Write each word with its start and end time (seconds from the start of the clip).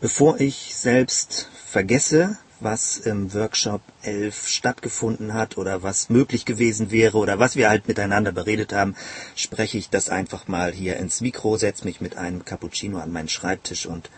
Bevor 0.00 0.38
ich 0.38 0.76
selbst 0.76 1.48
vergesse, 1.66 2.38
was 2.60 2.98
im 2.98 3.34
Workshop 3.34 3.80
11 4.02 4.46
stattgefunden 4.46 5.34
hat 5.34 5.58
oder 5.58 5.82
was 5.82 6.08
möglich 6.08 6.44
gewesen 6.44 6.92
wäre 6.92 7.18
oder 7.18 7.40
was 7.40 7.56
wir 7.56 7.68
halt 7.68 7.88
miteinander 7.88 8.30
beredet 8.30 8.72
haben, 8.72 8.94
spreche 9.34 9.76
ich 9.76 9.90
das 9.90 10.08
einfach 10.08 10.46
mal 10.46 10.70
hier 10.70 10.98
ins 10.98 11.20
Mikro, 11.20 11.56
setze 11.56 11.84
mich 11.84 12.00
mit 12.00 12.16
einem 12.16 12.44
Cappuccino 12.44 12.98
an 12.98 13.10
meinen 13.10 13.28
Schreibtisch 13.28 13.86
und 13.86 14.08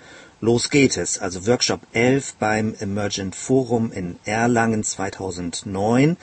los 0.41 0.71
geht 0.71 0.97
es. 0.97 1.19
Also 1.19 1.47
Workshop 1.47 1.81
11 1.93 2.35
beim 2.39 2.75
Emergent 2.79 3.35
Forum 3.37 3.93
in 3.93 4.19
Erlangen 4.25 4.83
2009. 4.85 6.17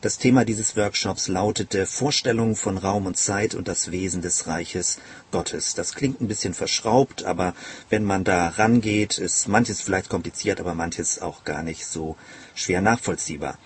Das 0.00 0.18
Thema 0.18 0.44
dieses 0.44 0.76
Workshops 0.76 1.28
lautete 1.28 1.86
Vorstellungen 1.86 2.56
von 2.56 2.76
Raum 2.76 3.06
und 3.06 3.16
Zeit 3.16 3.54
und 3.54 3.68
das 3.68 3.90
Wesen 3.90 4.20
des 4.20 4.46
Reiches 4.46 4.98
Gottes. 5.30 5.74
Das 5.74 5.94
klingt 5.94 6.20
ein 6.20 6.28
bisschen 6.28 6.54
verschraubt, 6.54 7.24
aber 7.24 7.54
wenn 7.88 8.04
man 8.04 8.22
da 8.22 8.48
rangeht, 8.48 9.18
ist 9.18 9.48
manches 9.48 9.80
vielleicht 9.80 10.10
kompliziert, 10.10 10.60
aber 10.60 10.74
manches 10.74 11.20
auch 11.20 11.44
gar 11.44 11.62
nicht 11.62 11.86
so 11.86 12.16
schwer 12.54 12.80
nachvollziehbar. 12.80 13.58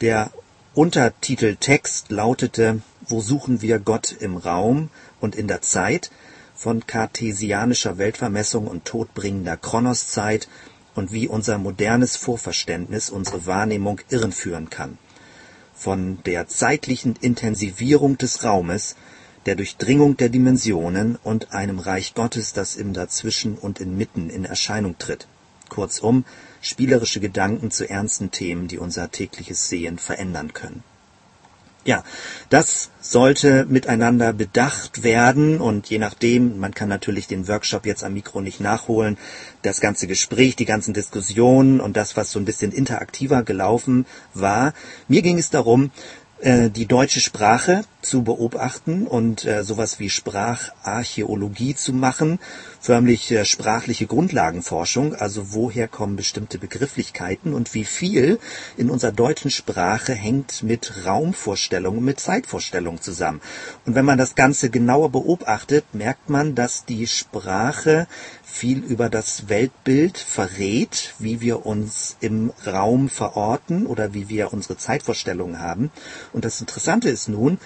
Der 0.00 0.30
Untertiteltext 0.74 2.10
lautete 2.10 2.80
Wo 3.02 3.20
suchen 3.20 3.60
wir 3.60 3.78
Gott 3.78 4.12
im 4.12 4.38
Raum 4.38 4.88
und 5.20 5.36
in 5.36 5.46
der 5.46 5.60
Zeit? 5.60 6.10
Von 6.62 6.86
kartesianischer 6.86 7.98
Weltvermessung 7.98 8.66
und 8.68 8.84
todbringender 8.84 9.56
Kronoszeit 9.56 10.48
und 10.94 11.12
wie 11.12 11.26
unser 11.26 11.58
modernes 11.58 12.16
Vorverständnis 12.16 13.10
unsere 13.10 13.46
Wahrnehmung 13.46 14.00
irrenführen 14.10 14.70
kann 14.70 14.98
von 15.74 16.22
der 16.24 16.46
zeitlichen 16.46 17.16
Intensivierung 17.20 18.16
des 18.16 18.44
Raumes, 18.44 18.94
der 19.46 19.56
Durchdringung 19.56 20.16
der 20.16 20.28
Dimensionen 20.28 21.18
und 21.24 21.52
einem 21.52 21.80
Reich 21.80 22.14
Gottes, 22.14 22.52
das 22.52 22.76
im 22.76 22.92
Dazwischen 22.92 23.58
und 23.58 23.80
inmitten 23.80 24.30
in 24.30 24.44
Erscheinung 24.44 24.96
tritt. 24.98 25.26
Kurzum, 25.68 26.24
spielerische 26.60 27.18
Gedanken 27.18 27.72
zu 27.72 27.90
ernsten 27.90 28.30
Themen, 28.30 28.68
die 28.68 28.78
unser 28.78 29.10
tägliches 29.10 29.68
Sehen 29.68 29.98
verändern 29.98 30.52
können. 30.52 30.84
Ja, 31.84 32.04
das 32.48 32.90
sollte 33.00 33.66
miteinander 33.68 34.32
bedacht 34.32 35.02
werden 35.02 35.60
und 35.60 35.90
je 35.90 35.98
nachdem, 35.98 36.60
man 36.60 36.72
kann 36.74 36.88
natürlich 36.88 37.26
den 37.26 37.48
Workshop 37.48 37.86
jetzt 37.86 38.04
am 38.04 38.14
Mikro 38.14 38.40
nicht 38.40 38.60
nachholen, 38.60 39.18
das 39.62 39.80
ganze 39.80 40.06
Gespräch, 40.06 40.54
die 40.54 40.64
ganzen 40.64 40.94
Diskussionen 40.94 41.80
und 41.80 41.96
das, 41.96 42.16
was 42.16 42.30
so 42.30 42.38
ein 42.38 42.44
bisschen 42.44 42.70
interaktiver 42.70 43.42
gelaufen 43.42 44.06
war. 44.32 44.74
Mir 45.08 45.22
ging 45.22 45.38
es 45.38 45.50
darum, 45.50 45.90
äh, 46.42 46.70
die 46.70 46.86
deutsche 46.86 47.20
Sprache 47.20 47.84
zu 48.00 48.24
beobachten 48.24 49.06
und 49.06 49.44
äh, 49.44 49.62
sowas 49.62 50.00
wie 50.00 50.10
Spracharchäologie 50.10 51.76
zu 51.76 51.92
machen, 51.92 52.40
förmlich 52.80 53.30
äh, 53.30 53.44
sprachliche 53.44 54.06
Grundlagenforschung, 54.06 55.14
also 55.14 55.52
woher 55.52 55.86
kommen 55.86 56.16
bestimmte 56.16 56.58
Begrifflichkeiten 56.58 57.54
und 57.54 57.72
wie 57.74 57.84
viel 57.84 58.40
in 58.76 58.90
unserer 58.90 59.12
deutschen 59.12 59.52
Sprache 59.52 60.14
hängt 60.14 60.64
mit 60.64 61.06
Raumvorstellungen, 61.06 62.04
mit 62.04 62.18
Zeitvorstellungen 62.18 63.00
zusammen. 63.00 63.40
Und 63.86 63.94
wenn 63.94 64.04
man 64.04 64.18
das 64.18 64.34
Ganze 64.34 64.68
genauer 64.68 65.10
beobachtet, 65.10 65.84
merkt 65.92 66.28
man, 66.28 66.56
dass 66.56 66.84
die 66.84 67.06
Sprache 67.06 68.08
viel 68.52 68.80
über 68.80 69.08
das 69.08 69.48
Weltbild 69.48 70.18
verrät, 70.18 71.14
wie 71.18 71.40
wir 71.40 71.64
uns 71.64 72.18
im 72.20 72.52
Raum 72.66 73.08
verorten 73.08 73.86
oder 73.86 74.12
wie 74.12 74.28
wir 74.28 74.52
unsere 74.52 74.76
Zeitvorstellungen 74.76 75.58
haben. 75.58 75.90
Und 76.34 76.44
das 76.44 76.60
Interessante 76.60 77.08
ist 77.08 77.30
nun, 77.30 77.58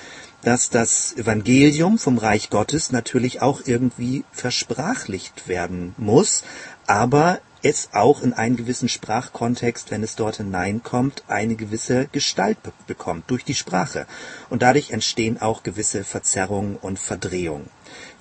dass 0.43 0.71
das 0.71 1.13
Evangelium 1.17 1.99
vom 1.99 2.19
Reich 2.19 2.51
Gottes 2.51 2.93
natürlich 2.93 3.43
auch 3.43 3.63
irgendwie 3.65 4.25
versprachlicht 4.31 5.49
werden 5.49 5.93
muss, 5.99 6.45
aber 6.87 7.41
es 7.63 7.89
auch 7.93 8.23
in 8.23 8.33
einen 8.33 8.57
gewissen 8.57 8.89
Sprachkontext, 8.89 9.91
wenn 9.91 10.05
es 10.05 10.15
dort 10.15 10.37
hineinkommt, 10.37 11.25
eine 11.27 11.57
gewisse 11.57 12.07
Gestalt 12.13 12.63
be 12.63 12.73
bekommt 12.87 13.29
durch 13.29 13.45
die 13.45 13.57
Sprache. 13.57 14.07
Und 14.51 14.63
dadurch 14.63 14.93
entstehen 14.93 15.43
auch 15.43 15.65
gewisse 15.65 16.05
Verzerrungen 16.05 16.77
und 16.77 17.01
Verdrehungen. 17.01 17.69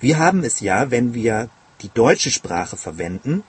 Wir 0.00 0.18
haben 0.18 0.42
es 0.42 0.58
ja, 0.58 0.90
wenn 0.90 1.14
wir 1.14 1.48
die 1.82 1.90
deutsche 1.92 2.30
Sprache 2.30 2.76
verwenden, 2.76 3.42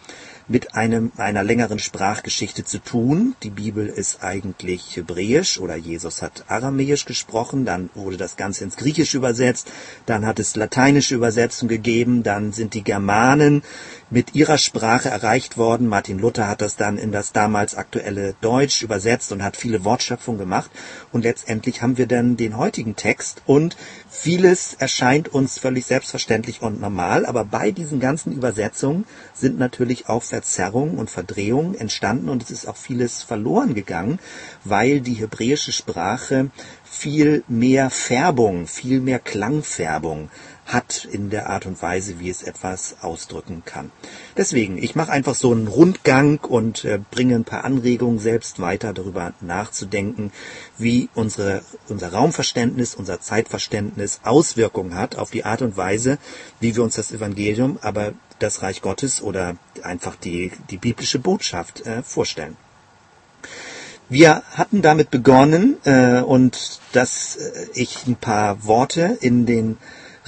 mit 0.48 0.76
einem, 0.76 1.12
einer 1.18 1.44
längeren 1.44 1.80
Sprachgeschichte 1.80 2.64
zu 2.64 2.80
tun. 2.80 3.36
Die 3.44 3.50
Bibel 3.50 3.88
ist 3.88 4.24
eigentlich 4.24 4.96
hebräisch 4.96 5.60
oder 5.60 5.76
Jesus 5.76 6.22
hat 6.22 6.46
aramäisch 6.48 7.06
gesprochen, 7.06 7.66
dann 7.66 7.90
wurde 7.96 8.18
das 8.18 8.38
Ganze 8.38 8.64
ins 8.64 8.78
Griechische 8.78 9.18
übersetzt, 9.18 9.70
dann 10.06 10.26
hat 10.26 10.40
es 10.40 10.56
lateinische 10.56 11.16
Übersetzung 11.16 11.68
gegeben, 11.68 12.24
dann 12.24 12.54
sind 12.54 12.74
die 12.74 12.84
Germanen 12.84 13.62
mit 14.10 14.36
ihrer 14.36 14.58
Sprache 14.58 15.10
erreicht 15.10 15.58
worden. 15.58 15.88
Martin 15.88 16.20
Luther 16.20 16.48
hat 16.48 16.62
das 16.62 16.78
dann 16.78 16.98
in 16.98 17.12
das 17.12 17.34
damals 17.34 17.76
aktuelle 17.76 18.36
Deutsch 18.40 18.82
übersetzt 18.82 19.32
und 19.34 19.44
hat 19.44 19.58
viele 19.58 19.84
Wortschöpfungen 19.84 20.40
gemacht. 20.40 20.72
Und 21.12 21.24
letztendlich 21.24 21.82
haben 21.82 21.98
wir 21.98 22.08
dann 22.08 22.38
den 22.38 22.58
heutigen 22.58 22.96
Text 22.96 23.42
und 23.46 23.76
vieles 24.20 24.74
erscheint 24.74 25.30
uns 25.30 25.60
völlig 25.60 25.86
selbstverständlich 25.86 26.62
und 26.62 26.82
normal. 26.82 27.26
Aber 27.26 27.46
bei 27.46 27.72
diesen 27.72 28.00
ganzen 28.00 28.34
Übersetzungen 28.34 29.06
sind 29.34 29.60
natürlich 29.60 30.10
auch 30.10 30.24
Verzerrungen 30.24 30.98
und 30.98 31.10
Verdrehungen 31.10 31.76
entstanden 31.76 32.30
und 32.30 32.42
es 32.42 32.52
ist 32.52 32.68
auch 32.68 32.78
vieles 32.78 33.22
verloren 33.24 33.76
gegangen, 33.76 34.20
weil 34.64 35.02
die 35.02 35.14
hebräische 35.14 35.72
Sprache 35.72 36.50
viel 36.84 37.44
mehr 37.48 37.90
Färbung, 37.90 38.66
viel 38.66 39.02
mehr 39.02 39.20
Klangfärbung 39.20 40.30
hat 40.68 41.08
in 41.10 41.30
der 41.30 41.50
Art 41.50 41.66
und 41.66 41.82
Weise, 41.82 42.20
wie 42.20 42.30
es 42.30 42.44
etwas 42.44 42.98
ausdrücken 43.02 43.64
kann. 43.66 43.92
Deswegen, 44.36 44.78
ich 44.78 44.96
mache 44.96 45.12
einfach 45.12 45.34
so 45.34 45.52
einen 45.52 45.68
Rundgang 45.68 46.40
und 46.40 46.84
äh, 46.84 47.00
bringe 47.10 47.36
ein 47.36 47.46
paar 47.46 47.64
Anregungen 47.64 48.20
selbst 48.20 48.60
weiter 48.60 48.94
darüber 48.94 49.34
nachzudenken, 49.42 50.32
wie 50.78 51.10
unsere, 51.16 51.62
unser 51.88 52.12
Raumverständnis, 52.12 52.96
unser 52.96 53.22
Zeitverständnis 53.22 54.20
Auswirkungen 54.24 54.96
hat 54.96 55.18
auf 55.18 55.32
die 55.32 55.46
Art 55.46 55.62
und 55.62 55.78
Weise, 55.78 56.18
wie 56.60 56.76
wir 56.76 56.84
uns 56.84 56.96
das 56.96 57.12
Evangelium, 57.12 57.80
aber 57.82 58.14
das 58.40 58.62
Reich 58.62 58.82
Gottes 58.82 59.22
oder 59.22 59.56
einfach 59.82 60.16
die, 60.16 60.52
die 60.70 60.78
biblische 60.78 61.20
Botschaft 61.20 61.86
äh, 61.86 62.04
vorstellen. 62.04 62.58
Wir 64.10 64.44
hatten 64.52 64.82
damit 64.82 65.12
begonnen 65.12 65.78
äh, 65.84 66.22
und 66.22 66.80
dass 66.94 67.36
äh, 67.36 67.68
ich 67.74 68.08
ein 68.08 68.16
paar 68.16 68.66
Worte 68.66 69.18
in 69.20 69.46
den 69.46 69.78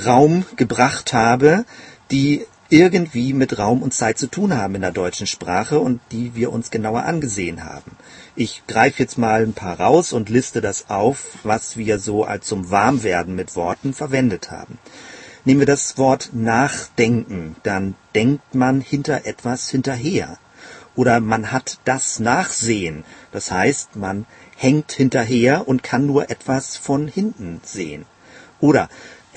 Raum 0.06 0.46
gebracht 0.56 1.14
habe, 1.14 1.66
die 2.12 2.46
irgendwie 2.70 3.34
mit 3.34 3.58
Raum 3.58 3.82
und 3.82 3.94
Zeit 3.94 4.20
zu 4.20 4.28
tun 4.28 4.56
haben 4.56 4.76
in 4.76 4.82
der 4.82 4.92
deutschen 4.92 5.26
Sprache 5.26 5.80
und 5.80 6.02
die 6.12 6.36
wir 6.36 6.54
uns 6.54 6.70
genauer 6.70 7.04
angesehen 7.04 7.64
haben. 7.64 7.98
Ich 8.36 8.64
greife 8.68 9.02
jetzt 9.02 9.18
mal 9.18 9.42
ein 9.42 9.54
paar 9.54 9.80
raus 9.80 10.14
und 10.14 10.30
liste 10.30 10.62
das 10.62 10.90
auf, 10.90 11.40
was 11.44 11.78
wir 11.78 11.98
so 11.98 12.24
als 12.24 12.46
zum 12.46 12.70
Warmwerden 12.70 13.36
mit 13.36 13.56
Worten 13.56 13.94
verwendet 13.94 14.52
haben. 14.52 14.78
Nehmen 15.46 15.62
wir 15.62 15.68
das 15.68 15.98
Wort 15.98 16.30
nachdenken, 16.34 17.56
dann 17.64 17.96
denkt 18.14 18.54
man 18.54 18.82
hinter 18.82 19.26
etwas 19.26 19.70
hinterher. 19.70 20.38
Oder 20.96 21.22
man 21.22 21.52
hat 21.52 21.80
das 21.86 22.20
Nachsehen, 22.20 23.04
das 23.32 23.52
heißt, 23.52 23.96
man 23.96 24.26
hängt 24.58 24.92
hinterher 24.92 25.68
und 25.68 25.82
kann 25.82 26.06
nur 26.06 26.30
etwas 26.30 26.78
von 26.78 27.08
hinten 27.08 27.62
sehen. 27.64 28.06
Oder 28.60 28.90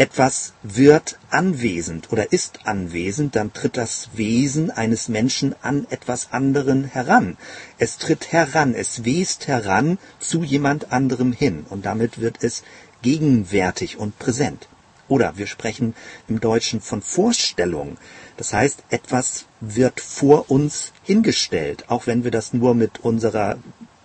etwas 0.02 0.52
wird 0.64 1.16
anwesend 1.30 2.10
oder 2.10 2.32
ist 2.32 2.66
anwesend, 2.66 3.36
dann 3.36 3.52
tritt 3.52 3.76
das 3.76 4.08
Wesen 4.14 4.72
eines 4.72 5.08
Menschen 5.08 5.54
an 5.62 5.86
etwas 5.90 6.32
anderen 6.32 6.82
heran. 6.82 7.36
Es 7.78 7.98
tritt 7.98 8.32
heran, 8.32 8.74
es 8.74 9.04
west 9.04 9.46
heran 9.46 9.98
zu 10.18 10.42
jemand 10.42 10.90
anderem 10.90 11.32
hin 11.32 11.64
und 11.70 11.86
damit 11.86 12.20
wird 12.20 12.42
es 12.42 12.64
gegenwärtig 13.02 13.96
und 13.96 14.18
präsent. 14.18 14.66
Oder 15.06 15.36
wir 15.36 15.46
sprechen 15.46 15.94
im 16.26 16.40
Deutschen 16.40 16.80
von 16.80 17.00
Vorstellung. 17.00 17.96
Das 18.36 18.52
heißt, 18.52 18.82
etwas 18.90 19.44
wird 19.60 20.00
vor 20.00 20.50
uns 20.50 20.92
hingestellt, 21.04 21.84
auch 21.90 22.08
wenn 22.08 22.24
wir 22.24 22.32
das 22.32 22.52
nur 22.52 22.74
mit 22.74 22.98
unserer 22.98 23.56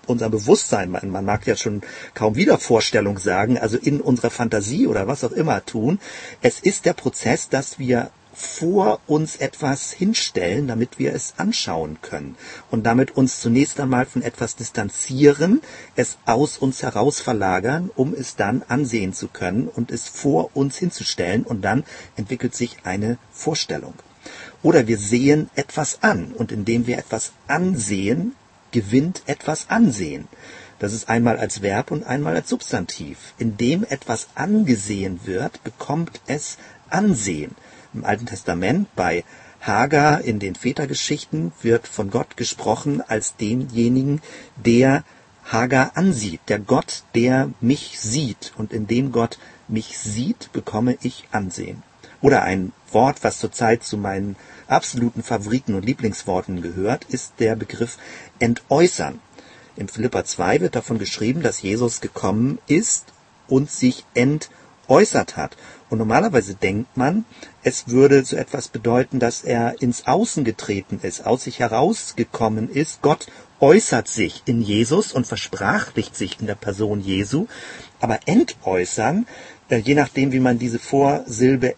unser 0.07 0.29
Bewusstsein, 0.29 0.89
man, 0.89 1.09
man 1.09 1.25
mag 1.25 1.45
ja 1.47 1.55
schon 1.55 1.81
kaum 2.13 2.35
wieder 2.35 2.57
Vorstellung 2.57 3.19
sagen, 3.19 3.57
also 3.57 3.77
in 3.77 4.01
unserer 4.01 4.29
Fantasie 4.29 4.87
oder 4.87 5.07
was 5.07 5.23
auch 5.23 5.31
immer 5.31 5.65
tun. 5.65 5.99
Es 6.41 6.59
ist 6.59 6.85
der 6.85 6.93
Prozess, 6.93 7.49
dass 7.49 7.79
wir 7.79 8.09
vor 8.37 8.99
uns 9.07 9.37
etwas 9.37 9.91
hinstellen, 9.91 10.67
damit 10.67 10.99
wir 10.99 11.13
es 11.13 11.33
anschauen 11.37 11.97
können 12.03 12.35
und 12.69 12.85
damit 12.85 13.17
uns 13.17 13.41
zunächst 13.41 13.79
einmal 13.79 14.05
von 14.05 14.21
etwas 14.21 14.55
distanzieren, 14.55 15.61
es 15.95 16.19
aus 16.25 16.59
uns 16.59 16.83
heraus 16.83 17.19
verlagern, 17.19 17.89
um 17.95 18.13
es 18.13 18.35
dann 18.35 18.61
ansehen 18.67 19.13
zu 19.13 19.27
können 19.27 19.67
und 19.67 19.89
es 19.89 20.07
vor 20.07 20.51
uns 20.55 20.77
hinzustellen 20.77 21.43
und 21.43 21.63
dann 21.63 21.83
entwickelt 22.15 22.53
sich 22.53 22.77
eine 22.83 23.17
Vorstellung. 23.31 23.95
Oder 24.61 24.87
wir 24.87 24.99
sehen 24.99 25.49
etwas 25.55 26.03
an 26.03 26.31
und 26.31 26.51
indem 26.51 26.85
wir 26.85 26.99
etwas 26.99 27.31
ansehen, 27.47 28.35
gewinnt 28.77 29.23
etwas 29.25 29.71
Ansehen. 29.71 30.27
Das 30.77 30.93
ist 30.93 31.09
einmal 31.09 31.37
als 31.37 31.63
Verb 31.63 31.89
und 31.89 32.03
einmal 32.03 32.35
als 32.35 32.49
Substantiv. 32.49 33.33
Indem 33.39 33.83
etwas 33.83 34.27
angesehen 34.35 35.21
wird, 35.23 35.63
bekommt 35.63 36.21
es 36.27 36.59
Ansehen. 36.87 37.55
Im 37.95 38.05
Alten 38.05 38.27
Testament 38.27 38.87
bei 38.95 39.23
Hagar 39.61 40.21
in 40.21 40.37
den 40.37 40.53
Vätergeschichten 40.53 41.53
wird 41.63 41.87
von 41.87 42.11
Gott 42.11 42.37
gesprochen 42.37 43.01
als 43.01 43.35
demjenigen, 43.35 44.21
der 44.55 45.03
Hagar 45.43 45.97
ansieht, 45.97 46.41
der 46.47 46.59
Gott, 46.59 47.01
der 47.15 47.49
mich 47.61 47.99
sieht. 47.99 48.53
Und 48.59 48.73
indem 48.73 49.11
Gott 49.11 49.39
mich 49.67 49.97
sieht, 49.97 50.51
bekomme 50.53 50.99
ich 51.01 51.27
Ansehen. 51.31 51.81
Oder 52.21 52.43
ein 52.43 52.73
Wort, 52.93 53.23
was 53.23 53.39
zurzeit 53.39 53.83
zu 53.83 53.97
meinen 53.97 54.35
absoluten 54.67 55.23
Favoriten 55.23 55.75
und 55.75 55.85
Lieblingsworten 55.85 56.61
gehört, 56.61 57.05
ist 57.05 57.33
der 57.39 57.55
Begriff 57.55 57.97
entäußern. 58.39 59.19
Im 59.75 59.87
Philippa 59.87 60.25
2 60.25 60.61
wird 60.61 60.75
davon 60.75 60.97
geschrieben, 60.97 61.43
dass 61.43 61.61
Jesus 61.61 62.01
gekommen 62.01 62.59
ist 62.67 63.13
und 63.47 63.69
sich 63.69 64.05
entäußert 64.15 65.37
hat. 65.37 65.55
Und 65.89 65.99
normalerweise 65.99 66.55
denkt 66.55 66.97
man, 66.97 67.25
es 67.63 67.87
würde 67.87 68.25
so 68.25 68.35
etwas 68.35 68.67
bedeuten, 68.67 69.19
dass 69.19 69.43
er 69.43 69.81
ins 69.81 70.07
Außen 70.07 70.43
getreten 70.43 70.99
ist, 71.03 71.25
aus 71.25 71.43
sich 71.43 71.59
herausgekommen 71.59 72.69
ist. 72.69 73.01
Gott 73.01 73.27
äußert 73.59 74.07
sich 74.07 74.43
in 74.45 74.61
Jesus 74.61 75.13
und 75.13 75.27
versprachlicht 75.27 76.15
sich 76.15 76.39
in 76.39 76.47
der 76.47 76.55
Person 76.55 76.99
Jesu. 76.99 77.47
Aber 77.99 78.19
entäußern, 78.25 79.27
äh, 79.69 79.77
je 79.77 79.95
nachdem, 79.95 80.31
wie 80.31 80.39
man 80.39 80.59
diese 80.59 80.79
Vorsilbe 80.79 81.75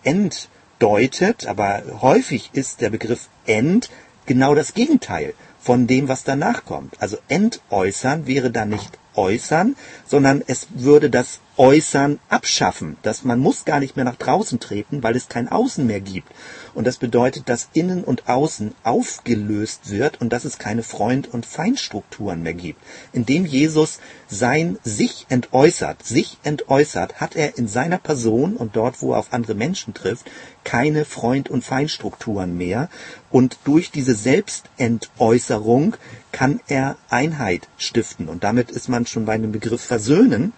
entdeutet, 0.80 1.46
aber 1.46 1.84
häufig 2.02 2.52
ist 2.54 2.80
der 2.80 2.90
Begriff 2.90 3.28
end 3.46 3.90
genau 4.26 4.56
das 4.56 4.74
Gegenteil 4.74 5.34
von 5.60 5.88
dem, 5.88 6.08
was 6.08 6.24
danach 6.24 6.64
kommt. 6.64 7.02
Also 7.02 7.18
entäußern 7.28 8.28
wäre 8.28 8.50
dann 8.50 8.70
nicht 8.70 8.98
äußern, 9.16 9.76
sondern 10.06 10.42
es 10.48 10.68
würde 10.74 11.10
das 11.10 11.42
Äußern 11.58 12.20
abschaffen. 12.30 12.96
Dass 13.02 13.26
man 13.26 13.40
muss 13.40 13.66
gar 13.66 13.82
nicht 13.82 13.98
mehr 13.98 14.06
nach 14.06 14.16
draußen 14.16 14.62
treten, 14.62 15.04
weil 15.04 15.18
es 15.18 15.28
kein 15.28 15.50
Außen 15.50 15.86
mehr 15.86 16.00
gibt. 16.00 16.32
Und 16.74 16.88
das 16.88 16.98
bedeutet, 16.98 17.50
dass 17.50 17.68
Innen 17.74 18.06
und 18.06 18.30
Außen 18.30 18.74
aufgelöst 18.84 19.90
wird 19.90 20.22
und 20.22 20.32
dass 20.32 20.46
es 20.46 20.58
keine 20.58 20.84
Freund- 20.84 21.28
und 21.28 21.46
Feindstrukturen 21.46 22.42
mehr 22.42 22.54
gibt. 22.54 22.82
Indem 23.12 23.46
Jesus 23.46 24.00
sein 24.30 24.78
sich 24.84 25.26
entäußert, 25.28 26.06
sich 26.06 26.38
entäußert, 26.44 27.20
hat 27.20 27.36
er 27.36 27.58
in 27.58 27.68
seiner 27.68 27.98
Person 27.98 28.56
und 28.56 28.78
dort, 28.78 29.02
wo 29.02 29.12
er 29.12 29.20
auf 29.20 29.34
andere 29.34 29.56
Menschen 29.56 29.94
trifft, 29.94 30.32
keine 30.70 31.04
Freund- 31.04 31.50
und 31.50 31.64
Feindstrukturen 31.64 32.56
mehr. 32.56 32.90
Und 33.32 33.58
durch 33.64 33.90
diese 33.90 34.14
Selbstentäußerung 34.14 35.96
kann 36.32 36.60
er 36.68 36.96
Einheit 37.10 37.68
stiften. 37.80 38.30
Und 38.30 38.44
damit 38.44 38.70
ist 38.70 38.88
man 38.88 39.08
schon 39.08 39.26
bei 39.26 39.36
dem 39.36 39.52
Begriff 39.52 39.82
versöhnen, 39.82 40.54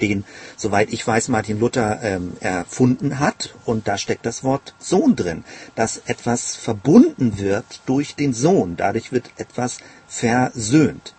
den, 0.00 0.24
soweit 0.56 0.90
ich 0.94 1.06
weiß, 1.06 1.28
Martin 1.28 1.60
Luther 1.60 2.00
ähm, 2.02 2.38
erfunden 2.40 3.18
hat. 3.18 3.54
Und 3.66 3.86
da 3.86 3.98
steckt 3.98 4.24
das 4.24 4.44
Wort 4.44 4.74
Sohn 4.78 5.14
drin, 5.14 5.44
dass 5.74 5.98
etwas 6.06 6.56
verbunden 6.56 7.38
wird 7.38 7.82
durch 7.84 8.14
den 8.14 8.32
Sohn. 8.32 8.78
Dadurch 8.78 9.12
wird 9.12 9.30
etwas 9.36 9.76
versöhnt. 10.06 11.12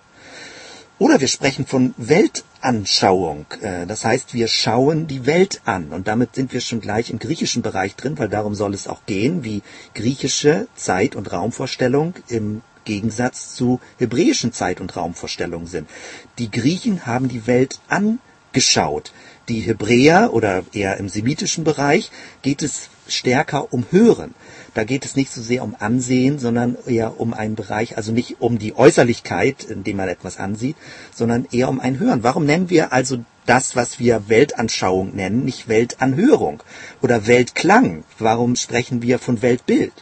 Oder 0.99 1.21
wir 1.21 1.29
sprechen 1.29 1.65
von 1.65 1.93
Weltanschauung. 1.95 3.45
Äh, 3.61 3.87
das 3.87 4.03
heißt, 4.03 4.33
wir 4.33 4.49
schauen 4.49 5.07
die 5.07 5.25
Welt 5.25 5.61
an. 5.63 5.93
Und 5.93 6.09
damit 6.09 6.35
sind 6.35 6.51
wir 6.51 6.59
schon 6.59 6.81
gleich 6.81 7.09
im 7.09 7.19
griechischen 7.19 7.61
Bereich 7.61 7.95
drin, 7.95 8.19
weil 8.19 8.27
darum 8.27 8.53
soll 8.53 8.73
es 8.73 8.87
auch 8.87 9.05
gehen, 9.05 9.45
wie 9.45 9.63
griechische 9.95 10.67
Zeit- 10.75 11.15
und 11.15 11.31
Raumvorstellung 11.31 12.15
im 12.27 12.61
Gegensatz 12.83 13.55
zu 13.55 13.79
hebräischen 13.97 14.51
Zeit- 14.51 14.81
und 14.81 14.95
Raumvorstellungen 14.95 15.67
sind. 15.67 15.89
Die 16.37 16.51
Griechen 16.51 17.05
haben 17.05 17.29
die 17.29 17.47
Welt 17.47 17.79
an 17.87 18.19
geschaut. 18.51 19.13
Die 19.47 19.61
Hebräer 19.61 20.33
oder 20.33 20.63
eher 20.73 20.97
im 20.97 21.07
semitischen 21.07 21.63
Bereich 21.63 22.11
geht 22.41 22.61
es 22.61 22.89
stärker 23.07 23.71
um 23.73 23.85
Hören. 23.89 24.33
Da 24.73 24.83
geht 24.83 25.05
es 25.05 25.15
nicht 25.15 25.31
so 25.31 25.41
sehr 25.41 25.63
um 25.63 25.75
Ansehen, 25.79 26.39
sondern 26.39 26.77
eher 26.85 27.19
um 27.19 27.33
einen 27.33 27.55
Bereich, 27.55 27.97
also 27.97 28.11
nicht 28.11 28.41
um 28.41 28.59
die 28.59 28.75
Äußerlichkeit, 28.75 29.63
indem 29.63 29.97
man 29.97 30.09
etwas 30.09 30.37
ansieht, 30.37 30.75
sondern 31.13 31.47
eher 31.51 31.69
um 31.69 31.79
ein 31.79 31.99
Hören. 31.99 32.23
Warum 32.23 32.45
nennen 32.45 32.69
wir 32.69 32.93
also 32.93 33.23
das, 33.45 33.75
was 33.75 33.99
wir 33.99 34.29
Weltanschauung 34.29 35.15
nennen, 35.15 35.43
nicht 35.43 35.67
Weltanhörung 35.67 36.61
oder 37.01 37.27
Weltklang? 37.27 38.03
Warum 38.19 38.55
sprechen 38.55 39.01
wir 39.01 39.19
von 39.19 39.41
Weltbild? 39.41 39.93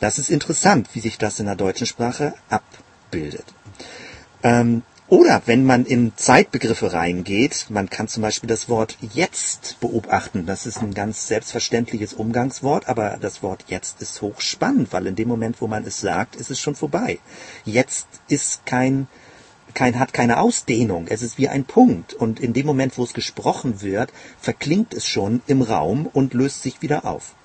Das 0.00 0.18
ist 0.18 0.30
interessant, 0.30 0.88
wie 0.92 1.00
sich 1.00 1.16
das 1.16 1.40
in 1.40 1.46
der 1.46 1.56
deutschen 1.56 1.86
Sprache 1.86 2.34
abbildet. 2.50 3.46
Ähm, 4.42 4.82
oder 5.08 5.42
wenn 5.46 5.64
man 5.64 5.86
in 5.86 6.12
Zeitbegriffe 6.16 6.92
reingeht, 6.92 7.66
man 7.68 7.88
kann 7.88 8.08
zum 8.08 8.22
Beispiel 8.22 8.48
das 8.48 8.68
Wort 8.68 8.98
jetzt 9.14 9.78
beobachten. 9.80 10.46
Das 10.46 10.66
ist 10.66 10.78
ein 10.78 10.94
ganz 10.94 11.28
selbstverständliches 11.28 12.12
Umgangswort, 12.12 12.88
aber 12.88 13.16
das 13.20 13.40
Wort 13.40 13.64
jetzt 13.68 14.02
ist 14.02 14.20
hochspannend, 14.20 14.92
weil 14.92 15.06
in 15.06 15.14
dem 15.14 15.28
Moment, 15.28 15.60
wo 15.60 15.68
man 15.68 15.86
es 15.86 16.00
sagt, 16.00 16.34
ist 16.34 16.50
es 16.50 16.58
schon 16.58 16.74
vorbei. 16.74 17.20
Jetzt 17.64 18.08
ist 18.26 18.66
kein, 18.66 19.06
kein, 19.74 20.00
hat 20.00 20.12
keine 20.12 20.38
Ausdehnung. 20.40 21.06
Es 21.08 21.22
ist 21.22 21.38
wie 21.38 21.48
ein 21.48 21.64
Punkt. 21.64 22.12
Und 22.12 22.40
in 22.40 22.52
dem 22.52 22.66
Moment, 22.66 22.98
wo 22.98 23.04
es 23.04 23.14
gesprochen 23.14 23.82
wird, 23.82 24.12
verklingt 24.40 24.92
es 24.92 25.06
schon 25.06 25.40
im 25.46 25.62
Raum 25.62 26.06
und 26.12 26.34
löst 26.34 26.62
sich 26.62 26.82
wieder 26.82 27.04
auf. 27.04 27.36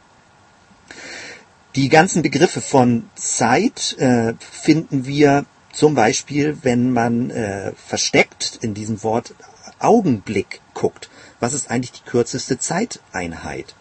Die 1.75 1.89
ganzen 1.89 2.23
Begriffe 2.23 2.59
von 2.59 3.07
Zeit 3.15 3.95
äh, 3.99 4.33
finden 4.39 5.05
wir 5.05 5.45
zum 5.73 5.95
Beispiel, 5.95 6.57
wenn 6.63 6.91
man 6.91 7.29
äh, 7.29 7.71
versteckt 7.75 8.59
in 8.61 8.73
diesem 8.73 9.03
Wort 9.03 9.33
Augenblick 9.79 10.61
guckt. 10.73 11.09
Was 11.39 11.53
ist 11.53 11.71
eigentlich 11.71 11.91
die 11.91 12.09
kürzeste 12.09 12.59
Zeiteinheit? 12.59 13.75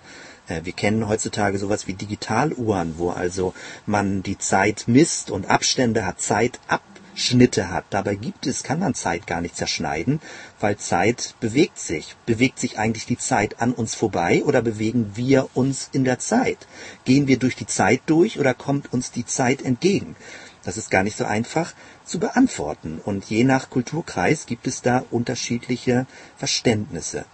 Äh, 0.49 0.63
wir 0.65 0.73
kennen 0.73 1.09
heutzutage 1.09 1.59
sowas 1.59 1.87
wie 1.87 1.95
Digitaluhren, 1.95 2.95
wo 2.97 3.11
also 3.11 3.55
man 3.87 4.23
die 4.23 4.39
Zeit 4.39 4.85
misst 4.87 5.31
und 5.31 5.51
Abstände 5.51 6.07
hat, 6.07 6.21
Zeitabschnitte 6.21 7.71
hat. 7.71 7.85
Dabei 7.91 8.15
gibt 8.15 8.47
es, 8.47 8.63
kann 8.63 8.81
man 8.81 8.95
Zeit 8.95 9.27
gar 9.27 9.41
nicht 9.41 9.57
zerschneiden, 9.57 10.21
weil 10.59 10.77
Zeit 10.77 11.35
bewegt 11.41 11.79
sich. 11.79 12.17
Bewegt 12.25 12.59
sich 12.59 12.79
eigentlich 12.79 13.07
die 13.07 13.19
Zeit 13.19 13.61
an 13.61 13.73
uns 13.73 13.95
vorbei 13.95 14.43
oder 14.45 14.63
bewegen 14.63 15.13
wir 15.15 15.49
uns 15.55 15.91
in 15.93 16.05
der 16.05 16.19
Zeit? 16.19 16.67
Gehen 17.05 17.27
wir 17.27 17.39
durch 17.39 17.57
die 17.57 17.67
Zeit 17.67 18.01
durch 18.07 18.39
oder 18.39 18.55
kommt 18.55 18.93
uns 18.93 19.11
die 19.11 19.27
Zeit 19.27 19.63
entgegen? 19.63 20.17
Das 20.65 20.77
ist 20.77 20.91
gar 20.91 21.03
nicht 21.03 21.17
so 21.17 21.25
einfach 21.25 21.75
zu 22.05 22.19
beantworten. 22.19 23.01
Und 23.05 23.25
je 23.25 23.45
nach 23.45 23.71
Kulturkreis 23.71 24.47
gibt 24.47 24.67
es 24.67 24.83
da 24.83 25.05
unterschiedliche 25.11 26.07
Verständnisse. 26.37 27.25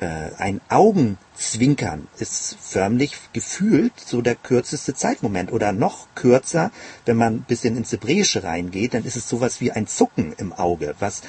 Äh, 0.00 0.30
ein 0.38 0.62
Augenzwinkern 0.70 2.08
ist 2.18 2.56
förmlich 2.58 3.16
gefühlt 3.34 3.92
so 4.00 4.22
der 4.22 4.34
kürzeste 4.34 4.94
Zeitmoment 4.94 5.52
oder 5.52 5.72
noch 5.72 6.06
kürzer, 6.14 6.70
wenn 7.04 7.18
man 7.18 7.34
ein 7.34 7.44
bisschen 7.46 7.76
ins 7.76 7.92
Hebräische 7.92 8.42
reingeht, 8.42 8.94
dann 8.94 9.04
ist 9.04 9.16
es 9.16 9.28
sowas 9.28 9.60
wie 9.60 9.72
ein 9.72 9.86
Zucken 9.86 10.32
im 10.38 10.54
Auge, 10.54 10.94
was 11.00 11.22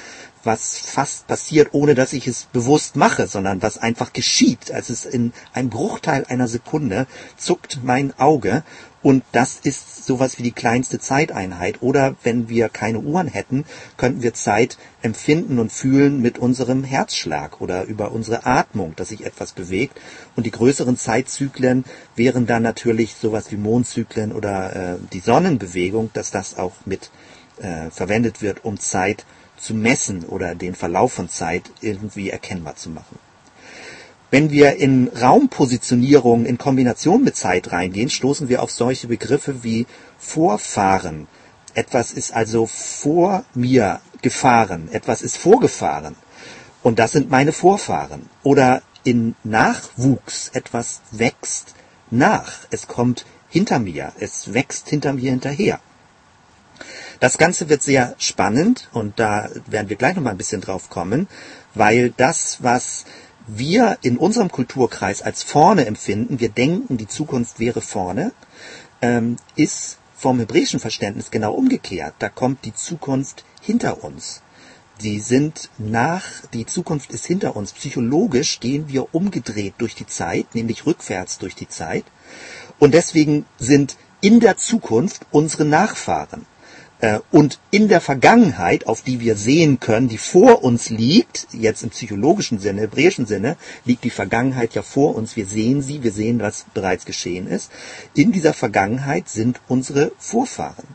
was 0.44 0.78
fast 0.78 1.28
passiert, 1.28 1.68
ohne 1.72 1.94
dass 1.94 2.12
ich 2.12 2.26
es 2.26 2.46
bewusst 2.46 2.96
mache, 2.96 3.26
sondern 3.28 3.62
was 3.62 3.78
einfach 3.78 4.12
geschieht. 4.12 4.72
Also 4.72 4.92
es 4.92 5.04
in 5.04 5.32
einem 5.52 5.70
Bruchteil 5.70 6.24
einer 6.28 6.48
Sekunde 6.48 7.06
zuckt 7.36 7.80
mein 7.84 8.18
Auge 8.18 8.64
und 9.02 9.24
das 9.32 9.58
ist 9.62 10.04
sowas 10.04 10.38
wie 10.38 10.42
die 10.42 10.52
kleinste 10.52 10.98
Zeiteinheit. 10.98 11.82
Oder 11.82 12.14
wenn 12.22 12.48
wir 12.48 12.68
keine 12.68 13.00
Uhren 13.00 13.26
hätten, 13.26 13.64
könnten 13.96 14.22
wir 14.22 14.34
Zeit 14.34 14.78
empfinden 15.02 15.58
und 15.58 15.72
fühlen 15.72 16.22
mit 16.22 16.38
unserem 16.38 16.84
Herzschlag 16.84 17.60
oder 17.60 17.84
über 17.84 18.12
unsere 18.12 18.46
Atmung, 18.46 18.94
dass 18.96 19.08
sich 19.08 19.26
etwas 19.26 19.52
bewegt. 19.52 20.00
Und 20.36 20.46
die 20.46 20.52
größeren 20.52 20.96
Zeitzyklen 20.96 21.84
wären 22.14 22.46
dann 22.46 22.62
natürlich 22.62 23.14
sowas 23.14 23.50
wie 23.50 23.56
Mondzyklen 23.56 24.32
oder 24.32 24.76
äh, 24.94 24.98
die 25.12 25.20
Sonnenbewegung, 25.20 26.10
dass 26.12 26.30
das 26.30 26.56
auch 26.56 26.74
mit 26.84 27.10
äh, 27.60 27.90
verwendet 27.90 28.40
wird, 28.40 28.64
um 28.64 28.78
Zeit 28.78 29.24
zu 29.56 29.74
messen 29.74 30.24
oder 30.24 30.54
den 30.54 30.74
Verlauf 30.74 31.12
von 31.12 31.28
Zeit 31.28 31.70
irgendwie 31.80 32.30
erkennbar 32.30 32.76
zu 32.76 32.90
machen. 32.90 33.18
Wenn 34.32 34.50
wir 34.50 34.76
in 34.76 35.08
Raumpositionierung 35.08 36.46
in 36.46 36.56
Kombination 36.56 37.22
mit 37.22 37.36
Zeit 37.36 37.70
reingehen, 37.70 38.08
stoßen 38.08 38.48
wir 38.48 38.62
auf 38.62 38.70
solche 38.70 39.06
Begriffe 39.08 39.62
wie 39.62 39.86
Vorfahren. 40.16 41.26
Etwas 41.74 42.12
ist 42.12 42.32
also 42.32 42.64
vor 42.64 43.44
mir 43.52 44.00
gefahren, 44.22 44.88
etwas 44.90 45.20
ist 45.20 45.36
vorgefahren. 45.36 46.16
Und 46.82 46.98
das 46.98 47.12
sind 47.12 47.28
meine 47.28 47.52
Vorfahren. 47.52 48.30
Oder 48.42 48.80
in 49.04 49.34
Nachwuchs, 49.44 50.48
etwas 50.54 51.02
wächst 51.10 51.74
nach, 52.10 52.52
es 52.70 52.88
kommt 52.88 53.26
hinter 53.50 53.80
mir, 53.80 54.14
es 54.18 54.54
wächst 54.54 54.88
hinter 54.88 55.12
mir 55.12 55.30
hinterher. 55.30 55.78
Das 57.20 57.36
Ganze 57.36 57.68
wird 57.68 57.82
sehr 57.82 58.14
spannend 58.18 58.88
und 58.92 59.20
da 59.20 59.50
werden 59.66 59.90
wir 59.90 59.96
gleich 59.96 60.16
noch 60.16 60.22
mal 60.22 60.30
ein 60.30 60.38
bisschen 60.38 60.62
drauf 60.62 60.88
kommen, 60.88 61.28
weil 61.74 62.10
das, 62.16 62.62
was 62.62 63.04
wir 63.46 63.98
in 64.02 64.18
unserem 64.18 64.50
Kulturkreis 64.50 65.22
als 65.22 65.42
vorne 65.42 65.86
empfinden, 65.86 66.40
wir 66.40 66.48
denken, 66.48 66.96
die 66.96 67.08
Zukunft 67.08 67.60
wäre 67.60 67.80
vorne, 67.80 68.32
ähm, 69.00 69.36
ist 69.56 69.98
vom 70.16 70.38
hebräischen 70.38 70.80
Verständnis 70.80 71.30
genau 71.30 71.52
umgekehrt. 71.52 72.14
Da 72.20 72.28
kommt 72.28 72.64
die 72.64 72.74
Zukunft 72.74 73.44
hinter 73.60 74.04
uns. 74.04 74.42
Die 75.00 75.18
sind 75.18 75.70
nach, 75.78 76.24
die 76.52 76.66
Zukunft 76.66 77.10
ist 77.10 77.26
hinter 77.26 77.56
uns. 77.56 77.72
Psychologisch 77.72 78.60
gehen 78.60 78.88
wir 78.88 79.14
umgedreht 79.14 79.74
durch 79.78 79.96
die 79.96 80.06
Zeit, 80.06 80.54
nämlich 80.54 80.86
rückwärts 80.86 81.38
durch 81.38 81.56
die 81.56 81.68
Zeit. 81.68 82.04
Und 82.78 82.94
deswegen 82.94 83.46
sind 83.58 83.96
in 84.20 84.38
der 84.38 84.56
Zukunft 84.56 85.26
unsere 85.32 85.64
Nachfahren 85.64 86.46
und 87.32 87.58
in 87.72 87.88
der 87.88 88.00
Vergangenheit, 88.00 88.86
auf 88.86 89.02
die 89.02 89.18
wir 89.18 89.34
sehen 89.34 89.80
können, 89.80 90.08
die 90.08 90.18
vor 90.18 90.62
uns 90.62 90.88
liegt, 90.88 91.48
jetzt 91.52 91.82
im 91.82 91.90
psychologischen 91.90 92.60
Sinne, 92.60 92.82
hebräischen 92.82 93.26
Sinne, 93.26 93.56
liegt 93.84 94.04
die 94.04 94.10
Vergangenheit 94.10 94.74
ja 94.74 94.82
vor 94.82 95.16
uns. 95.16 95.34
Wir 95.34 95.46
sehen 95.46 95.82
sie, 95.82 96.04
wir 96.04 96.12
sehen, 96.12 96.38
was 96.38 96.64
bereits 96.74 97.04
geschehen 97.04 97.48
ist. 97.48 97.72
In 98.14 98.30
dieser 98.30 98.54
Vergangenheit 98.54 99.28
sind 99.28 99.60
unsere 99.66 100.12
Vorfahren. 100.16 100.86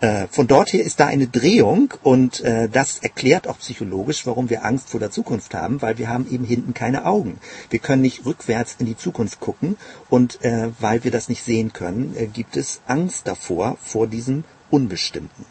Äh, 0.00 0.28
von 0.28 0.46
dort 0.46 0.72
her 0.72 0.82
ist 0.82 0.98
da 0.98 1.06
eine 1.06 1.26
Drehung 1.26 1.92
und 2.02 2.40
äh, 2.40 2.68
das 2.70 3.00
erklärt 3.00 3.46
auch 3.46 3.58
psychologisch, 3.58 4.26
warum 4.26 4.48
wir 4.48 4.64
Angst 4.64 4.88
vor 4.88 4.98
der 4.98 5.10
Zukunft 5.10 5.52
haben, 5.54 5.82
weil 5.82 5.98
wir 5.98 6.08
haben 6.08 6.26
eben 6.30 6.44
hinten 6.44 6.72
keine 6.72 7.04
Augen. 7.04 7.38
Wir 7.68 7.80
können 7.80 8.00
nicht 8.00 8.24
rückwärts 8.24 8.76
in 8.78 8.86
die 8.86 8.96
Zukunft 8.96 9.40
gucken 9.40 9.76
und 10.08 10.42
äh, 10.42 10.70
weil 10.80 11.04
wir 11.04 11.10
das 11.10 11.28
nicht 11.28 11.44
sehen 11.44 11.74
können, 11.74 12.16
äh, 12.16 12.26
gibt 12.26 12.56
es 12.56 12.80
Angst 12.86 13.28
davor, 13.28 13.76
vor 13.82 14.06
diesem 14.06 14.44
Unbestimmten. 14.70 15.44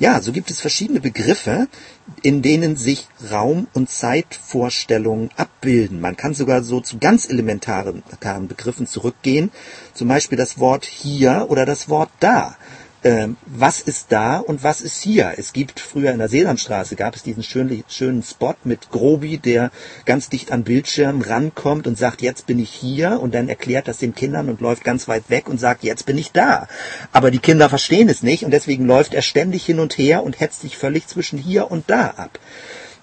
Ja, 0.00 0.20
so 0.20 0.30
gibt 0.30 0.48
es 0.52 0.60
verschiedene 0.60 1.00
Begriffe, 1.00 1.66
in 2.22 2.40
denen 2.40 2.76
sich 2.76 3.08
Raum- 3.32 3.66
und 3.74 3.90
Zeitvorstellungen 3.90 5.30
abbilden. 5.36 6.00
Man 6.00 6.16
kann 6.16 6.34
sogar 6.34 6.62
so 6.62 6.80
zu 6.80 6.98
ganz 6.98 7.28
elementaren 7.28 8.04
Begriffen 8.46 8.86
zurückgehen, 8.86 9.50
zum 9.94 10.06
Beispiel 10.06 10.38
das 10.38 10.60
Wort 10.60 10.84
hier 10.84 11.46
oder 11.48 11.66
das 11.66 11.88
Wort 11.88 12.10
da 12.20 12.56
ähm, 13.04 13.36
was 13.46 13.80
ist 13.80 14.10
da 14.10 14.38
und 14.38 14.64
was 14.64 14.80
ist 14.80 15.00
hier. 15.02 15.34
Es 15.36 15.52
gibt 15.52 15.78
früher 15.78 16.10
in 16.10 16.18
der 16.18 16.28
Sesamstraße 16.28 16.96
gab 16.96 17.14
es 17.14 17.22
diesen 17.22 17.44
schönen, 17.44 17.84
schönen 17.88 18.22
Spot 18.22 18.54
mit 18.64 18.90
Grobi, 18.90 19.38
der 19.38 19.70
ganz 20.04 20.28
dicht 20.28 20.50
am 20.50 20.64
Bildschirm 20.64 21.20
rankommt 21.20 21.86
und 21.86 21.96
sagt, 21.96 22.22
jetzt 22.22 22.46
bin 22.46 22.58
ich 22.58 22.70
hier 22.70 23.20
und 23.20 23.34
dann 23.34 23.48
erklärt 23.48 23.86
das 23.86 23.98
den 23.98 24.14
Kindern 24.14 24.48
und 24.48 24.60
läuft 24.60 24.82
ganz 24.82 25.06
weit 25.06 25.30
weg 25.30 25.48
und 25.48 25.58
sagt, 25.60 25.84
jetzt 25.84 26.06
bin 26.06 26.18
ich 26.18 26.32
da. 26.32 26.66
Aber 27.12 27.30
die 27.30 27.38
Kinder 27.38 27.68
verstehen 27.68 28.08
es 28.08 28.22
nicht 28.22 28.44
und 28.44 28.50
deswegen 28.50 28.86
läuft 28.86 29.14
er 29.14 29.22
ständig 29.22 29.64
hin 29.64 29.78
und 29.78 29.96
her 29.96 30.24
und 30.24 30.40
hetzt 30.40 30.62
sich 30.62 30.76
völlig 30.76 31.06
zwischen 31.06 31.38
hier 31.38 31.70
und 31.70 31.88
da 31.88 32.08
ab. 32.16 32.38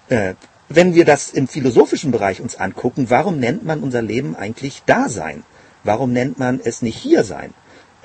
Äh, 0.09 0.33
wenn 0.67 0.93
wir 0.95 1.05
das 1.05 1.29
im 1.29 1.47
philosophischen 1.47 2.11
Bereich 2.11 2.41
uns 2.41 2.55
angucken, 2.55 3.09
warum 3.09 3.39
nennt 3.39 3.63
man 3.63 3.81
unser 3.81 4.01
Leben 4.01 4.35
eigentlich 4.35 4.83
Dasein? 4.85 5.43
Warum 5.83 6.11
nennt 6.11 6.39
man 6.39 6.59
es 6.63 6.81
nicht 6.81 6.97
hier 6.97 7.23
sein? 7.23 7.53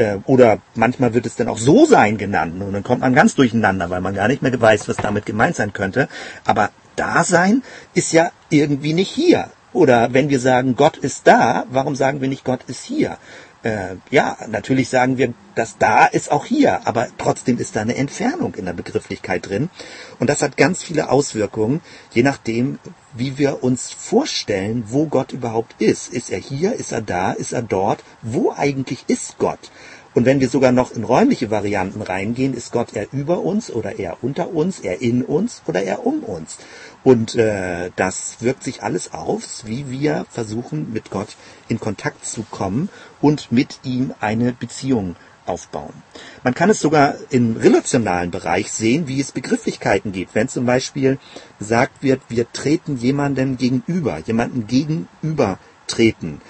Äh, 0.00 0.18
oder 0.24 0.58
manchmal 0.74 1.14
wird 1.14 1.26
es 1.26 1.36
dann 1.36 1.48
auch 1.48 1.58
so 1.58 1.84
sein 1.84 2.16
genannt 2.16 2.60
und 2.60 2.72
dann 2.72 2.82
kommt 2.82 3.02
man 3.02 3.14
ganz 3.14 3.34
durcheinander, 3.34 3.90
weil 3.90 4.00
man 4.00 4.14
gar 4.14 4.28
nicht 4.28 4.42
mehr 4.42 4.60
weiß, 4.60 4.88
was 4.88 4.96
damit 4.96 5.26
gemeint 5.26 5.56
sein 5.56 5.72
könnte. 5.72 6.08
Aber 6.44 6.70
Dasein 6.96 7.62
ist 7.94 8.12
ja 8.12 8.32
irgendwie 8.48 8.94
nicht 8.94 9.10
hier. 9.10 9.50
Oder 9.72 10.12
wenn 10.12 10.30
wir 10.30 10.40
sagen, 10.40 10.74
Gott 10.74 10.96
ist 10.96 11.26
da, 11.26 11.64
warum 11.70 11.94
sagen 11.94 12.20
wir 12.20 12.28
nicht, 12.28 12.44
Gott 12.44 12.60
ist 12.66 12.82
hier? 12.82 13.18
Äh, 13.62 13.96
ja, 14.10 14.38
natürlich 14.48 14.88
sagen 14.88 15.18
wir, 15.18 15.34
das 15.54 15.76
da 15.78 16.06
ist 16.06 16.32
auch 16.32 16.46
hier, 16.46 16.86
aber 16.86 17.08
trotzdem 17.18 17.58
ist 17.58 17.76
da 17.76 17.82
eine 17.82 17.94
Entfernung 17.94 18.54
in 18.54 18.64
der 18.64 18.72
Begrifflichkeit 18.72 19.48
drin. 19.48 19.68
Und 20.18 20.30
das 20.30 20.40
hat 20.40 20.56
ganz 20.56 20.82
viele 20.82 21.10
Auswirkungen, 21.10 21.82
je 22.12 22.22
nachdem, 22.22 22.78
wie 23.12 23.36
wir 23.36 23.62
uns 23.62 23.92
vorstellen, 23.92 24.84
wo 24.86 25.06
Gott 25.06 25.32
überhaupt 25.32 25.74
ist. 25.78 26.12
Ist 26.12 26.30
er 26.30 26.38
hier? 26.38 26.72
Ist 26.72 26.92
er 26.92 27.02
da? 27.02 27.32
Ist 27.32 27.52
er 27.52 27.62
dort? 27.62 28.02
Wo 28.22 28.52
eigentlich 28.56 29.04
ist 29.08 29.36
Gott? 29.38 29.70
Und 30.12 30.24
wenn 30.24 30.40
wir 30.40 30.48
sogar 30.48 30.72
noch 30.72 30.90
in 30.90 31.04
räumliche 31.04 31.50
Varianten 31.50 32.02
reingehen, 32.02 32.54
ist 32.54 32.72
Gott 32.72 32.94
eher 32.94 33.06
über 33.12 33.40
uns 33.40 33.70
oder 33.70 33.98
eher 33.98 34.18
unter 34.22 34.52
uns, 34.52 34.80
eher 34.80 35.00
in 35.00 35.22
uns 35.22 35.62
oder 35.66 35.82
eher 35.82 36.04
um 36.04 36.24
uns. 36.24 36.58
Und 37.04 37.36
äh, 37.36 37.90
das 37.96 38.38
wirkt 38.40 38.64
sich 38.64 38.82
alles 38.82 39.12
aus, 39.12 39.62
wie 39.66 39.90
wir 39.90 40.26
versuchen, 40.28 40.92
mit 40.92 41.10
Gott 41.10 41.36
in 41.68 41.78
Kontakt 41.78 42.26
zu 42.26 42.42
kommen 42.42 42.88
und 43.20 43.52
mit 43.52 43.80
ihm 43.84 44.12
eine 44.20 44.52
Beziehung 44.52 45.16
aufbauen. 45.46 45.94
Man 46.44 46.54
kann 46.54 46.70
es 46.70 46.80
sogar 46.80 47.14
im 47.30 47.56
relationalen 47.56 48.30
Bereich 48.30 48.70
sehen, 48.70 49.08
wie 49.08 49.20
es 49.20 49.32
Begrifflichkeiten 49.32 50.12
gibt. 50.12 50.34
Wenn 50.34 50.48
zum 50.48 50.66
Beispiel 50.66 51.18
gesagt 51.58 52.02
wird, 52.02 52.20
wir 52.28 52.50
treten 52.52 52.96
jemandem 52.96 53.56
gegenüber, 53.56 54.18
jemanden 54.18 54.66
gegenüber 54.66 55.58
treten. 55.86 56.40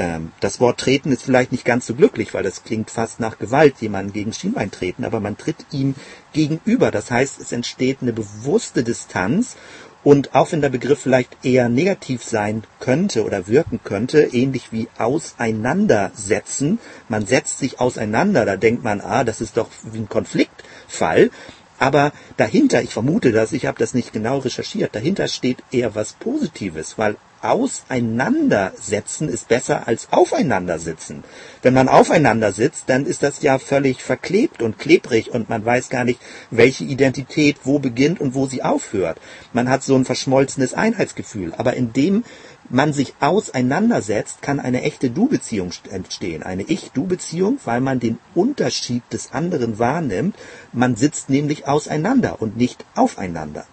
Ähm, 0.00 0.32
das 0.40 0.60
Wort 0.60 0.80
treten 0.80 1.12
ist 1.12 1.24
vielleicht 1.24 1.52
nicht 1.52 1.66
ganz 1.66 1.86
so 1.86 1.94
glücklich, 1.94 2.32
weil 2.32 2.42
das 2.42 2.64
klingt 2.64 2.90
fast 2.90 3.20
nach 3.20 3.38
Gewalt, 3.38 3.74
jemanden 3.80 4.14
gegen 4.14 4.32
Schienbein 4.32 4.70
treten, 4.70 5.04
aber 5.04 5.20
man 5.20 5.36
tritt 5.36 5.66
ihm 5.72 5.94
gegenüber. 6.32 6.90
Das 6.90 7.10
heißt, 7.10 7.38
es 7.38 7.52
entsteht 7.52 7.98
eine 8.00 8.14
bewusste 8.14 8.82
Distanz 8.82 9.56
und 10.02 10.34
auch 10.34 10.52
wenn 10.52 10.62
der 10.62 10.70
Begriff 10.70 11.00
vielleicht 11.00 11.44
eher 11.44 11.68
negativ 11.68 12.24
sein 12.24 12.62
könnte 12.78 13.24
oder 13.24 13.46
wirken 13.46 13.80
könnte, 13.84 14.22
ähnlich 14.22 14.72
wie 14.72 14.88
auseinandersetzen, 14.96 16.78
man 17.10 17.26
setzt 17.26 17.58
sich 17.58 17.78
auseinander, 17.78 18.46
da 18.46 18.56
denkt 18.56 18.82
man, 18.82 19.02
ah, 19.02 19.24
das 19.24 19.42
ist 19.42 19.58
doch 19.58 19.68
wie 19.84 19.98
ein 19.98 20.08
Konfliktfall. 20.08 21.30
Aber 21.78 22.12
dahinter, 22.38 22.82
ich 22.82 22.94
vermute 22.94 23.32
das, 23.32 23.52
ich 23.52 23.66
habe 23.66 23.78
das 23.78 23.92
nicht 23.92 24.14
genau 24.14 24.38
recherchiert, 24.38 24.94
dahinter 24.94 25.28
steht 25.28 25.62
eher 25.70 25.94
was 25.94 26.14
Positives, 26.14 26.96
weil 26.96 27.16
auseinandersetzen 27.42 29.28
ist 29.28 29.48
besser 29.48 29.88
als 29.88 30.08
aufeinandersitzen. 30.12 31.24
Wenn 31.62 31.74
man 31.74 31.88
aufeinander 31.88 32.52
sitzt, 32.52 32.84
dann 32.88 33.06
ist 33.06 33.22
das 33.22 33.42
ja 33.42 33.58
völlig 33.58 34.02
verklebt 34.02 34.62
und 34.62 34.78
klebrig 34.78 35.30
und 35.30 35.48
man 35.48 35.64
weiß 35.64 35.88
gar 35.88 36.04
nicht, 36.04 36.20
welche 36.50 36.84
Identität 36.84 37.56
wo 37.64 37.78
beginnt 37.78 38.20
und 38.20 38.34
wo 38.34 38.46
sie 38.46 38.62
aufhört. 38.62 39.18
Man 39.52 39.68
hat 39.68 39.82
so 39.82 39.94
ein 39.96 40.04
verschmolzenes 40.04 40.74
Einheitsgefühl. 40.74 41.54
Aber 41.56 41.74
indem 41.74 42.24
man 42.70 42.92
sich 42.92 43.14
auseinandersetzt, 43.20 44.42
kann 44.42 44.60
eine 44.60 44.82
echte 44.82 45.10
Du-Beziehung 45.10 45.70
entstehen. 45.90 46.42
Eine 46.42 46.62
Ich-Du-Beziehung, 46.62 47.58
weil 47.64 47.80
man 47.80 47.98
den 47.98 48.18
Unterschied 48.34 49.02
des 49.12 49.32
anderen 49.32 49.78
wahrnimmt. 49.78 50.36
Man 50.72 50.94
sitzt 50.94 51.30
nämlich 51.30 51.66
auseinander 51.66 52.40
und 52.40 52.56
nicht 52.56 52.84
aufeinander. 52.94 53.66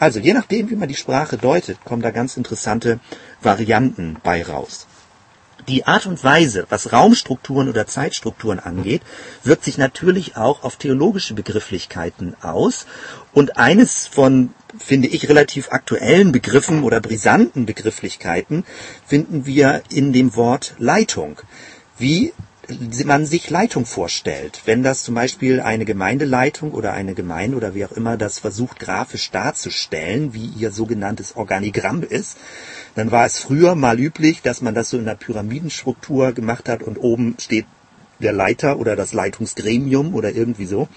Also 0.00 0.18
je 0.18 0.32
nachdem, 0.32 0.70
wie 0.70 0.76
man 0.76 0.88
die 0.88 0.96
Sprache 0.96 1.36
deutet, 1.36 1.84
kommen 1.84 2.00
da 2.00 2.10
ganz 2.10 2.38
interessante 2.38 3.00
Varianten 3.42 4.16
bei 4.22 4.42
raus. 4.42 4.86
Die 5.68 5.84
Art 5.86 6.06
und 6.06 6.24
Weise, 6.24 6.66
was 6.70 6.90
Raumstrukturen 6.90 7.68
oder 7.68 7.86
Zeitstrukturen 7.86 8.58
angeht, 8.60 9.02
wirkt 9.44 9.62
sich 9.64 9.76
natürlich 9.76 10.38
auch 10.38 10.64
auf 10.64 10.76
theologische 10.76 11.34
Begrifflichkeiten 11.34 12.34
aus. 12.40 12.86
Und 13.34 13.58
eines 13.58 14.06
von, 14.06 14.54
finde 14.78 15.08
ich, 15.08 15.28
relativ 15.28 15.70
aktuellen 15.70 16.32
Begriffen 16.32 16.82
oder 16.82 17.00
brisanten 17.00 17.66
Begrifflichkeiten 17.66 18.64
finden 19.06 19.44
wir 19.44 19.82
in 19.90 20.14
dem 20.14 20.34
Wort 20.34 20.74
Leitung. 20.78 21.42
Wie 21.98 22.32
man 23.04 23.26
sich 23.26 23.50
Leitung 23.50 23.86
vorstellt. 23.86 24.62
Wenn 24.64 24.82
das 24.82 25.02
zum 25.02 25.14
Beispiel 25.14 25.60
eine 25.60 25.84
Gemeindeleitung 25.84 26.72
oder 26.72 26.92
eine 26.92 27.14
Gemeinde 27.14 27.56
oder 27.56 27.74
wie 27.74 27.84
auch 27.84 27.92
immer 27.92 28.16
das 28.16 28.38
versucht 28.38 28.78
grafisch 28.80 29.30
darzustellen, 29.30 30.34
wie 30.34 30.46
ihr 30.46 30.70
sogenanntes 30.70 31.36
Organigramm 31.36 32.02
ist, 32.02 32.36
dann 32.94 33.10
war 33.10 33.26
es 33.26 33.38
früher 33.38 33.74
mal 33.74 33.98
üblich, 33.98 34.42
dass 34.42 34.62
man 34.62 34.74
das 34.74 34.90
so 34.90 34.98
in 34.98 35.08
einer 35.08 35.16
Pyramidenstruktur 35.16 36.32
gemacht 36.32 36.68
hat 36.68 36.82
und 36.82 36.98
oben 36.98 37.36
steht 37.38 37.66
der 38.20 38.32
Leiter 38.32 38.78
oder 38.78 38.96
das 38.96 39.12
Leitungsgremium 39.12 40.14
oder 40.14 40.32
irgendwie 40.32 40.66
so. 40.66 40.88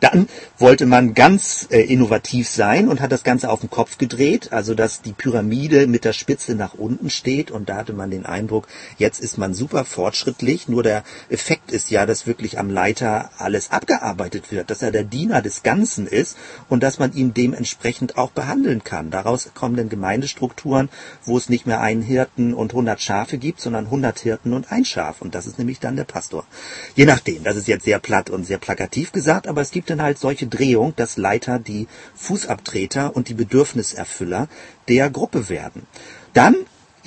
Dann 0.00 0.28
wollte 0.58 0.86
man 0.86 1.14
ganz 1.14 1.66
äh, 1.70 1.80
innovativ 1.80 2.48
sein 2.48 2.88
und 2.88 3.00
hat 3.00 3.12
das 3.12 3.24
Ganze 3.24 3.50
auf 3.50 3.60
den 3.60 3.70
Kopf 3.70 3.98
gedreht, 3.98 4.52
also 4.52 4.74
dass 4.74 5.02
die 5.02 5.12
Pyramide 5.12 5.86
mit 5.86 6.04
der 6.04 6.12
Spitze 6.12 6.54
nach 6.54 6.74
unten 6.74 7.10
steht 7.10 7.50
und 7.50 7.68
da 7.68 7.76
hatte 7.76 7.92
man 7.92 8.10
den 8.10 8.26
Eindruck, 8.26 8.66
jetzt 8.96 9.20
ist 9.20 9.38
man 9.38 9.54
super 9.54 9.84
fortschrittlich, 9.84 10.68
nur 10.68 10.82
der 10.82 11.04
Effekt 11.28 11.70
ist 11.72 11.90
ja, 11.90 12.06
dass 12.06 12.26
wirklich 12.26 12.58
am 12.58 12.70
Leiter 12.70 13.30
alles 13.38 13.70
abgearbeitet 13.70 14.50
wird, 14.50 14.70
dass 14.70 14.82
er 14.82 14.90
der 14.90 15.04
Diener 15.04 15.42
des 15.42 15.62
Ganzen 15.62 16.06
ist 16.06 16.36
und 16.68 16.82
dass 16.82 16.98
man 16.98 17.12
ihn 17.12 17.34
dementsprechend 17.34 18.18
auch 18.18 18.30
behandeln 18.30 18.84
kann. 18.84 19.10
Daraus 19.10 19.50
kommen 19.54 19.76
dann 19.76 19.88
Gemeindestrukturen, 19.88 20.88
wo 21.24 21.36
es 21.36 21.48
nicht 21.48 21.66
mehr 21.66 21.80
einen 21.80 22.02
Hirten 22.02 22.54
und 22.54 22.72
100 22.72 23.00
Schafe 23.00 23.38
gibt, 23.38 23.60
sondern 23.60 23.86
100 23.86 24.18
Hirten 24.18 24.52
und 24.52 24.72
ein 24.72 24.84
Schaf 24.84 25.22
und 25.22 25.34
das 25.34 25.46
ist 25.46 25.58
nämlich 25.58 25.80
dann 25.80 25.96
der 25.96 26.04
Pastor. 26.04 26.44
Je 26.96 27.04
nachdem, 27.04 27.44
das 27.44 27.56
ist 27.56 27.68
jetzt 27.68 27.84
sehr 27.84 28.00
platt 28.00 28.28
und 28.30 28.44
sehr 28.44 28.58
plakativ 28.58 29.12
gesagt, 29.12 29.46
aber 29.46 29.60
es 29.60 29.70
gibt 29.70 29.77
dann 29.86 30.02
halt 30.02 30.18
solche 30.18 30.46
Drehung, 30.46 30.94
dass 30.96 31.16
Leiter 31.16 31.58
die 31.58 31.86
Fußabtreter 32.14 33.14
und 33.14 33.28
die 33.28 33.34
Bedürfniserfüller 33.34 34.48
der 34.88 35.10
Gruppe 35.10 35.48
werden. 35.48 35.86
Dann 36.34 36.56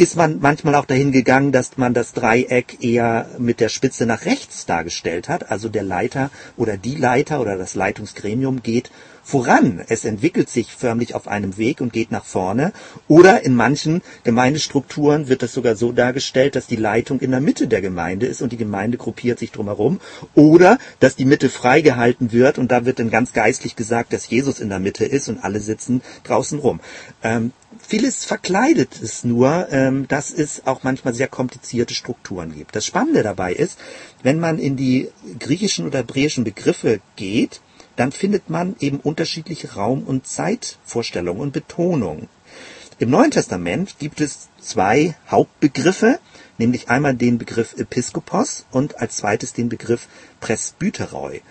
ist 0.02 0.16
man 0.16 0.40
manchmal 0.42 0.74
auch 0.74 0.86
dahin 0.86 1.12
gegangen, 1.12 1.52
dass 1.52 1.78
man 1.78 1.94
das 1.94 2.14
Dreieck 2.14 2.80
eher 2.82 3.28
mit 3.38 3.60
der 3.60 3.70
Spitze 3.70 4.08
nach 4.08 4.26
rechts 4.26 4.66
dargestellt 4.66 5.30
hat. 5.30 5.52
Also 5.52 5.70
der 5.70 5.84
Leiter 5.84 6.32
oder 6.58 6.76
die 6.76 6.96
Leiter 6.96 7.40
oder 7.40 7.56
das 7.56 7.76
Leitungsgremium 7.76 8.64
geht 8.64 8.90
voran. 9.22 9.80
Es 9.90 10.04
entwickelt 10.04 10.50
sich 10.50 10.74
förmlich 10.74 11.14
auf 11.14 11.28
einem 11.28 11.56
Weg 11.58 11.82
und 11.82 11.94
geht 11.94 12.10
nach 12.10 12.26
vorne. 12.26 12.74
Oder 13.08 13.46
in 13.46 13.54
manchen 13.54 14.02
Gemeindestrukturen 14.24 15.28
wird 15.28 15.44
das 15.44 15.54
sogar 15.54 15.76
so 15.76 15.92
dargestellt, 15.92 16.56
dass 16.56 16.66
die 16.66 16.78
Leitung 16.78 17.20
in 17.20 17.30
der 17.30 17.40
Mitte 17.40 17.68
der 17.68 17.82
Gemeinde 17.82 18.26
ist 18.26 18.42
und 18.42 18.52
die 18.52 18.58
Gemeinde 18.58 18.98
gruppiert 18.98 19.38
sich 19.38 19.52
drumherum. 19.52 20.00
Oder 20.34 20.80
dass 21.00 21.16
die 21.16 21.26
Mitte 21.26 21.48
freigehalten 21.48 22.32
wird 22.32 22.58
und 22.58 22.72
da 22.72 22.86
wird 22.86 22.98
dann 22.98 23.12
ganz 23.12 23.34
geistlich 23.34 23.76
gesagt, 23.76 24.14
dass 24.14 24.28
Jesus 24.28 24.60
in 24.60 24.70
der 24.70 24.80
Mitte 24.80 25.06
ist 25.06 25.30
und 25.30 25.44
alle 25.44 25.60
sitzen 25.60 26.02
draußen 26.24 26.58
rum. 26.58 26.80
Ähm, 27.22 27.52
vieles 27.80 28.26
verkleidet 28.26 29.02
es 29.02 29.24
nur, 29.24 29.68
ähm, 29.72 30.08
dass 30.08 30.32
es 30.32 30.66
auch 30.66 30.84
manchmal 30.84 31.14
sehr 31.14 31.28
komplizierte 31.28 31.94
Strukturen 31.94 32.54
gibt. 32.54 32.76
Das 32.76 32.86
Spannende 32.86 33.24
dabei 33.24 33.54
ist, 33.54 33.80
wenn 34.24 34.40
man 34.40 34.60
in 34.60 34.76
die 34.76 35.10
griechischen 35.40 35.86
oder 35.88 36.00
hebräischen 36.00 36.44
Begriffe 36.44 37.00
geht, 37.16 37.62
dann 37.96 38.12
findet 38.12 38.50
man 38.50 38.76
eben 38.80 39.00
unterschiedliche 39.00 39.74
Raum- 39.74 40.04
und 40.04 40.28
Zeitvorstellungen 40.28 41.42
und 41.42 41.54
Betonungen. 41.54 42.30
Im 43.00 43.10
Neuen 43.10 43.32
Testament 43.32 43.98
gibt 44.00 44.22
es 44.22 44.50
zwei 44.60 45.16
Hauptbegriffe, 45.30 46.20
nämlich 46.58 46.90
einmal 46.90 47.16
den 47.16 47.40
Begriff 47.40 47.74
Episkopos 47.78 48.68
und 48.72 49.00
als 49.00 49.18
zweites 49.18 49.54
den 49.54 49.70
Begriff 49.70 50.08
Presbyteroi. 50.40 51.42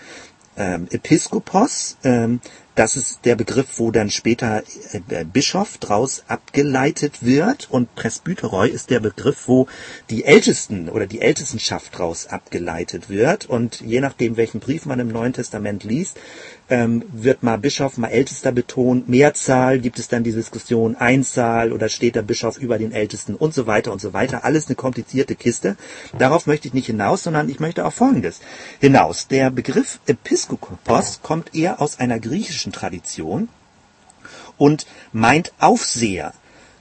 Ähm, 0.56 0.86
Episkopos, 0.90 1.96
ähm, 2.04 2.40
das 2.80 2.96
ist 2.96 3.26
der 3.26 3.36
Begriff, 3.36 3.78
wo 3.78 3.90
dann 3.90 4.08
später 4.08 4.62
äh, 4.92 5.24
Bischof 5.26 5.76
draus 5.76 6.24
abgeleitet 6.28 7.22
wird 7.22 7.70
und 7.70 7.94
Presbyteroi 7.94 8.70
ist 8.70 8.88
der 8.88 9.00
Begriff, 9.00 9.48
wo 9.48 9.66
die 10.08 10.24
Ältesten 10.24 10.88
oder 10.88 11.06
die 11.06 11.20
Ältestenschaft 11.20 11.98
draus 11.98 12.26
abgeleitet 12.26 13.10
wird. 13.10 13.44
Und 13.44 13.82
je 13.82 14.00
nachdem, 14.00 14.38
welchen 14.38 14.60
Brief 14.60 14.86
man 14.86 14.98
im 14.98 15.08
Neuen 15.08 15.34
Testament 15.34 15.84
liest, 15.84 16.18
ähm, 16.70 17.04
wird 17.12 17.42
mal 17.42 17.58
Bischof, 17.58 17.98
mal 17.98 18.08
Ältester 18.08 18.52
betont, 18.52 19.08
Mehrzahl, 19.08 19.80
gibt 19.80 19.98
es 19.98 20.08
dann 20.08 20.24
die 20.24 20.32
Diskussion 20.32 20.96
Einzahl 20.96 21.72
oder 21.72 21.88
steht 21.88 22.14
der 22.14 22.22
Bischof 22.22 22.58
über 22.58 22.78
den 22.78 22.92
Ältesten 22.92 23.34
und 23.34 23.52
so 23.52 23.66
weiter 23.66 23.92
und 23.92 24.00
so 24.00 24.12
weiter. 24.12 24.44
Alles 24.44 24.66
eine 24.66 24.76
komplizierte 24.76 25.34
Kiste. 25.34 25.76
Darauf 26.16 26.46
möchte 26.46 26.68
ich 26.68 26.74
nicht 26.74 26.86
hinaus, 26.86 27.24
sondern 27.24 27.48
ich 27.48 27.60
möchte 27.60 27.84
auf 27.84 27.94
Folgendes 27.94 28.40
hinaus. 28.80 29.28
Der 29.28 29.50
Begriff 29.50 30.00
Episkopos 30.06 31.20
kommt 31.22 31.54
eher 31.54 31.80
aus 31.80 31.98
einer 31.98 32.20
griechischen 32.20 32.72
Tradition 32.72 33.48
und 34.56 34.86
meint 35.12 35.52
Aufseher. 35.58 36.32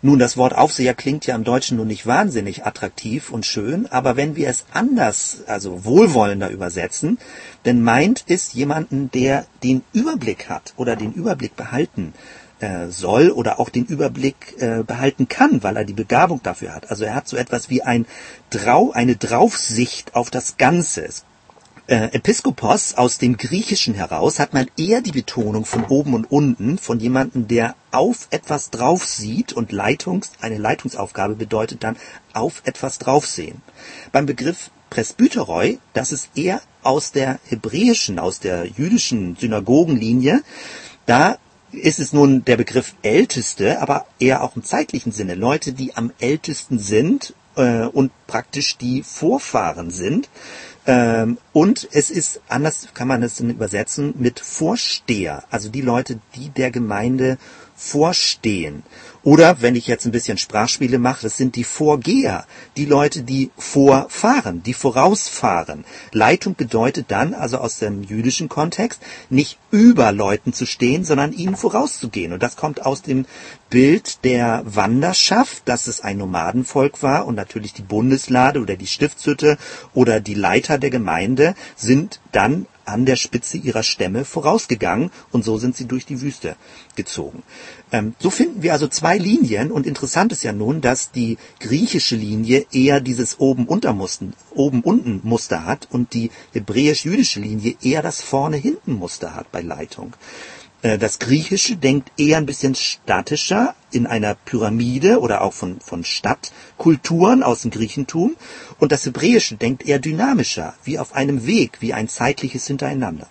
Nun, 0.02 0.18
das 0.18 0.38
Wort 0.38 0.56
Aufseher 0.56 0.94
klingt 0.94 1.26
ja 1.26 1.36
im 1.36 1.44
Deutschen 1.44 1.76
nun 1.76 1.88
nicht 1.88 2.08
wahnsinnig 2.08 2.66
attraktiv 2.66 3.32
und 3.32 3.46
schön, 3.46 3.86
aber 3.88 4.16
wenn 4.16 4.38
wir 4.38 4.48
es 4.48 4.66
anders, 4.72 5.44
also 5.46 5.84
wohlwollender 5.84 6.50
übersetzen, 6.50 7.18
dann 7.64 7.82
meint 7.82 8.24
es 8.28 8.54
jemanden, 8.54 9.12
der 9.12 9.46
den 9.62 9.82
Überblick 9.92 10.48
hat 10.48 10.74
oder 10.78 10.96
den 10.96 11.12
Überblick 11.12 11.58
behalten 11.58 12.14
äh, 12.62 12.88
soll 12.88 13.30
oder 13.30 13.60
auch 13.60 13.68
den 13.68 13.86
Überblick 13.86 14.56
äh, 14.60 14.84
behalten 14.84 15.28
kann, 15.28 15.64
weil 15.64 15.76
er 15.76 15.84
die 15.84 15.92
Begabung 15.92 16.42
dafür 16.44 16.74
hat. 16.74 16.90
Also 16.90 17.04
er 17.04 17.14
hat 17.14 17.28
so 17.28 17.36
etwas 17.36 17.70
wie 17.70 17.82
ein 17.82 18.06
Drau, 18.52 18.92
eine 18.92 19.18
Draufsicht 19.18 20.16
auf 20.16 20.30
das 20.30 20.56
Ganze. 20.56 21.04
Es 21.04 21.26
äh, 21.90 22.14
Episkopos 22.14 22.94
aus 22.94 23.18
dem 23.18 23.36
Griechischen 23.36 23.96
heraus 23.96 24.40
hat 24.40 24.54
man 24.54 24.68
eher 24.78 25.02
die 25.02 25.12
Betonung 25.12 25.66
von 25.66 25.86
oben 25.86 26.14
und 26.14 26.32
unten, 26.32 26.78
von 26.78 27.00
jemandem, 27.00 27.48
der 27.48 27.76
auf 27.92 28.28
etwas 28.30 28.70
drauf 28.70 29.06
sieht 29.06 29.54
und 29.54 29.72
Leitungs, 29.72 30.32
eine 30.40 30.60
Leitungsaufgabe 30.60 31.36
bedeutet 31.36 31.84
dann 31.84 31.98
auf 32.34 32.62
etwas 32.66 33.00
draufsehen. 33.00 33.64
Beim 34.12 34.28
Begriff 34.28 34.70
Presbyteroi, 34.92 35.80
das 35.94 36.12
ist 36.12 36.30
eher 36.36 36.62
aus 36.84 37.12
der 37.12 37.40
hebräischen, 37.48 38.20
aus 38.20 38.40
der 38.40 38.66
jüdischen 38.66 39.36
Synagogenlinie, 39.36 40.44
da 41.08 41.38
ist 41.72 42.00
es 42.00 42.14
nun 42.14 42.46
der 42.46 42.58
Begriff 42.58 42.94
Älteste, 43.02 43.82
aber 43.82 44.06
eher 44.20 44.44
auch 44.44 44.56
im 44.56 44.64
zeitlichen 44.64 45.12
Sinne. 45.12 45.36
Leute, 45.36 45.74
die 45.74 45.96
am 45.96 46.12
ältesten 46.20 46.78
sind 46.80 47.34
äh, 47.56 47.86
und 47.86 48.12
praktisch 48.28 48.78
die 48.78 49.04
Vorfahren 49.04 49.92
sind. 49.92 50.30
Ähm, 50.90 51.38
und 51.54 51.88
es 51.92 52.10
ist, 52.10 52.42
anders 52.50 52.88
kann 52.96 53.08
man 53.08 53.22
es 53.22 53.40
übersetzen, 53.40 54.16
mit 54.18 54.40
Vorsteher, 54.40 55.44
also 55.52 55.70
die 55.70 55.82
Leute, 55.82 56.20
die 56.36 56.50
der 56.50 56.72
Gemeinde 56.72 57.38
vorstehen. 57.76 58.82
Oder 59.24 59.62
wenn 59.62 59.76
ich 59.76 59.88
jetzt 59.88 60.06
ein 60.06 60.12
bisschen 60.12 60.38
Sprachspiele 60.38 60.98
mache, 60.98 61.24
das 61.24 61.36
sind 61.36 61.56
die 61.56 61.66
Vorgeher, 61.66 62.46
die 62.78 62.86
Leute, 62.86 63.24
die 63.24 63.52
vorfahren, 63.58 64.64
die 64.64 64.74
vorausfahren. 64.74 65.84
Leitung 66.14 66.56
bedeutet 66.56 67.08
dann, 67.10 67.34
also 67.34 67.58
aus 67.58 67.80
dem 67.80 68.04
jüdischen 68.04 68.48
Kontext, 68.48 69.02
nicht 69.30 69.58
über 69.72 70.12
Leuten 70.14 70.54
zu 70.54 70.66
stehen, 70.66 71.04
sondern 71.04 71.34
ihnen 71.34 71.58
vorauszugehen. 71.58 72.32
Und 72.32 72.42
das 72.42 72.56
kommt 72.56 72.86
aus 72.86 73.02
dem 73.02 73.26
Bild 73.70 74.24
der 74.24 74.64
Wanderschaft, 74.66 75.64
dass 75.66 75.88
es 75.88 76.02
ein 76.02 76.18
Nomadenvolk 76.18 77.04
war 77.04 77.28
und 77.28 77.36
natürlich 77.36 77.74
die 77.74 77.82
Bundeslade 77.82 78.62
oder 78.62 78.78
die 78.78 78.88
Stiftshütte 78.88 79.58
oder 79.94 80.22
die 80.22 80.34
Leiter 80.34 80.78
der 80.78 80.90
Gemeinde 80.90 81.56
sind 81.76 82.20
dann 82.32 82.68
an 82.86 83.06
der 83.06 83.16
Spitze 83.16 83.58
ihrer 83.58 83.84
Stämme 83.84 84.26
vorausgegangen 84.26 85.12
und 85.32 85.46
so 85.46 85.58
sind 85.58 85.78
sie 85.78 85.86
durch 85.86 86.08
die 86.08 86.22
Wüste 86.22 86.56
gezogen. 86.96 87.44
Ähm, 87.92 88.14
so 88.20 88.30
finden 88.30 88.62
wir 88.62 88.74
also 88.74 88.88
zwei 88.88 89.18
Linien 89.18 89.72
und 89.72 89.88
interessant 89.88 90.32
ist 90.32 90.44
ja 90.44 90.52
nun, 90.52 90.82
dass 90.82 91.12
die 91.12 91.38
griechische 91.60 92.16
Linie 92.16 92.66
eher 92.72 93.02
dieses 93.02 93.40
oben-unter-Muster, 93.40 94.28
oben-unten-Muster 94.52 95.66
hat 95.66 95.88
und 95.92 96.14
die 96.14 96.30
hebräisch-jüdische 96.54 97.40
Linie 97.40 97.76
eher 97.82 98.04
das 98.04 98.22
vorne-hinten-Muster 98.22 99.36
hat 99.36 99.52
bei 99.52 99.62
Leitung. 99.62 100.14
Äh, 100.82 100.98
das 100.98 101.18
Griechische 101.18 101.78
denkt 101.78 102.12
eher 102.18 102.38
ein 102.38 102.46
bisschen 102.46 102.76
statischer 102.76 103.74
in 103.92 104.06
einer 104.06 104.36
Pyramide 104.36 105.20
oder 105.20 105.42
auch 105.42 105.54
von, 105.54 105.80
von 105.80 106.04
Stadtkulturen 106.04 107.42
aus 107.42 107.62
dem 107.62 107.72
Griechentum. 107.72 108.36
Und 108.80 108.92
das 108.92 109.06
Hebräische 109.06 109.56
denkt 109.56 109.86
eher 109.86 110.00
dynamischer, 110.00 110.76
wie 110.84 111.00
auf 111.00 111.14
einem 111.16 111.48
Weg, 111.48 111.78
wie 111.80 111.94
ein 111.94 112.08
zeitliches 112.08 112.68
Hintereinander. 112.68 113.28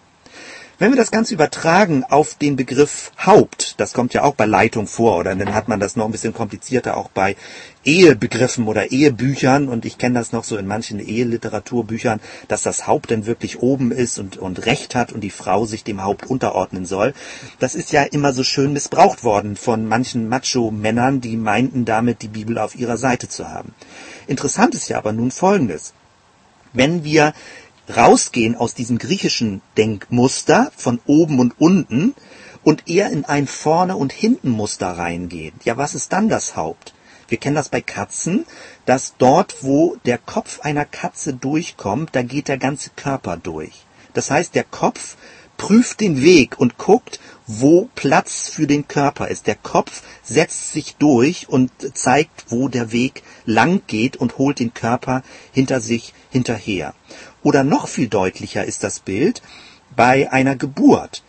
Wenn 0.80 0.92
wir 0.92 0.96
das 0.96 1.10
Ganze 1.10 1.34
übertragen 1.34 2.04
auf 2.04 2.34
den 2.34 2.54
Begriff 2.54 3.10
Haupt, 3.26 3.74
das 3.78 3.94
kommt 3.94 4.14
ja 4.14 4.22
auch 4.22 4.36
bei 4.36 4.46
Leitung 4.46 4.86
vor, 4.86 5.16
oder 5.16 5.34
dann 5.34 5.52
hat 5.52 5.66
man 5.66 5.80
das 5.80 5.96
noch 5.96 6.04
ein 6.04 6.12
bisschen 6.12 6.32
komplizierter 6.32 6.96
auch 6.96 7.08
bei 7.08 7.34
Ehebegriffen 7.84 8.68
oder 8.68 8.92
Ehebüchern, 8.92 9.68
und 9.68 9.84
ich 9.84 9.98
kenne 9.98 10.20
das 10.20 10.30
noch 10.30 10.44
so 10.44 10.56
in 10.56 10.68
manchen 10.68 11.00
Eheliteraturbüchern, 11.00 12.20
dass 12.46 12.62
das 12.62 12.86
Haupt 12.86 13.10
dann 13.10 13.26
wirklich 13.26 13.60
oben 13.60 13.90
ist 13.90 14.20
und, 14.20 14.36
und 14.36 14.66
Recht 14.66 14.94
hat 14.94 15.10
und 15.10 15.22
die 15.22 15.30
Frau 15.30 15.66
sich 15.66 15.82
dem 15.82 16.04
Haupt 16.04 16.26
unterordnen 16.26 16.86
soll. 16.86 17.12
Das 17.58 17.74
ist 17.74 17.90
ja 17.90 18.04
immer 18.04 18.32
so 18.32 18.44
schön 18.44 18.72
missbraucht 18.72 19.24
worden 19.24 19.56
von 19.56 19.84
manchen 19.84 20.28
Macho-Männern, 20.28 21.20
die 21.20 21.36
meinten 21.36 21.86
damit 21.86 22.22
die 22.22 22.28
Bibel 22.28 22.56
auf 22.56 22.76
ihrer 22.76 22.98
Seite 22.98 23.28
zu 23.28 23.48
haben. 23.48 23.74
Interessant 24.28 24.76
ist 24.76 24.88
ja 24.88 24.98
aber 24.98 25.12
nun 25.12 25.32
Folgendes. 25.32 25.92
Wenn 26.72 27.02
wir 27.02 27.32
rausgehen 27.94 28.55
aus 28.55 28.74
diesem 28.74 28.98
griechischen 28.98 29.62
Denkmuster 29.77 30.70
von 30.77 31.01
oben 31.07 31.38
und 31.40 31.61
unten 31.61 32.14
und 32.62 32.88
eher 32.88 33.11
in 33.11 33.24
ein 33.24 33.46
vorne 33.46 33.96
und 33.96 34.12
hinten 34.12 34.51
Muster 34.51 34.90
reingehen. 34.90 35.55
Ja, 35.64 35.77
was 35.77 35.94
ist 35.94 36.12
dann 36.12 36.29
das 36.29 36.57
Haupt? 36.57 36.94
Wir 37.29 37.38
kennen 37.38 37.57
das 37.57 37.68
bei 37.68 37.81
Katzen, 37.81 38.46
dass 38.87 39.14
dort, 39.18 39.62
wo 39.62 39.96
der 40.07 40.18
Kopf 40.18 40.61
einer 40.61 40.87
Katze 40.87 41.35
durchkommt, 41.35 42.11
da 42.12 42.22
geht 42.22 42.48
der 42.48 42.59
ganze 42.59 42.90
Körper 42.96 43.37
durch. 43.37 43.85
Das 44.14 44.31
heißt, 44.31 44.55
der 44.55 44.64
Kopf 44.64 45.16
prüft 45.59 46.01
den 46.01 46.22
Weg 46.22 46.59
und 46.59 46.79
guckt, 46.79 47.20
wo 47.46 47.90
Platz 47.94 48.48
für 48.48 48.66
den 48.66 48.88
Körper 48.88 49.29
ist. 49.29 49.46
Der 49.46 49.57
Kopf 49.57 50.03
setzt 50.22 50.72
sich 50.72 50.96
durch 50.96 51.48
und 51.48 51.70
zeigt, 51.94 52.46
wo 52.48 52.68
der 52.68 52.92
Weg 52.92 53.22
lang 53.44 53.83
geht 53.87 54.16
und 54.16 54.38
holt 54.38 54.61
den 54.61 54.72
Körper 54.72 55.22
hinter 55.53 55.81
sich 55.81 56.14
hinterher. 56.31 56.94
Oder 57.42 57.64
noch 57.64 57.88
viel 57.88 58.09
deutlicher 58.09 58.64
ist 58.64 58.85
das 58.85 59.01
Bild 59.01 59.42
bei 59.94 60.31
einer 60.31 60.57
Geburt. 60.57 61.22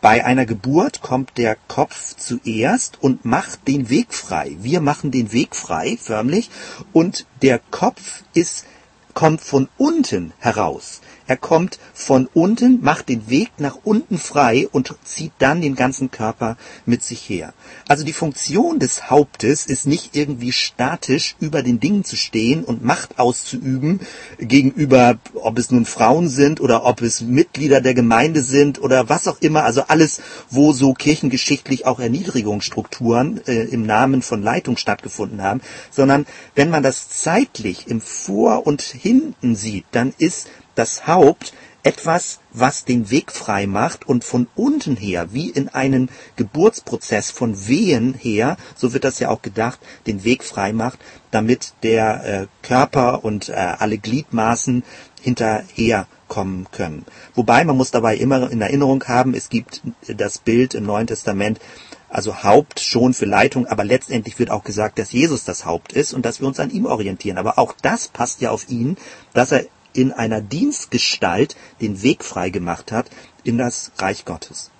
Bei 0.00 0.24
einer 0.24 0.46
Geburt 0.46 1.00
kommt 1.00 1.38
der 1.38 1.56
Kopf 1.68 2.16
zuerst 2.16 3.00
und 3.00 3.24
macht 3.24 3.68
den 3.68 3.88
Weg 3.88 4.12
frei. 4.12 4.56
Wir 4.58 4.80
machen 4.80 5.12
den 5.12 5.32
Weg 5.32 5.54
frei, 5.54 5.96
förmlich, 6.00 6.50
und 6.92 7.26
der 7.40 7.60
Kopf 7.70 8.24
ist, 8.34 8.66
kommt 9.14 9.42
von 9.42 9.68
unten 9.78 10.32
heraus. 10.38 11.00
Er 11.26 11.36
kommt 11.36 11.78
von 11.94 12.28
unten, 12.34 12.80
macht 12.82 13.08
den 13.08 13.28
Weg 13.30 13.50
nach 13.58 13.78
unten 13.84 14.18
frei 14.18 14.68
und 14.70 14.94
zieht 15.04 15.32
dann 15.38 15.60
den 15.60 15.74
ganzen 15.74 16.10
Körper 16.10 16.56
mit 16.86 17.02
sich 17.02 17.28
her. 17.28 17.54
Also 17.88 18.04
die 18.04 18.12
Funktion 18.12 18.78
des 18.78 19.10
Hauptes 19.10 19.66
ist 19.66 19.86
nicht 19.86 20.16
irgendwie 20.16 20.52
statisch 20.52 21.36
über 21.40 21.62
den 21.62 21.80
Dingen 21.80 22.04
zu 22.04 22.16
stehen 22.16 22.64
und 22.64 22.84
Macht 22.84 23.18
auszuüben 23.18 24.00
gegenüber, 24.38 25.18
ob 25.34 25.58
es 25.58 25.70
nun 25.70 25.84
Frauen 25.84 26.28
sind 26.28 26.60
oder 26.60 26.84
ob 26.84 27.02
es 27.02 27.20
Mitglieder 27.20 27.80
der 27.80 27.94
Gemeinde 27.94 28.42
sind 28.42 28.80
oder 28.80 29.08
was 29.08 29.28
auch 29.28 29.40
immer. 29.40 29.64
Also 29.64 29.84
alles, 29.88 30.20
wo 30.50 30.72
so 30.72 30.94
kirchengeschichtlich 30.94 31.86
auch 31.86 32.00
Erniedrigungsstrukturen 32.00 33.40
äh, 33.46 33.64
im 33.64 33.86
Namen 33.86 34.22
von 34.22 34.42
Leitung 34.42 34.76
stattgefunden 34.76 35.42
haben, 35.42 35.60
sondern 35.90 36.26
wenn 36.54 36.70
man 36.70 36.82
das 36.82 37.08
zeitlich 37.08 37.86
im 37.86 38.00
Vor 38.00 38.66
und 38.66 38.82
Hinten 38.82 39.54
sieht, 39.54 39.84
dann 39.92 40.12
ist 40.18 40.48
das 40.74 41.06
Haupt 41.06 41.52
etwas, 41.84 42.38
was 42.52 42.84
den 42.84 43.10
Weg 43.10 43.32
frei 43.32 43.66
macht 43.66 44.06
und 44.06 44.22
von 44.24 44.46
unten 44.54 44.96
her, 44.96 45.32
wie 45.32 45.50
in 45.50 45.68
einem 45.68 46.08
Geburtsprozess 46.36 47.30
von 47.30 47.66
Wehen 47.66 48.14
her, 48.14 48.56
so 48.76 48.92
wird 48.92 49.04
das 49.04 49.18
ja 49.18 49.30
auch 49.30 49.42
gedacht, 49.42 49.80
den 50.06 50.22
Weg 50.22 50.44
frei 50.44 50.72
macht, 50.72 51.00
damit 51.32 51.74
der 51.82 52.24
äh, 52.24 52.46
Körper 52.66 53.24
und 53.24 53.48
äh, 53.48 53.54
alle 53.54 53.98
Gliedmaßen 53.98 54.84
hinterher 55.20 56.06
kommen 56.28 56.68
können. 56.70 57.04
Wobei 57.34 57.64
man 57.64 57.76
muss 57.76 57.90
dabei 57.90 58.16
immer 58.16 58.50
in 58.50 58.60
Erinnerung 58.60 59.04
haben, 59.04 59.34
es 59.34 59.48
gibt 59.48 59.82
das 60.06 60.38
Bild 60.38 60.74
im 60.74 60.84
Neuen 60.84 61.06
Testament 61.06 61.60
Also 62.08 62.42
Haupt 62.42 62.80
schon 62.80 63.14
für 63.14 63.24
Leitung, 63.24 63.66
aber 63.66 63.84
letztendlich 63.84 64.38
wird 64.38 64.50
auch 64.50 64.64
gesagt, 64.64 64.98
dass 64.98 65.12
Jesus 65.12 65.44
das 65.44 65.64
Haupt 65.64 65.94
ist 65.94 66.12
und 66.12 66.26
dass 66.26 66.40
wir 66.40 66.46
uns 66.46 66.60
an 66.60 66.70
ihm 66.70 66.84
orientieren. 66.84 67.38
Aber 67.38 67.58
auch 67.58 67.74
das 67.80 68.08
passt 68.08 68.42
ja 68.42 68.50
auf 68.50 68.68
ihn, 68.68 68.98
dass 69.32 69.50
er 69.50 69.64
in 69.92 70.12
einer 70.12 70.40
Dienstgestalt 70.40 71.56
den 71.80 72.02
Weg 72.02 72.24
frei 72.24 72.50
gemacht 72.50 72.92
hat 72.92 73.10
in 73.44 73.58
das 73.58 73.92
Reich 73.98 74.24
Gottes. 74.24 74.70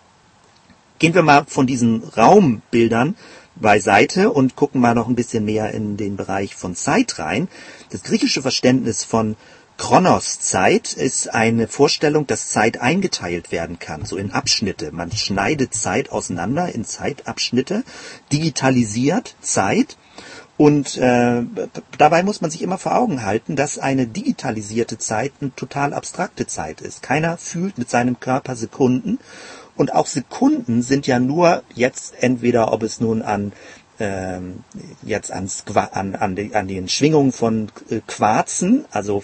Gehen 0.98 1.14
wir 1.14 1.22
mal 1.22 1.44
von 1.46 1.66
diesen 1.66 2.04
Raumbildern 2.04 3.16
beiseite 3.56 4.30
und 4.30 4.56
gucken 4.56 4.80
mal 4.80 4.94
noch 4.94 5.08
ein 5.08 5.16
bisschen 5.16 5.44
mehr 5.44 5.72
in 5.72 5.96
den 5.96 6.16
Bereich 6.16 6.54
von 6.54 6.74
Zeit 6.74 7.18
rein. 7.18 7.48
Das 7.90 8.02
griechische 8.02 8.42
Verständnis 8.42 9.04
von 9.04 9.36
Chronos 9.78 10.38
Zeit 10.38 10.92
ist 10.92 11.34
eine 11.34 11.66
Vorstellung, 11.66 12.26
dass 12.26 12.50
Zeit 12.50 12.80
eingeteilt 12.80 13.50
werden 13.50 13.78
kann, 13.78 14.04
so 14.04 14.16
in 14.16 14.30
Abschnitte. 14.30 14.92
Man 14.92 15.10
schneidet 15.10 15.74
Zeit 15.74 16.12
auseinander 16.12 16.72
in 16.72 16.84
Zeitabschnitte, 16.84 17.82
digitalisiert 18.30 19.34
Zeit 19.40 19.96
und 20.56 20.96
äh, 20.98 21.42
dabei 21.98 22.22
muss 22.22 22.40
man 22.40 22.50
sich 22.50 22.62
immer 22.62 22.78
vor 22.78 22.94
Augen 22.94 23.24
halten, 23.24 23.56
dass 23.56 23.78
eine 23.78 24.06
digitalisierte 24.06 24.98
Zeit 24.98 25.32
eine 25.40 25.54
total 25.54 25.94
abstrakte 25.94 26.46
Zeit 26.46 26.80
ist. 26.80 27.02
Keiner 27.02 27.38
fühlt 27.38 27.78
mit 27.78 27.90
seinem 27.90 28.20
Körper 28.20 28.54
Sekunden 28.54 29.18
und 29.76 29.94
auch 29.94 30.06
Sekunden 30.06 30.82
sind 30.82 31.06
ja 31.06 31.18
nur 31.18 31.62
jetzt 31.74 32.14
entweder, 32.22 32.72
ob 32.72 32.82
es 32.82 33.00
nun 33.00 33.22
an 33.22 33.52
ähm, 33.98 34.64
jetzt 35.02 35.30
ans, 35.32 35.64
an, 35.74 36.14
an, 36.16 36.34
die, 36.34 36.54
an 36.54 36.66
den 36.68 36.88
Schwingungen 36.88 37.32
von 37.32 37.70
äh, 37.90 38.00
Quarzen, 38.06 38.84
also 38.90 39.22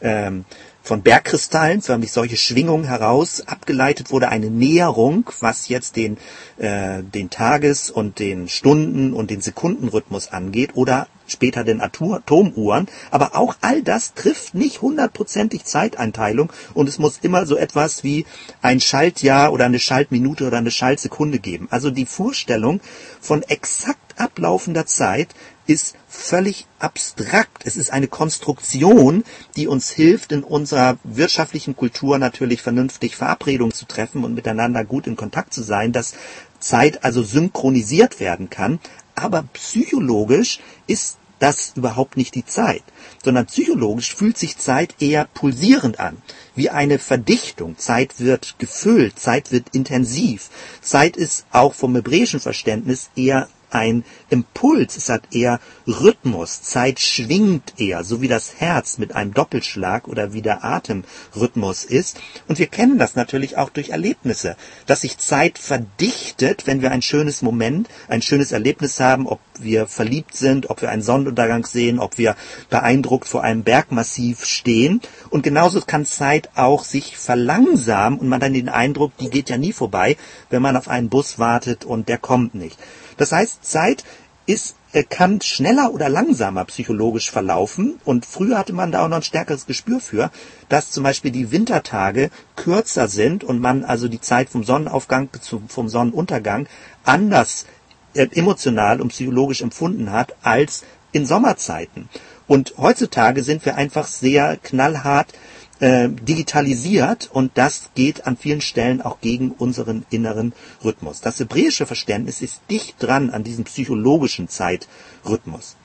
ähm, 0.00 0.44
von 0.88 1.02
Bergkristallen, 1.02 1.82
förmlich 1.82 2.12
solche 2.12 2.38
Schwingungen 2.38 2.84
heraus 2.84 3.42
abgeleitet 3.46 4.10
wurde 4.10 4.30
eine 4.30 4.50
Näherung, 4.50 5.30
was 5.40 5.68
jetzt 5.68 5.96
den, 5.96 6.16
äh, 6.56 7.02
den 7.02 7.28
Tages- 7.28 7.90
und 7.90 8.18
den 8.18 8.48
Stunden- 8.48 9.12
und 9.12 9.30
den 9.30 9.42
Sekundenrhythmus 9.42 10.32
angeht 10.32 10.70
oder 10.76 11.06
später 11.26 11.62
den 11.62 11.82
Atomuhren. 11.82 12.86
Aber 13.10 13.36
auch 13.36 13.56
all 13.60 13.82
das 13.82 14.14
trifft 14.14 14.54
nicht 14.54 14.80
hundertprozentig 14.80 15.64
Zeiteinteilung 15.64 16.50
und 16.72 16.88
es 16.88 16.98
muss 16.98 17.18
immer 17.20 17.44
so 17.44 17.58
etwas 17.58 18.02
wie 18.02 18.24
ein 18.62 18.80
Schaltjahr 18.80 19.52
oder 19.52 19.66
eine 19.66 19.80
Schaltminute 19.80 20.46
oder 20.46 20.56
eine 20.56 20.70
Schaltsekunde 20.70 21.38
geben. 21.38 21.68
Also 21.70 21.90
die 21.90 22.06
Vorstellung 22.06 22.80
von 23.20 23.42
exakt 23.42 24.18
ablaufender 24.18 24.86
Zeit 24.86 25.28
ist 25.68 25.96
völlig 26.08 26.66
abstrakt. 26.78 27.62
Es 27.66 27.76
ist 27.76 27.92
eine 27.92 28.08
Konstruktion, 28.08 29.22
die 29.54 29.68
uns 29.68 29.90
hilft, 29.90 30.32
in 30.32 30.42
unserer 30.42 30.98
wirtschaftlichen 31.04 31.76
Kultur 31.76 32.18
natürlich 32.18 32.62
vernünftig 32.62 33.16
Verabredungen 33.16 33.74
zu 33.74 33.84
treffen 33.84 34.24
und 34.24 34.34
miteinander 34.34 34.84
gut 34.84 35.06
in 35.06 35.14
Kontakt 35.14 35.52
zu 35.52 35.62
sein, 35.62 35.92
dass 35.92 36.14
Zeit 36.58 37.04
also 37.04 37.22
synchronisiert 37.22 38.18
werden 38.18 38.48
kann. 38.48 38.80
Aber 39.14 39.44
psychologisch 39.52 40.58
ist 40.86 41.18
das 41.38 41.74
überhaupt 41.76 42.16
nicht 42.16 42.34
die 42.34 42.46
Zeit, 42.46 42.82
sondern 43.22 43.46
psychologisch 43.46 44.14
fühlt 44.14 44.38
sich 44.38 44.56
Zeit 44.56 44.96
eher 45.00 45.26
pulsierend 45.26 46.00
an, 46.00 46.16
wie 46.54 46.70
eine 46.70 46.98
Verdichtung. 46.98 47.76
Zeit 47.76 48.18
wird 48.18 48.58
gefüllt, 48.58 49.18
Zeit 49.18 49.52
wird 49.52 49.68
intensiv. 49.72 50.48
Zeit 50.80 51.16
ist 51.16 51.46
auch 51.52 51.74
vom 51.74 51.94
hebräischen 51.94 52.40
Verständnis 52.40 53.10
eher 53.14 53.48
ein 53.70 54.04
Impuls, 54.30 54.96
es 54.96 55.08
hat 55.08 55.34
eher 55.34 55.60
Rhythmus, 55.86 56.62
Zeit 56.62 57.00
schwingt 57.00 57.74
eher, 57.78 58.04
so 58.04 58.20
wie 58.20 58.28
das 58.28 58.60
Herz 58.60 58.98
mit 58.98 59.14
einem 59.14 59.34
Doppelschlag 59.34 60.08
oder 60.08 60.32
wie 60.32 60.42
der 60.42 60.64
Atemrhythmus 60.64 61.84
ist. 61.84 62.20
Und 62.46 62.58
wir 62.58 62.66
kennen 62.66 62.98
das 62.98 63.14
natürlich 63.16 63.56
auch 63.56 63.70
durch 63.70 63.90
Erlebnisse, 63.90 64.56
dass 64.86 65.02
sich 65.02 65.18
Zeit 65.18 65.58
verdichtet, 65.58 66.66
wenn 66.66 66.82
wir 66.82 66.90
ein 66.90 67.02
schönes 67.02 67.42
Moment, 67.42 67.88
ein 68.08 68.22
schönes 68.22 68.52
Erlebnis 68.52 69.00
haben, 69.00 69.26
ob 69.26 69.40
wir 69.58 69.86
verliebt 69.86 70.36
sind, 70.36 70.70
ob 70.70 70.82
wir 70.82 70.90
einen 70.90 71.02
Sonnenuntergang 71.02 71.66
sehen, 71.66 71.98
ob 71.98 72.18
wir 72.18 72.36
beeindruckt 72.70 73.28
vor 73.28 73.42
einem 73.42 73.62
Bergmassiv 73.62 74.44
stehen. 74.44 75.00
Und 75.30 75.42
genauso 75.42 75.80
kann 75.80 76.06
Zeit 76.06 76.50
auch 76.54 76.84
sich 76.84 77.16
verlangsamen 77.16 78.18
und 78.18 78.28
man 78.28 78.40
dann 78.40 78.54
den 78.54 78.68
Eindruck, 78.68 79.16
die 79.18 79.30
geht 79.30 79.50
ja 79.50 79.58
nie 79.58 79.72
vorbei, 79.72 80.16
wenn 80.50 80.62
man 80.62 80.76
auf 80.76 80.88
einen 80.88 81.08
Bus 81.08 81.38
wartet 81.38 81.84
und 81.84 82.08
der 82.08 82.18
kommt 82.18 82.54
nicht. 82.54 82.78
Das 83.18 83.32
heißt, 83.32 83.64
Zeit 83.64 84.04
ist 84.46 84.76
kann 85.10 85.40
schneller 85.40 85.92
oder 85.92 86.08
langsamer 86.08 86.64
psychologisch 86.64 87.30
verlaufen. 87.30 88.00
Und 88.04 88.24
früher 88.24 88.58
hatte 88.58 88.72
man 88.72 88.90
da 88.90 89.04
auch 89.04 89.08
noch 89.08 89.18
ein 89.18 89.22
stärkeres 89.22 89.66
Gespür 89.66 90.00
für, 90.00 90.30
dass 90.68 90.90
zum 90.90 91.04
Beispiel 91.04 91.30
die 91.30 91.52
Wintertage 91.52 92.30
kürzer 92.56 93.08
sind 93.08 93.44
und 93.44 93.60
man 93.60 93.84
also 93.84 94.08
die 94.08 94.20
Zeit 94.20 94.48
vom 94.48 94.64
Sonnenaufgang 94.64 95.28
vom 95.68 95.88
Sonnenuntergang 95.88 96.66
anders 97.04 97.66
äh, 98.14 98.28
emotional 98.32 99.00
und 99.00 99.08
psychologisch 99.08 99.60
empfunden 99.60 100.10
hat 100.10 100.34
als 100.42 100.84
in 101.12 101.26
Sommerzeiten. 101.26 102.08
Und 102.46 102.74
heutzutage 102.78 103.42
sind 103.42 103.66
wir 103.66 103.76
einfach 103.76 104.06
sehr 104.06 104.56
knallhart 104.56 105.34
äh, 105.80 106.08
digitalisiert 106.08 107.30
und 107.32 107.52
das 107.54 107.90
geht 107.94 108.26
an 108.26 108.36
vielen 108.36 108.60
Stellen 108.60 109.00
auch 109.00 109.20
gegen 109.20 109.52
unseren 109.52 110.04
inneren 110.10 110.52
Rhythmus. 110.84 111.20
Das 111.20 111.38
hebräische 111.38 111.86
Verständnis 111.86 112.40
ist 112.40 112.62
dicht 112.70 112.96
dran 112.98 113.30
an 113.30 113.44
diesem 113.44 113.64
psychologischen 113.64 114.48
Zeitrhythmus. 114.48 115.76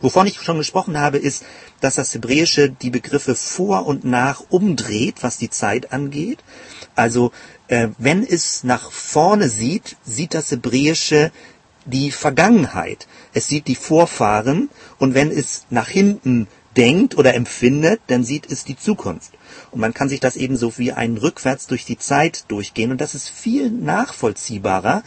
Wovon 0.00 0.26
ich 0.26 0.40
schon 0.40 0.56
gesprochen 0.56 0.98
habe, 0.98 1.18
ist, 1.18 1.44
dass 1.80 1.96
das 1.96 2.14
Hebräische 2.14 2.70
die 2.70 2.88
Begriffe 2.90 3.34
vor 3.34 3.86
und 3.86 4.04
nach 4.04 4.42
umdreht, 4.48 5.16
was 5.20 5.36
die 5.36 5.50
Zeit 5.50 5.92
angeht. 5.92 6.38
Also 6.94 7.32
äh, 7.68 7.88
wenn 7.98 8.24
es 8.24 8.64
nach 8.64 8.90
vorne 8.90 9.48
sieht, 9.48 9.96
sieht 10.02 10.32
das 10.32 10.50
Hebräische 10.50 11.30
die 11.84 12.10
Vergangenheit. 12.10 13.06
Es 13.34 13.48
sieht 13.48 13.66
die 13.66 13.74
Vorfahren 13.74 14.70
und 14.98 15.14
wenn 15.14 15.30
es 15.30 15.66
nach 15.70 15.88
hinten 15.88 16.48
denkt 16.80 17.18
oder 17.18 17.34
empfindet, 17.34 18.00
dann 18.06 18.24
sieht 18.24 18.50
es 18.50 18.64
die 18.64 18.76
Zukunft. 18.76 19.32
Und 19.70 19.80
man 19.80 19.92
kann 19.92 20.08
sich 20.08 20.18
das 20.18 20.36
eben 20.36 20.56
so 20.56 20.78
wie 20.78 20.92
ein 20.92 21.18
rückwärts 21.18 21.66
durch 21.66 21.84
die 21.84 21.98
Zeit 21.98 22.44
durchgehen. 22.48 22.90
Und 22.90 23.02
das 23.02 23.14
ist 23.14 23.28
viel 23.28 23.70
nachvollziehbarer. 23.70 25.02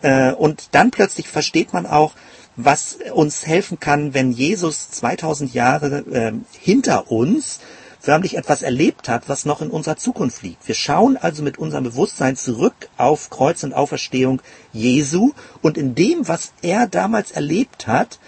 Äh, 0.00 0.32
und 0.32 0.68
dann 0.72 0.90
plötzlich 0.90 1.28
versteht 1.28 1.74
man 1.74 1.84
auch, 1.84 2.14
was 2.56 2.96
uns 3.12 3.46
helfen 3.46 3.78
kann, 3.78 4.14
wenn 4.14 4.32
Jesus 4.32 4.90
2000 4.92 5.52
Jahre 5.52 5.98
äh, 6.10 6.32
hinter 6.58 7.10
uns 7.10 7.60
förmlich 8.00 8.38
etwas 8.38 8.62
erlebt 8.62 9.10
hat, 9.10 9.28
was 9.28 9.44
noch 9.44 9.60
in 9.60 9.68
unserer 9.68 9.96
Zukunft 9.96 10.42
liegt. 10.42 10.66
Wir 10.66 10.74
schauen 10.74 11.18
also 11.18 11.42
mit 11.42 11.58
unserem 11.58 11.84
Bewusstsein 11.84 12.34
zurück 12.34 12.88
auf 12.96 13.28
Kreuz 13.28 13.62
und 13.62 13.74
Auferstehung 13.74 14.40
Jesu 14.72 15.32
und 15.60 15.76
in 15.76 15.94
dem, 15.94 16.26
was 16.26 16.54
er 16.62 16.86
damals 16.86 17.30
erlebt 17.30 17.86
hat, 17.86 18.18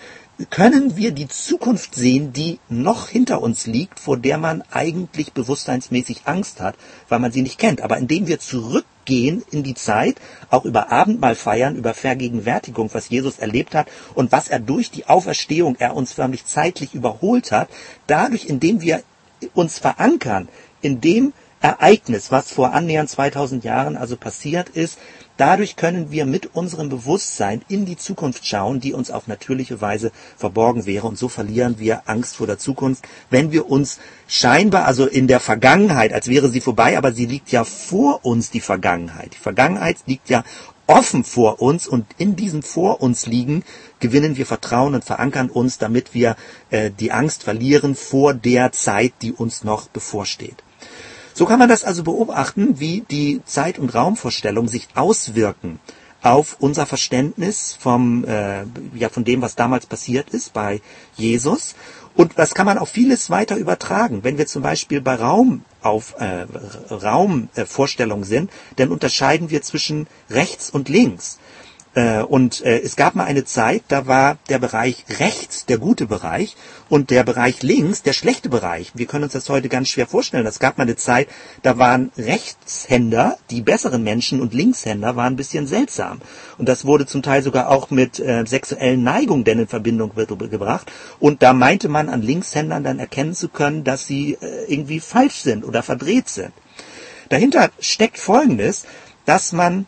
können 0.50 0.96
wir 0.96 1.12
die 1.12 1.28
Zukunft 1.28 1.94
sehen, 1.94 2.32
die 2.32 2.58
noch 2.68 3.08
hinter 3.08 3.42
uns 3.42 3.66
liegt, 3.66 4.00
vor 4.00 4.16
der 4.16 4.38
man 4.38 4.62
eigentlich 4.70 5.32
bewusstseinsmäßig 5.32 6.22
Angst 6.24 6.60
hat, 6.60 6.74
weil 7.08 7.18
man 7.18 7.32
sie 7.32 7.42
nicht 7.42 7.58
kennt. 7.58 7.82
Aber 7.82 7.98
indem 7.98 8.26
wir 8.26 8.40
zurückgehen 8.40 9.42
in 9.50 9.62
die 9.62 9.74
Zeit, 9.74 10.16
auch 10.50 10.64
über 10.64 10.90
Abendmahl 10.90 11.34
feiern, 11.34 11.76
über 11.76 11.94
Vergegenwärtigung, 11.94 12.90
was 12.92 13.10
Jesus 13.10 13.38
erlebt 13.38 13.74
hat 13.74 13.88
und 14.14 14.32
was 14.32 14.48
er 14.48 14.58
durch 14.58 14.90
die 14.90 15.06
Auferstehung 15.06 15.76
er 15.78 15.94
uns 15.94 16.12
förmlich 16.12 16.46
zeitlich 16.46 16.94
überholt 16.94 17.52
hat, 17.52 17.68
dadurch, 18.06 18.46
indem 18.46 18.80
wir 18.80 19.02
uns 19.54 19.78
verankern 19.78 20.48
in 20.80 21.00
dem 21.00 21.32
Ereignis, 21.62 22.30
was 22.30 22.50
vor 22.50 22.74
annähernd 22.74 23.08
2000 23.08 23.64
Jahren 23.64 23.96
also 23.96 24.16
passiert 24.16 24.68
ist, 24.68 24.98
Dadurch 25.38 25.76
können 25.76 26.10
wir 26.10 26.26
mit 26.26 26.54
unserem 26.54 26.90
Bewusstsein 26.90 27.62
in 27.66 27.86
die 27.86 27.96
Zukunft 27.96 28.46
schauen, 28.46 28.80
die 28.80 28.92
uns 28.92 29.10
auf 29.10 29.28
natürliche 29.28 29.80
Weise 29.80 30.12
verborgen 30.36 30.84
wäre. 30.84 31.08
Und 31.08 31.16
so 31.16 31.28
verlieren 31.28 31.78
wir 31.78 32.02
Angst 32.06 32.36
vor 32.36 32.46
der 32.46 32.58
Zukunft, 32.58 33.04
wenn 33.30 33.50
wir 33.50 33.70
uns 33.70 33.98
scheinbar, 34.28 34.84
also 34.84 35.06
in 35.06 35.28
der 35.28 35.40
Vergangenheit, 35.40 36.12
als 36.12 36.28
wäre 36.28 36.50
sie 36.50 36.60
vorbei, 36.60 36.98
aber 36.98 37.12
sie 37.12 37.26
liegt 37.26 37.50
ja 37.50 37.64
vor 37.64 38.24
uns, 38.24 38.50
die 38.50 38.60
Vergangenheit. 38.60 39.32
Die 39.32 39.38
Vergangenheit 39.38 39.96
liegt 40.06 40.28
ja 40.28 40.44
offen 40.86 41.24
vor 41.24 41.62
uns 41.62 41.86
und 41.86 42.04
in 42.18 42.36
diesem 42.36 42.62
vor 42.62 43.00
uns 43.00 43.26
liegen 43.26 43.64
gewinnen 44.00 44.36
wir 44.36 44.44
Vertrauen 44.44 44.94
und 44.94 45.04
verankern 45.04 45.48
uns, 45.48 45.78
damit 45.78 46.12
wir 46.12 46.36
äh, 46.70 46.90
die 46.90 47.10
Angst 47.10 47.44
verlieren 47.44 47.94
vor 47.94 48.34
der 48.34 48.72
Zeit, 48.72 49.14
die 49.22 49.32
uns 49.32 49.64
noch 49.64 49.88
bevorsteht. 49.88 50.62
So 51.34 51.46
kann 51.46 51.58
man 51.58 51.68
das 51.68 51.84
also 51.84 52.02
beobachten, 52.02 52.78
wie 52.78 53.04
die 53.10 53.40
Zeit- 53.44 53.78
und 53.78 53.94
Raumvorstellungen 53.94 54.68
sich 54.68 54.88
auswirken 54.94 55.80
auf 56.22 56.56
unser 56.60 56.86
Verständnis 56.86 57.76
vom, 57.78 58.24
äh, 58.24 58.64
ja, 58.94 59.08
von 59.08 59.24
dem, 59.24 59.42
was 59.42 59.56
damals 59.56 59.86
passiert 59.86 60.30
ist 60.30 60.52
bei 60.52 60.80
Jesus. 61.16 61.74
Und 62.14 62.38
das 62.38 62.54
kann 62.54 62.66
man 62.66 62.78
auf 62.78 62.90
vieles 62.90 63.30
weiter 63.30 63.56
übertragen. 63.56 64.22
Wenn 64.22 64.38
wir 64.38 64.46
zum 64.46 64.62
Beispiel 64.62 65.00
bei 65.00 65.14
Raum 65.14 65.64
auf 65.80 66.14
äh, 66.18 66.46
Raumvorstellungen 66.90 68.24
äh, 68.24 68.26
sind, 68.26 68.50
dann 68.76 68.90
unterscheiden 68.90 69.50
wir 69.50 69.62
zwischen 69.62 70.06
rechts 70.30 70.70
und 70.70 70.88
links. 70.88 71.38
Äh, 71.94 72.22
und 72.22 72.64
äh, 72.64 72.80
es 72.80 72.96
gab 72.96 73.14
mal 73.14 73.24
eine 73.24 73.44
Zeit, 73.44 73.82
da 73.88 74.06
war 74.06 74.38
der 74.48 74.58
Bereich 74.58 75.04
rechts 75.18 75.66
der 75.66 75.78
gute 75.78 76.06
Bereich 76.06 76.56
und 76.88 77.10
der 77.10 77.22
Bereich 77.22 77.62
links 77.62 78.02
der 78.02 78.14
schlechte 78.14 78.48
Bereich. 78.48 78.92
Wir 78.94 79.06
können 79.06 79.24
uns 79.24 79.34
das 79.34 79.48
heute 79.50 79.68
ganz 79.68 79.88
schwer 79.88 80.06
vorstellen. 80.06 80.46
Es 80.46 80.58
gab 80.58 80.78
mal 80.78 80.84
eine 80.84 80.96
Zeit, 80.96 81.28
da 81.62 81.78
waren 81.78 82.10
Rechtshänder 82.16 83.36
die 83.50 83.60
besseren 83.60 84.02
Menschen 84.02 84.40
und 84.40 84.54
Linkshänder 84.54 85.16
waren 85.16 85.34
ein 85.34 85.36
bisschen 85.36 85.66
seltsam. 85.66 86.20
Und 86.56 86.68
das 86.68 86.86
wurde 86.86 87.06
zum 87.06 87.22
Teil 87.22 87.42
sogar 87.42 87.68
auch 87.68 87.90
mit 87.90 88.18
äh, 88.18 88.44
sexuellen 88.46 89.02
Neigungen 89.02 89.44
denn 89.44 89.58
in 89.58 89.68
Verbindung 89.68 90.12
gebracht. 90.14 90.90
Und 91.20 91.42
da 91.42 91.52
meinte 91.52 91.88
man 91.88 92.08
an 92.08 92.22
Linkshändern 92.22 92.84
dann 92.84 92.98
erkennen 93.00 93.34
zu 93.34 93.48
können, 93.48 93.84
dass 93.84 94.06
sie 94.06 94.38
äh, 94.40 94.64
irgendwie 94.66 95.00
falsch 95.00 95.42
sind 95.42 95.64
oder 95.64 95.82
verdreht 95.82 96.28
sind. 96.28 96.52
Dahinter 97.28 97.70
steckt 97.80 98.18
Folgendes, 98.18 98.84
dass 99.24 99.52
man 99.52 99.86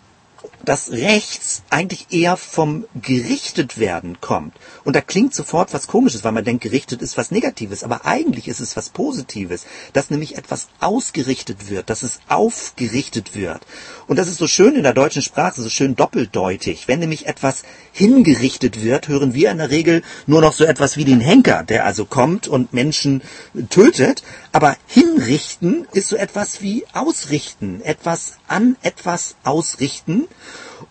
dass 0.64 0.90
rechts 0.90 1.62
eigentlich 1.70 2.06
eher 2.10 2.36
vom 2.36 2.86
gerichtet 3.00 3.78
werden 3.78 4.20
kommt. 4.20 4.54
Und 4.84 4.96
da 4.96 5.00
klingt 5.00 5.34
sofort 5.34 5.74
was 5.74 5.86
komisches, 5.86 6.24
weil 6.24 6.32
man 6.32 6.44
denkt, 6.44 6.62
gerichtet 6.62 7.02
ist 7.02 7.16
was 7.16 7.30
Negatives, 7.30 7.84
aber 7.84 8.06
eigentlich 8.06 8.48
ist 8.48 8.60
es 8.60 8.76
was 8.76 8.90
Positives, 8.90 9.66
dass 9.92 10.10
nämlich 10.10 10.36
etwas 10.36 10.68
ausgerichtet 10.80 11.70
wird, 11.70 11.90
dass 11.90 12.02
es 12.02 12.20
aufgerichtet 12.28 13.34
wird. 13.34 13.60
Und 14.06 14.18
das 14.18 14.28
ist 14.28 14.38
so 14.38 14.46
schön 14.46 14.74
in 14.74 14.82
der 14.82 14.94
deutschen 14.94 15.22
Sprache, 15.22 15.60
so 15.60 15.68
schön 15.68 15.96
doppeldeutig. 15.96 16.88
Wenn 16.88 17.00
nämlich 17.00 17.26
etwas 17.26 17.62
hingerichtet 17.92 18.82
wird, 18.82 19.08
hören 19.08 19.34
wir 19.34 19.50
in 19.50 19.58
der 19.58 19.70
Regel 19.70 20.02
nur 20.26 20.40
noch 20.40 20.52
so 20.52 20.64
etwas 20.64 20.96
wie 20.96 21.04
den 21.04 21.20
Henker, 21.20 21.62
der 21.62 21.84
also 21.84 22.04
kommt 22.04 22.48
und 22.48 22.72
Menschen 22.72 23.22
tötet. 23.70 24.22
Aber 24.52 24.76
hinrichten 24.86 25.86
ist 25.92 26.08
so 26.08 26.16
etwas 26.16 26.60
wie 26.62 26.84
ausrichten, 26.92 27.80
etwas 27.82 28.34
an 28.48 28.76
etwas 28.82 29.36
ausrichten. 29.44 30.26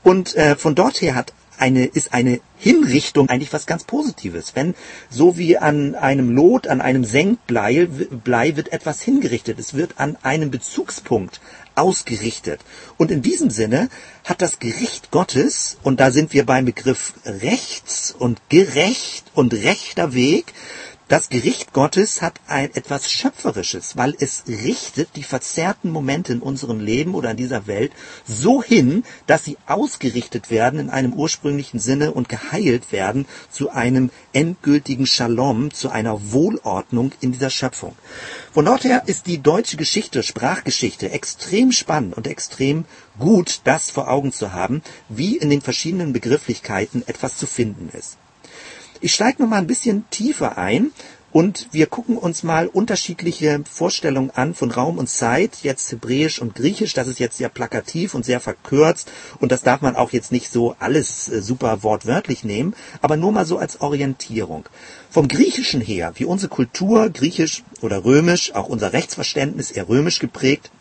Und 0.04 0.36
äh, 0.36 0.56
von 0.56 0.76
dort 0.76 1.02
her 1.02 1.16
hat 1.16 1.34
eine, 1.58 1.86
ist 1.86 2.14
eine 2.14 2.42
Hinrichtung 2.58 3.30
eigentlich 3.30 3.54
was 3.54 3.66
ganz 3.66 3.84
Positives. 3.84 4.56
Wenn 4.56 4.76
so 5.10 5.38
wie 5.38 5.58
an 5.58 5.96
einem 5.96 6.32
Lot, 6.32 6.68
an 6.68 6.82
einem 6.82 7.04
Senkblei 7.04 7.86
Blei 7.86 8.56
wird 8.56 8.74
etwas 8.74 9.02
hingerichtet. 9.02 9.60
Es 9.60 9.74
wird 9.74 10.00
an 10.00 10.18
einem 10.24 10.52
Bezugspunkt 10.52 11.42
ausgerichtet. 11.76 12.62
Und 12.98 13.12
in 13.12 13.22
diesem 13.22 13.50
Sinne 13.50 13.90
hat 14.24 14.42
das 14.42 14.60
Gericht 14.60 15.12
Gottes, 15.12 15.78
und 15.84 16.00
da 16.00 16.12
sind 16.12 16.34
wir 16.34 16.46
beim 16.46 16.66
Begriff 16.66 17.14
rechts 17.26 18.14
und 18.18 18.42
gerecht 18.50 19.26
und 19.34 19.54
rechter 19.54 20.14
Weg, 20.14 20.54
das 21.14 21.30
Gericht 21.30 21.74
Gottes 21.74 22.24
hat 22.24 22.42
ein 22.48 22.74
etwas 22.74 23.12
Schöpferisches, 23.12 23.96
weil 23.96 24.16
es 24.20 24.46
richtet 24.48 25.10
die 25.16 25.22
verzerrten 25.22 25.92
Momente 25.92 26.34
in 26.34 26.40
unserem 26.40 26.80
Leben 26.80 27.14
oder 27.14 27.30
in 27.30 27.38
dieser 27.38 27.68
Welt 27.68 27.92
so 28.26 28.64
hin, 28.64 29.04
dass 29.28 29.44
sie 29.44 29.60
ausgerichtet 29.68 30.50
werden 30.50 30.80
in 30.80 30.90
einem 30.90 31.14
ursprünglichen 31.14 31.80
Sinne 31.80 32.14
und 32.14 32.30
geheilt 32.30 32.92
werden 32.92 33.28
zu 33.52 33.70
einem 33.70 34.10
endgültigen 34.32 35.06
Shalom, 35.06 35.72
zu 35.72 35.92
einer 35.92 36.32
Wohlordnung 36.32 37.12
in 37.22 37.32
dieser 37.32 37.52
Schöpfung. 37.52 37.96
Von 38.52 38.66
dort 38.66 38.84
her 38.84 39.04
ist 39.06 39.28
die 39.28 39.38
deutsche 39.38 39.78
Geschichte, 39.78 40.24
Sprachgeschichte 40.24 41.12
extrem 41.12 41.72
spannend 41.72 42.18
und 42.18 42.26
extrem 42.26 42.86
gut, 43.20 43.62
das 43.66 43.92
vor 43.92 44.10
Augen 44.10 44.34
zu 44.34 44.54
haben, 44.54 44.82
wie 45.10 45.38
in 45.38 45.52
den 45.52 45.62
verschiedenen 45.62 46.12
Begrifflichkeiten 46.12 47.08
etwas 47.08 47.38
zu 47.38 47.46
finden 47.46 47.96
ist. 47.96 48.18
Ich 49.04 49.14
steige 49.14 49.42
noch 49.42 49.50
mal 49.50 49.58
ein 49.58 49.68
bisschen 49.68 50.10
tiefer 50.12 50.58
ein 50.58 50.94
und 51.34 51.68
wir 51.74 51.88
gucken 51.88 52.18
uns 52.18 52.42
mal 52.42 52.68
unterschiedliche 52.68 53.62
Vorstellungen 53.70 54.32
an 54.32 54.54
von 54.54 54.72
Raum 54.72 54.98
und 54.98 55.10
Zeit, 55.10 55.58
jetzt 55.62 55.92
Hebräisch 55.92 56.40
und 56.40 56.56
Griechisch. 56.56 56.94
Das 56.94 57.10
ist 57.10 57.20
jetzt 57.20 57.38
sehr 57.38 57.50
plakativ 57.50 58.14
und 58.14 58.24
sehr 58.24 58.40
verkürzt 58.40 59.12
und 59.42 59.52
das 59.52 59.62
darf 59.62 59.82
man 59.82 59.98
auch 59.98 60.14
jetzt 60.14 60.32
nicht 60.32 60.50
so 60.50 60.78
alles 60.80 61.28
äh, 61.28 61.42
super 61.42 61.84
wortwörtlich 61.84 62.46
nehmen, 62.46 62.76
aber 63.02 63.18
nur 63.18 63.34
mal 63.34 63.46
so 63.46 63.58
als 63.58 63.82
Orientierung. 63.82 64.70
Vom 65.10 65.28
Griechischen 65.28 65.82
her, 65.82 66.14
wie 66.16 66.24
unsere 66.24 66.48
Kultur, 66.48 67.10
Griechisch 67.10 67.66
oder 67.82 68.06
Römisch, 68.06 68.56
auch 68.56 68.70
unser 68.70 68.94
Rechtsverständnis 68.94 69.70
eher 69.70 69.90
römisch 69.90 70.20
geprägt, 70.20 70.72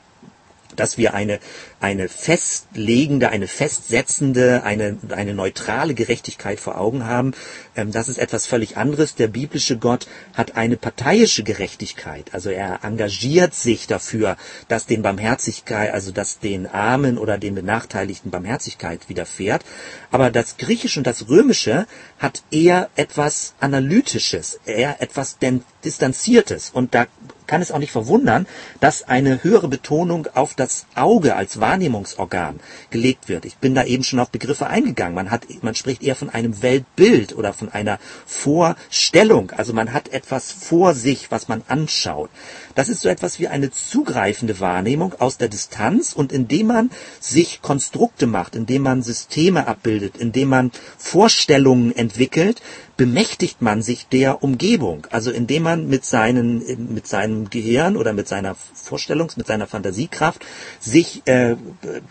dass 0.77 0.97
wir 0.97 1.15
eine, 1.15 1.41
eine 1.83 2.09
festlegende, 2.09 3.31
eine 3.31 3.49
festsetzende, 3.49 4.63
eine, 4.63 4.99
eine 5.11 5.35
neutrale 5.35 5.95
Gerechtigkeit 5.95 6.61
vor 6.61 6.79
Augen 6.79 7.05
haben. 7.07 7.35
Ähm, 7.75 7.91
das 7.91 8.09
ist 8.09 8.19
etwas 8.19 8.47
völlig 8.47 8.77
anderes. 8.77 9.17
Der 9.17 9.27
biblische 9.27 9.77
Gott 9.77 10.07
hat 10.33 10.57
eine 10.57 10.77
parteiische 10.77 11.43
Gerechtigkeit. 11.43 12.33
Also 12.33 12.51
er 12.51 12.85
engagiert 12.85 13.55
sich 13.55 13.89
dafür, 13.89 14.37
dass 14.69 14.87
den 14.87 15.03
Barmherzigkeit, 15.03 15.93
also 15.93 16.13
dass 16.13 16.39
den 16.39 16.69
Armen 16.69 17.19
oder 17.19 17.37
den 17.37 17.57
Benachteiligten 17.57 18.31
Barmherzigkeit 18.31 19.09
widerfährt. 19.09 19.65
Aber 20.13 20.31
das 20.31 20.59
Griechische 20.59 21.01
und 21.01 21.07
das 21.09 21.29
Römische 21.29 21.87
hat 22.21 22.45
eher 22.53 22.91
etwas 22.95 23.55
Analytisches, 23.59 24.61
eher 24.67 25.03
etwas 25.03 25.39
Distanziertes. 25.85 26.71
Und 26.71 26.95
da 26.95 27.09
kann 27.53 27.61
es 27.61 27.71
auch 27.71 27.79
nicht 27.79 27.93
verwundern, 27.93 28.47
dass 28.81 29.03
eine 29.03 29.43
höhere 29.43 29.69
Betonung 29.69 30.27
auf 30.33 30.55
das 30.55 30.87
Auge 30.95 31.37
als 31.37 31.61
Wahrnehmungsorgan 31.73 32.61
gelegt 32.91 33.29
wird. 33.29 33.47
Ich 33.47 33.57
bin 33.57 33.75
da 33.75 33.85
eben 33.85 34.05
schon 34.05 34.21
auf 34.21 34.31
Begriffe 34.31 34.67
eingegangen. 34.67 35.15
Man 35.15 35.31
hat, 35.31 35.47
man 35.63 35.75
spricht 35.75 36.03
eher 36.03 36.15
von 36.15 36.29
einem 36.29 36.63
Weltbild 36.63 37.35
oder 37.35 37.55
von 37.55 37.71
einer 37.71 37.99
Vorstellung. 38.27 39.53
Also 39.53 39.73
man 39.73 39.95
hat 39.95 40.09
etwas 40.09 40.53
vor 40.53 40.95
sich, 40.95 41.31
was 41.31 41.49
man 41.49 41.63
anschaut. 41.69 42.29
Das 42.75 42.91
ist 42.91 43.01
so 43.01 43.09
etwas 43.09 43.39
wie 43.39 43.49
eine 43.49 43.71
zugreifende 43.71 44.61
Wahrnehmung 44.61 45.15
aus 45.19 45.39
der 45.39 45.49
Distanz 45.49 46.13
und 46.13 46.31
indem 46.31 46.67
man 46.67 46.91
sich 47.21 47.63
Konstrukte 47.63 48.27
macht, 48.27 48.55
indem 48.55 48.83
man 48.83 49.03
Systeme 49.03 49.67
abbildet, 49.67 50.19
indem 50.19 50.49
man 50.49 50.73
Vorstellungen 50.99 51.97
entwickelt, 51.97 52.61
bemächtigt 53.03 53.61
man 53.61 53.83
sich 53.83 54.07
der 54.07 54.45
Umgebung. 54.45 55.09
Also 55.11 55.33
indem 55.33 55.65
man 55.65 55.89
mit, 55.89 56.05
seinen, 56.05 56.95
mit 56.95 57.09
seinem 57.09 57.51
Gehirn 57.51 57.97
oder 57.97 58.13
mit 58.13 58.29
seiner 58.29 58.55
Vorstellungs-, 58.55 59.37
mit 59.37 59.49
seiner 59.49 59.67
Fantasiekraft 59.67 60.47
sich 60.79 61.23
äh, 61.25 61.57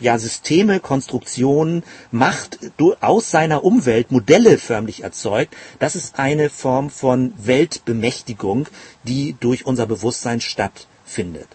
ja, 0.01 0.17
Systeme, 0.17 0.81
Konstruktionen 0.81 1.83
macht, 2.11 2.59
aus 2.99 3.31
seiner 3.31 3.63
Umwelt 3.63 4.11
Modelle 4.11 4.57
förmlich 4.57 5.03
erzeugt. 5.03 5.55
Das 5.79 5.95
ist 5.95 6.19
eine 6.19 6.49
Form 6.49 6.89
von 6.89 7.31
Weltbemächtigung, 7.37 8.67
die 9.05 9.37
durch 9.39 9.65
unser 9.65 9.85
Bewusstsein 9.85 10.41
stattfindet. 10.41 11.47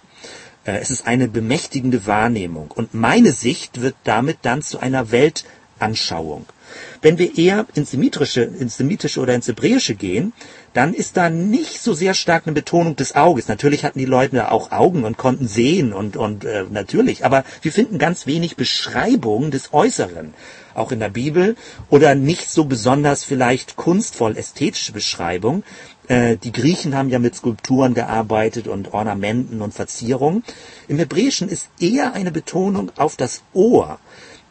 Äh, 0.65 0.79
es 0.79 0.91
ist 0.91 1.07
eine 1.07 1.29
bemächtigende 1.29 2.07
Wahrnehmung. 2.07 2.71
Und 2.71 2.95
meine 2.95 3.33
Sicht 3.33 3.83
wird 3.83 3.97
damit 4.05 4.39
dann 4.45 4.63
zu 4.63 4.79
einer 4.79 5.11
Weltanschauung. 5.11 6.47
Wenn 7.03 7.19
wir 7.19 7.37
eher 7.37 7.67
ins 7.75 7.91
Semitische, 7.91 8.43
ins 8.43 8.77
Semitische 8.77 9.21
oder 9.21 9.35
ins 9.35 9.49
Hebräische 9.49 9.95
gehen, 9.95 10.33
dann 10.77 10.93
ist 10.93 11.17
da 11.17 11.31
nicht 11.31 11.81
so 11.81 11.95
sehr 11.95 12.13
stark 12.13 12.43
eine 12.47 12.53
Betonung 12.53 12.97
des 12.97 13.15
Auges. 13.15 13.49
Natürlich 13.49 13.85
hatten 13.85 13.99
die 13.99 14.05
Leute 14.05 14.53
auch 14.53 14.73
Augen 14.73 15.05
und 15.05 15.17
konnten 15.17 15.49
sehen 15.49 15.95
und, 15.95 16.19
und 16.19 16.45
äh, 16.45 16.65
natürlich, 16.71 17.25
aber 17.25 17.45
wir 17.63 17.73
finden 17.73 17.99
ganz 17.99 18.27
wenig 18.27 18.57
Beschreibungen 18.57 19.51
des 19.51 19.73
Äußeren, 19.73 20.35
auch 20.75 20.93
in 20.93 21.01
der 21.01 21.09
Bibel, 21.09 21.57
oder 21.89 22.15
nicht 22.15 22.51
so 22.51 22.67
besonders 22.67 23.25
vielleicht 23.25 23.77
kunstvoll 23.77 24.37
ästhetische 24.37 24.93
Beschreibungen. 24.93 25.65
Äh, 26.09 26.37
die 26.37 26.53
Griechen 26.53 26.95
haben 26.95 27.09
ja 27.09 27.19
mit 27.19 27.35
Skulpturen 27.35 27.95
gearbeitet 27.95 28.69
und 28.69 28.93
Ornamenten 28.93 29.63
und 29.63 29.73
Verzierungen. 29.73 30.45
Im 30.89 30.99
Hebräischen 30.99 31.49
ist 31.49 31.71
eher 31.81 32.13
eine 32.13 32.31
Betonung 32.31 32.93
auf 32.97 33.17
das 33.17 33.43
Ohr. 33.55 33.99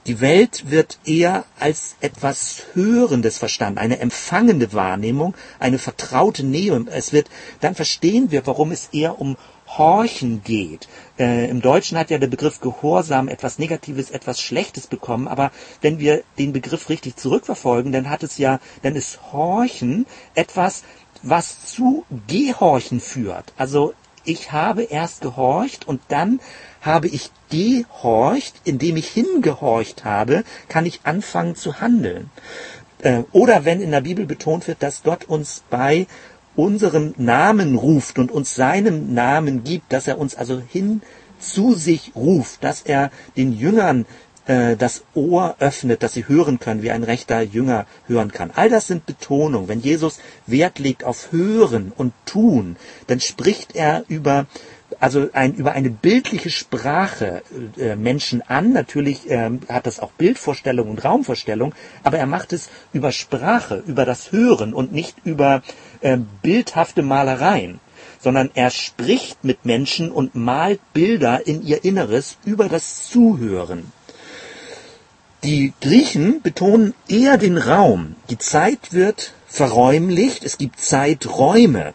Die 0.08 0.22
Welt 0.22 0.70
wird 0.70 1.00
eher 1.04 1.46
als 1.60 1.96
etwas 2.00 2.62
Hörendes 2.74 3.40
verstanden, 3.40 3.80
eine 3.80 3.98
empfangende 3.98 4.72
Wahrnehmung, 4.72 5.34
eine 5.58 5.80
vertraute 5.80 6.44
Nähe. 6.44 6.86
Es 6.92 7.12
wird, 7.12 7.28
dann 7.60 7.74
verstehen 7.74 8.30
wir, 8.30 8.46
warum 8.46 8.72
es 8.72 8.90
eher 8.92 9.20
um 9.20 9.36
Horchen 9.68 10.44
geht. 10.44 10.88
Äh, 11.18 11.50
Im 11.50 11.60
Deutschen 11.60 11.98
hat 11.98 12.12
ja 12.12 12.20
der 12.20 12.28
Begriff 12.28 12.60
Gehorsam 12.60 13.28
etwas 13.28 13.58
Negatives, 13.58 14.12
etwas 14.12 14.40
Schlechtes 14.40 14.86
bekommen, 14.86 15.28
aber 15.28 15.52
wenn 15.82 15.98
wir 15.98 16.24
den 16.38 16.54
Begriff 16.54 16.90
richtig 16.90 17.18
zurückverfolgen, 17.18 17.92
dann 17.92 18.12
hat 18.12 18.22
es 18.22 18.38
ja, 18.38 18.60
dann 18.84 18.96
ist 18.96 19.34
Horchen 19.34 20.06
etwas, 20.36 20.84
was 21.24 21.66
zu 21.66 22.06
Gehorchen 22.28 23.00
führt. 23.00 23.54
Also 23.58 23.96
ich 24.24 24.52
habe 24.52 24.84
erst 24.84 25.22
gehorcht 25.22 25.88
und 25.88 26.02
dann 26.10 26.40
habe 26.86 27.08
ich 27.08 27.32
gehorcht, 27.50 28.56
indem 28.64 28.96
ich 28.98 29.08
hingehorcht 29.08 30.06
habe, 30.06 30.44
kann 30.70 30.86
ich 30.86 31.02
anfangen 31.04 31.56
zu 31.56 31.82
handeln. 31.82 32.30
Äh, 33.00 33.24
oder 33.32 33.66
wenn 33.66 33.82
in 33.82 33.92
der 33.92 34.02
Bibel 34.02 34.26
betont 34.26 34.68
wird, 34.68 34.84
dass 34.84 35.04
Gott 35.04 35.26
uns 35.26 35.64
bei 35.70 36.08
unserem 36.56 37.14
Namen 37.18 37.76
ruft 37.76 38.18
und 38.18 38.32
uns 38.32 38.56
seinem 38.56 39.14
Namen 39.14 39.64
gibt, 39.64 39.92
dass 39.92 40.08
er 40.08 40.18
uns 40.18 40.36
also 40.36 40.62
hin 40.62 41.02
zu 41.40 41.74
sich 41.74 42.14
ruft, 42.16 42.64
dass 42.64 42.82
er 42.82 43.12
den 43.36 43.52
Jüngern 43.52 44.06
äh, 44.46 44.78
das 44.78 45.04
Ohr 45.14 45.56
öffnet, 45.60 46.04
dass 46.04 46.14
sie 46.14 46.28
hören 46.28 46.60
können, 46.60 46.82
wie 46.82 46.92
ein 46.92 47.04
rechter 47.04 47.42
Jünger 47.42 47.86
hören 48.08 48.32
kann. 48.32 48.52
All 48.56 48.70
das 48.70 48.88
sind 48.88 49.06
Betonungen. 49.06 49.68
Wenn 49.68 49.82
Jesus 49.82 50.20
Wert 50.46 50.80
legt 50.80 51.04
auf 51.04 51.32
Hören 51.32 51.92
und 51.96 52.14
Tun, 52.26 52.78
dann 53.08 53.20
spricht 53.20 53.76
er 53.76 54.04
über 54.08 54.46
also 55.00 55.30
ein, 55.34 55.54
über 55.56 55.74
eine 55.74 55.90
bildliche 55.90 56.50
Sprache 56.50 57.42
äh, 57.78 57.96
Menschen 57.96 58.42
an. 58.42 58.74
Natürlich 58.74 59.30
äh, 59.30 59.52
hat 59.70 59.86
das 59.86 60.00
auch 60.00 60.12
Bildvorstellung 60.12 60.90
und 60.90 61.04
Raumvorstellung, 61.04 61.74
aber 62.04 62.18
er 62.18 62.28
macht 62.28 62.54
es 62.54 62.70
über 62.94 63.12
Sprache, 63.12 63.84
über 63.86 64.06
das 64.06 64.32
Hören 64.32 64.74
und 64.74 64.92
nicht 64.92 65.18
über 65.24 65.62
äh, 66.02 66.18
bildhafte 66.42 67.02
Malereien 67.02 67.80
sondern 68.20 68.50
er 68.56 68.72
spricht 68.72 69.44
mit 69.44 69.66
Menschen 69.66 70.12
und 70.12 70.34
malt 70.34 70.80
Bilder 70.94 71.46
in 71.46 71.62
ihr 71.62 71.84
Inneres 71.84 72.38
über 72.44 72.68
das 72.70 73.08
Zuhören. 73.08 73.92
Die 75.44 75.74
Griechen 75.80 76.42
betonen 76.42 76.96
eher 77.08 77.38
den 77.38 77.56
Raum. 77.56 78.16
Die 78.32 78.40
Zeit 78.40 78.94
wird 78.94 79.34
verräumlicht, 79.46 80.44
es 80.44 80.58
gibt 80.58 80.80
Zeiträume 80.80 81.94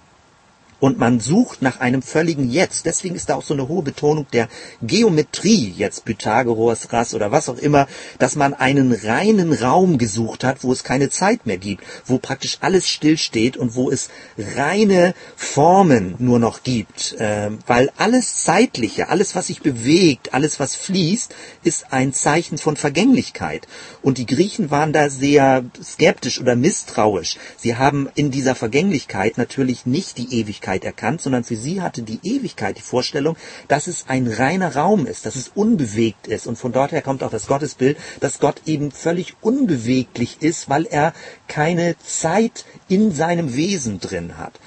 und 0.80 0.98
man 0.98 1.20
sucht 1.20 1.62
nach 1.62 1.80
einem 1.80 2.02
völligen 2.02 2.50
Jetzt. 2.50 2.86
Deswegen 2.86 3.14
ist 3.14 3.28
da 3.28 3.36
auch 3.36 3.44
so 3.44 3.54
eine 3.54 3.68
hohe 3.68 3.82
Betonung 3.82 4.26
der 4.32 4.48
Geometrie, 4.82 5.72
jetzt 5.76 6.04
Pythagoras, 6.04 6.92
Ras 6.92 7.14
oder 7.14 7.30
was 7.30 7.48
auch 7.48 7.58
immer, 7.58 7.86
dass 8.18 8.34
man 8.34 8.54
einen 8.54 8.92
reinen 8.92 9.52
Raum 9.52 9.98
gesucht 9.98 10.42
hat, 10.42 10.64
wo 10.64 10.72
es 10.72 10.82
keine 10.82 11.10
Zeit 11.10 11.46
mehr 11.46 11.58
gibt, 11.58 11.84
wo 12.06 12.18
praktisch 12.18 12.58
alles 12.60 12.88
stillsteht 12.88 13.56
und 13.56 13.74
wo 13.74 13.90
es 13.90 14.08
reine 14.38 15.14
Formen 15.36 16.14
nur 16.18 16.38
noch 16.38 16.62
gibt, 16.62 17.12
äh, 17.18 17.50
weil 17.66 17.90
alles 17.98 18.42
Zeitliche, 18.42 19.10
alles 19.10 19.36
was 19.36 19.48
sich 19.48 19.60
bewegt, 19.60 20.32
alles 20.32 20.58
was 20.58 20.74
fließt, 20.74 21.34
ist 21.62 21.92
ein 21.92 22.14
Zeichen 22.14 22.56
von 22.56 22.76
Vergänglichkeit. 22.76 23.68
Und 24.02 24.16
die 24.16 24.26
Griechen 24.26 24.70
waren 24.70 24.94
da 24.94 25.10
sehr 25.10 25.64
skeptisch 25.82 26.40
oder 26.40 26.56
misstrauisch. 26.56 27.36
Sie 27.58 27.76
haben 27.76 28.08
in 28.14 28.30
dieser 28.30 28.54
Vergänglichkeit 28.54 29.36
natürlich 29.36 29.84
nicht 29.84 30.16
die 30.16 30.40
Ewigkeit 30.40 30.69
Ewigkeit 30.70 30.85
erkannt, 30.85 31.20
sondern 31.20 31.44
für 31.44 31.56
sie 31.56 31.80
hatte 31.80 32.02
die 32.02 32.20
Ewigkeit 32.22 32.76
die 32.76 32.83
Vorstellung, 32.83 33.37
dass 33.68 33.87
es 33.87 34.04
ein 34.09 34.26
reiner 34.28 34.76
Raum 34.76 35.06
ist, 35.06 35.26
dass 35.26 35.37
es 35.37 35.50
unbewegt 35.54 36.26
ist. 36.26 36.46
Und 36.46 36.56
von 36.56 36.72
dort 36.72 36.92
her 36.92 37.02
kommt 37.02 37.22
auch 37.22 37.30
das 37.30 37.46
Gottesbild, 37.46 37.96
dass 38.20 38.38
Gott 38.38 38.62
eben 38.66 38.92
völlig 38.92 39.35
unbeweglich 39.40 40.38
ist, 40.40 40.68
weil 40.68 40.87
er 40.87 41.12
keine 41.48 41.96
Zeit 41.98 42.64
in 42.88 43.12
seinem 43.12 43.54
Wesen 43.54 43.98
drin 44.00 44.38
hat. 44.38 44.61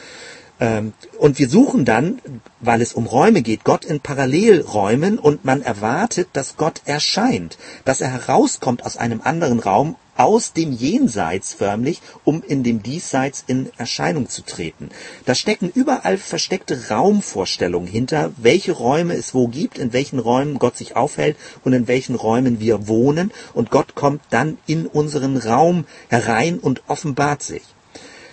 Ähm, 0.63 0.93
und 1.19 1.39
wir 1.39 1.49
suchen 1.49 1.83
dann, 1.83 2.21
weil 2.61 2.81
es 2.81 2.93
um 2.93 3.05
Räume 3.05 3.41
geht, 3.41 3.65
Gott 3.65 3.83
in 3.83 3.99
Parallelräumen 3.99 5.19
und 5.19 5.43
man 5.43 5.61
erwartet, 5.61 6.29
dass 6.31 6.55
Gott 6.55 6.81
erscheint, 6.85 7.57
dass 7.83 7.99
er 7.99 8.09
herauskommt 8.09 8.85
aus 8.85 8.95
einem 8.95 9.19
anderen 9.21 9.59
Raum 9.59 9.97
aus 10.15 10.53
dem 10.53 10.71
Jenseits 10.71 11.53
förmlich, 11.53 12.01
um 12.23 12.41
in 12.47 12.63
dem 12.63 12.81
Diesseits 12.81 13.43
in 13.45 13.71
Erscheinung 13.77 14.29
zu 14.29 14.41
treten. 14.43 14.89
Da 15.25 15.35
stecken 15.35 15.69
überall 15.73 16.17
versteckte 16.17 16.87
Raumvorstellungen 16.89 17.87
hinter, 17.87 18.31
welche 18.37 18.71
Räume 18.71 19.15
es 19.15 19.33
wo 19.33 19.49
gibt, 19.49 19.77
in 19.77 19.91
welchen 19.91 20.19
Räumen 20.19 20.59
Gott 20.59 20.77
sich 20.77 20.95
aufhält 20.95 21.35
und 21.65 21.73
in 21.73 21.89
welchen 21.89 22.15
Räumen 22.15 22.61
wir 22.61 22.87
wohnen. 22.87 23.31
Und 23.53 23.69
Gott 23.69 23.95
kommt 23.95 24.21
dann 24.29 24.57
in 24.65 24.85
unseren 24.85 25.35
Raum 25.35 25.83
herein 26.07 26.59
und 26.59 26.83
offenbart 26.87 27.43
sich. 27.43 27.63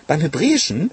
Beim 0.07 0.21
Hebräischen 0.21 0.91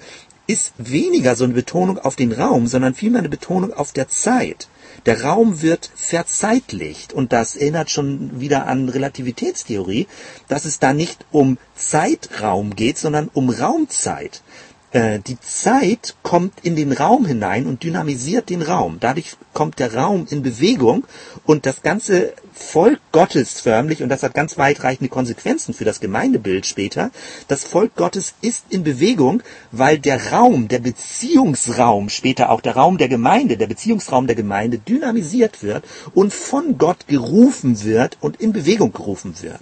ist 0.48 0.72
weniger 0.78 1.36
so 1.36 1.44
eine 1.44 1.52
Betonung 1.52 1.98
auf 1.98 2.16
den 2.16 2.32
Raum, 2.32 2.66
sondern 2.66 2.94
vielmehr 2.94 3.20
eine 3.20 3.28
Betonung 3.28 3.72
auf 3.74 3.92
der 3.92 4.08
Zeit. 4.08 4.68
Der 5.04 5.22
Raum 5.22 5.60
wird 5.60 5.90
verzeitlicht 5.94 7.12
und 7.12 7.34
das 7.34 7.54
erinnert 7.54 7.90
schon 7.90 8.40
wieder 8.40 8.66
an 8.66 8.88
Relativitätstheorie, 8.88 10.06
dass 10.48 10.64
es 10.64 10.78
da 10.78 10.94
nicht 10.94 11.26
um 11.30 11.58
Zeitraum 11.76 12.74
geht, 12.74 12.96
sondern 12.96 13.28
um 13.32 13.50
Raumzeit. 13.50 14.42
Äh, 14.90 15.18
die 15.18 15.38
Zeit 15.38 16.14
kommt 16.22 16.54
in 16.62 16.74
den 16.74 16.92
Raum 16.92 17.26
hinein 17.26 17.66
und 17.66 17.82
dynamisiert 17.82 18.48
den 18.48 18.62
Raum. 18.62 18.96
Dadurch 19.00 19.36
kommt 19.52 19.80
der 19.80 19.94
Raum 19.94 20.26
in 20.30 20.42
Bewegung 20.42 21.04
und 21.44 21.66
das 21.66 21.82
ganze 21.82 22.32
Volk 22.54 22.98
Gottes 23.12 23.60
förmlich, 23.60 24.02
und 24.02 24.08
das 24.08 24.22
hat 24.22 24.32
ganz 24.32 24.56
weitreichende 24.56 25.10
Konsequenzen 25.10 25.74
für 25.74 25.84
das 25.84 26.00
Gemeindebild 26.00 26.64
später, 26.64 27.10
das 27.48 27.64
Volk 27.64 27.96
Gottes 27.96 28.34
ist 28.40 28.64
in 28.70 28.82
Bewegung, 28.82 29.42
weil 29.72 29.98
der 29.98 30.32
Raum, 30.32 30.68
der 30.68 30.78
Beziehungsraum, 30.78 32.08
später 32.08 32.48
auch 32.50 32.62
der 32.62 32.76
Raum 32.76 32.96
der 32.96 33.08
Gemeinde, 33.08 33.58
der 33.58 33.66
Beziehungsraum 33.66 34.26
der 34.26 34.36
Gemeinde 34.36 34.78
dynamisiert 34.78 35.62
wird 35.62 35.84
und 36.14 36.32
von 36.32 36.78
Gott 36.78 37.06
gerufen 37.06 37.84
wird 37.84 38.16
und 38.20 38.40
in 38.40 38.54
Bewegung 38.54 38.92
gerufen 38.92 39.34
wird. 39.42 39.60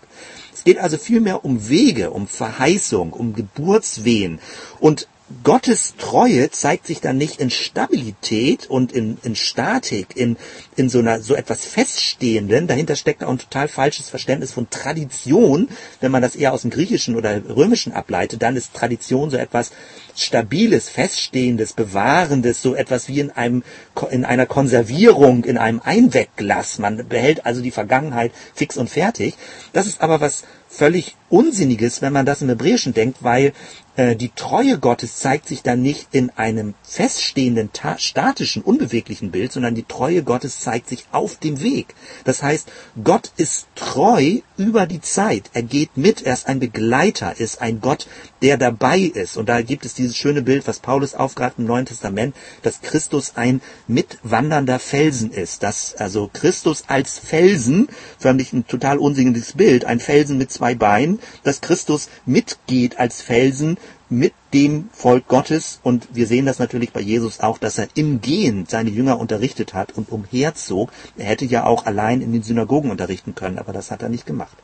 Es 0.54 0.64
geht 0.64 0.78
also 0.78 0.96
vielmehr 0.96 1.44
um 1.44 1.68
Wege, 1.68 2.10
um 2.10 2.26
Verheißung, 2.28 3.12
um 3.12 3.34
Geburtswehen. 3.34 4.38
Und 4.80 5.08
Gottes 5.42 5.94
Treue 5.98 6.50
zeigt 6.52 6.86
sich 6.86 7.00
dann 7.00 7.18
nicht 7.18 7.40
in 7.40 7.50
Stabilität 7.50 8.70
und 8.70 8.92
in, 8.92 9.18
in 9.24 9.34
Statik, 9.34 10.16
in, 10.16 10.36
in 10.76 10.88
so 10.88 11.00
einer 11.00 11.20
so 11.20 11.34
etwas 11.34 11.64
Feststehenden. 11.64 12.68
Dahinter 12.68 12.94
steckt 12.94 13.24
auch 13.24 13.30
ein 13.30 13.38
total 13.38 13.66
falsches 13.66 14.08
Verständnis 14.08 14.52
von 14.52 14.70
Tradition. 14.70 15.68
Wenn 16.00 16.12
man 16.12 16.22
das 16.22 16.36
eher 16.36 16.52
aus 16.52 16.62
dem 16.62 16.70
Griechischen 16.70 17.16
oder 17.16 17.42
Römischen 17.48 17.92
ableitet, 17.92 18.40
dann 18.40 18.54
ist 18.54 18.74
Tradition 18.74 19.30
so 19.30 19.36
etwas 19.36 19.72
Stabiles, 20.14 20.88
Feststehendes, 20.88 21.72
Bewahrendes, 21.72 22.62
so 22.62 22.76
etwas 22.76 23.08
wie 23.08 23.18
in 23.18 23.32
einem, 23.32 23.64
in 24.12 24.24
einer 24.24 24.46
Konservierung, 24.46 25.42
in 25.42 25.58
einem 25.58 25.80
Einwegglas. 25.84 26.78
Man 26.78 27.08
behält 27.08 27.46
also 27.46 27.62
die 27.62 27.72
Vergangenheit 27.72 28.30
fix 28.54 28.76
und 28.76 28.90
fertig. 28.90 29.34
Das 29.72 29.88
ist 29.88 30.00
aber 30.00 30.20
was 30.20 30.44
völlig 30.76 31.16
Unsinniges, 31.28 32.02
wenn 32.02 32.12
man 32.12 32.26
das 32.26 32.42
im 32.42 32.48
Hebräischen 32.48 32.94
denkt, 32.94 33.22
weil 33.22 33.52
äh, 33.96 34.14
die 34.14 34.30
Treue 34.30 34.78
Gottes 34.78 35.16
zeigt 35.16 35.48
sich 35.48 35.62
dann 35.62 35.82
nicht 35.82 36.08
in 36.12 36.30
einem 36.30 36.74
feststehenden, 36.82 37.70
statischen, 37.96 38.62
unbeweglichen 38.62 39.30
Bild, 39.30 39.52
sondern 39.52 39.74
die 39.74 39.84
Treue 39.84 40.22
Gottes 40.22 40.60
zeigt 40.60 40.88
sich 40.88 41.06
auf 41.12 41.36
dem 41.36 41.60
Weg. 41.60 41.94
Das 42.24 42.42
heißt, 42.42 42.68
Gott 43.02 43.32
ist 43.36 43.66
treu 43.74 44.40
über 44.56 44.86
die 44.86 45.00
Zeit. 45.00 45.50
Er 45.52 45.62
geht 45.62 45.96
mit, 45.96 46.22
er 46.22 46.34
ist 46.34 46.46
ein 46.46 46.60
Begleiter, 46.60 47.38
ist 47.38 47.60
ein 47.60 47.80
Gott, 47.80 48.06
der 48.42 48.56
dabei 48.56 49.00
ist. 49.00 49.36
Und 49.36 49.48
da 49.48 49.62
gibt 49.62 49.84
es 49.84 49.94
dieses 49.94 50.16
schöne 50.16 50.42
Bild, 50.42 50.66
was 50.66 50.78
Paulus 50.78 51.14
aufgreift 51.14 51.58
im 51.58 51.66
Neuen 51.66 51.86
Testament, 51.86 52.34
dass 52.62 52.80
Christus 52.80 53.32
ein 53.36 53.60
mitwandernder 53.86 54.78
Felsen 54.78 55.30
ist. 55.30 55.62
Dass 55.62 55.94
also 55.94 56.30
Christus 56.32 56.84
als 56.88 57.18
Felsen, 57.18 57.88
förmlich 58.18 58.52
ein 58.52 58.66
total 58.66 58.98
unsinniges 58.98 59.52
Bild, 59.52 59.84
ein 59.84 60.00
Felsen 60.00 60.38
mit 60.38 60.50
zwei 60.50 60.74
Beinen, 60.74 61.20
dass 61.42 61.60
Christus 61.60 62.08
mitgeht 62.24 62.98
als 62.98 63.22
Felsen 63.22 63.78
mit 64.08 64.32
dem 64.54 64.88
Volk 64.92 65.26
Gottes 65.26 65.80
und 65.82 66.08
wir 66.12 66.26
sehen 66.26 66.46
das 66.46 66.58
natürlich 66.58 66.92
bei 66.92 67.00
Jesus 67.00 67.40
auch, 67.40 67.58
dass 67.58 67.78
er 67.78 67.88
im 67.94 68.20
Gehen 68.20 68.66
seine 68.68 68.90
Jünger 68.90 69.18
unterrichtet 69.18 69.74
hat 69.74 69.92
und 69.96 70.10
umherzog. 70.10 70.90
Er 71.16 71.26
hätte 71.26 71.44
ja 71.44 71.64
auch 71.64 71.86
allein 71.86 72.20
in 72.20 72.32
den 72.32 72.42
Synagogen 72.42 72.90
unterrichten 72.90 73.34
können, 73.34 73.58
aber 73.58 73.72
das 73.72 73.90
hat 73.90 74.02
er 74.02 74.08
nicht 74.08 74.26
gemacht. 74.26 74.56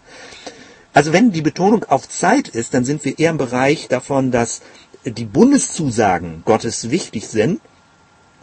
Also 0.95 1.13
wenn 1.13 1.33
die 1.33 1.43
Betonung 1.43 1.85
auf 1.85 2.09
Zeit 2.09 2.49
ist, 2.49 2.75
dann 2.75 2.85
sind 2.85 3.05
wir 3.05 3.19
eher 3.19 3.31
im 3.31 3.39
Bereich 3.39 3.89
davon, 3.89 4.31
dass 4.31 4.61
die 5.05 5.25
Bundeszusagen 5.25 6.43
Gottes 6.45 6.91
wichtig 6.91 7.27
sind 7.27 7.61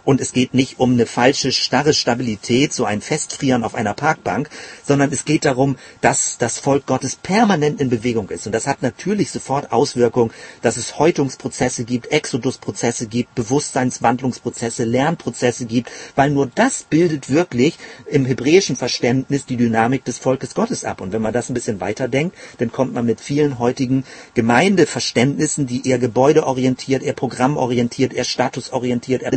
und 0.05 0.21
es 0.21 0.33
geht 0.33 0.53
nicht 0.53 0.79
um 0.79 0.93
eine 0.93 1.05
falsche, 1.05 1.51
starre 1.51 1.93
Stabilität, 1.93 2.73
so 2.73 2.85
ein 2.85 3.01
Festfrieren 3.01 3.63
auf 3.63 3.75
einer 3.75 3.93
Parkbank, 3.93 4.49
sondern 4.85 5.11
es 5.11 5.25
geht 5.25 5.45
darum, 5.45 5.77
dass 6.01 6.37
das 6.37 6.59
Volk 6.59 6.85
Gottes 6.85 7.15
permanent 7.15 7.81
in 7.81 7.89
Bewegung 7.89 8.29
ist. 8.29 8.45
Und 8.45 8.53
das 8.53 8.67
hat 8.67 8.81
natürlich 8.81 9.31
sofort 9.31 9.71
Auswirkungen, 9.71 10.31
dass 10.61 10.77
es 10.77 10.97
Häutungsprozesse 10.99 11.83
gibt, 11.83 12.07
Exodusprozesse 12.11 13.07
gibt, 13.07 13.35
Bewusstseinswandlungsprozesse, 13.35 14.83
Lernprozesse 14.83 15.65
gibt, 15.65 15.91
weil 16.15 16.29
nur 16.29 16.47
das 16.47 16.83
bildet 16.83 17.29
wirklich 17.29 17.77
im 18.07 18.25
hebräischen 18.25 18.75
Verständnis 18.75 19.45
die 19.45 19.57
Dynamik 19.57 20.05
des 20.05 20.17
Volkes 20.17 20.55
Gottes 20.55 20.83
ab. 20.83 21.01
Und 21.01 21.11
wenn 21.11 21.21
man 21.21 21.33
das 21.33 21.49
ein 21.49 21.53
bisschen 21.53 21.79
weiterdenkt, 21.79 22.35
dann 22.57 22.71
kommt 22.71 22.93
man 22.93 23.05
mit 23.05 23.21
vielen 23.21 23.59
heutigen 23.59 24.03
Gemeindeverständnissen, 24.33 25.67
die 25.67 25.87
eher 25.87 25.99
gebäudeorientiert, 25.99 27.03
eher 27.03 27.13
programmorientiert, 27.13 28.13
eher 28.13 28.23
statusorientiert, 28.23 29.21
eher 29.21 29.31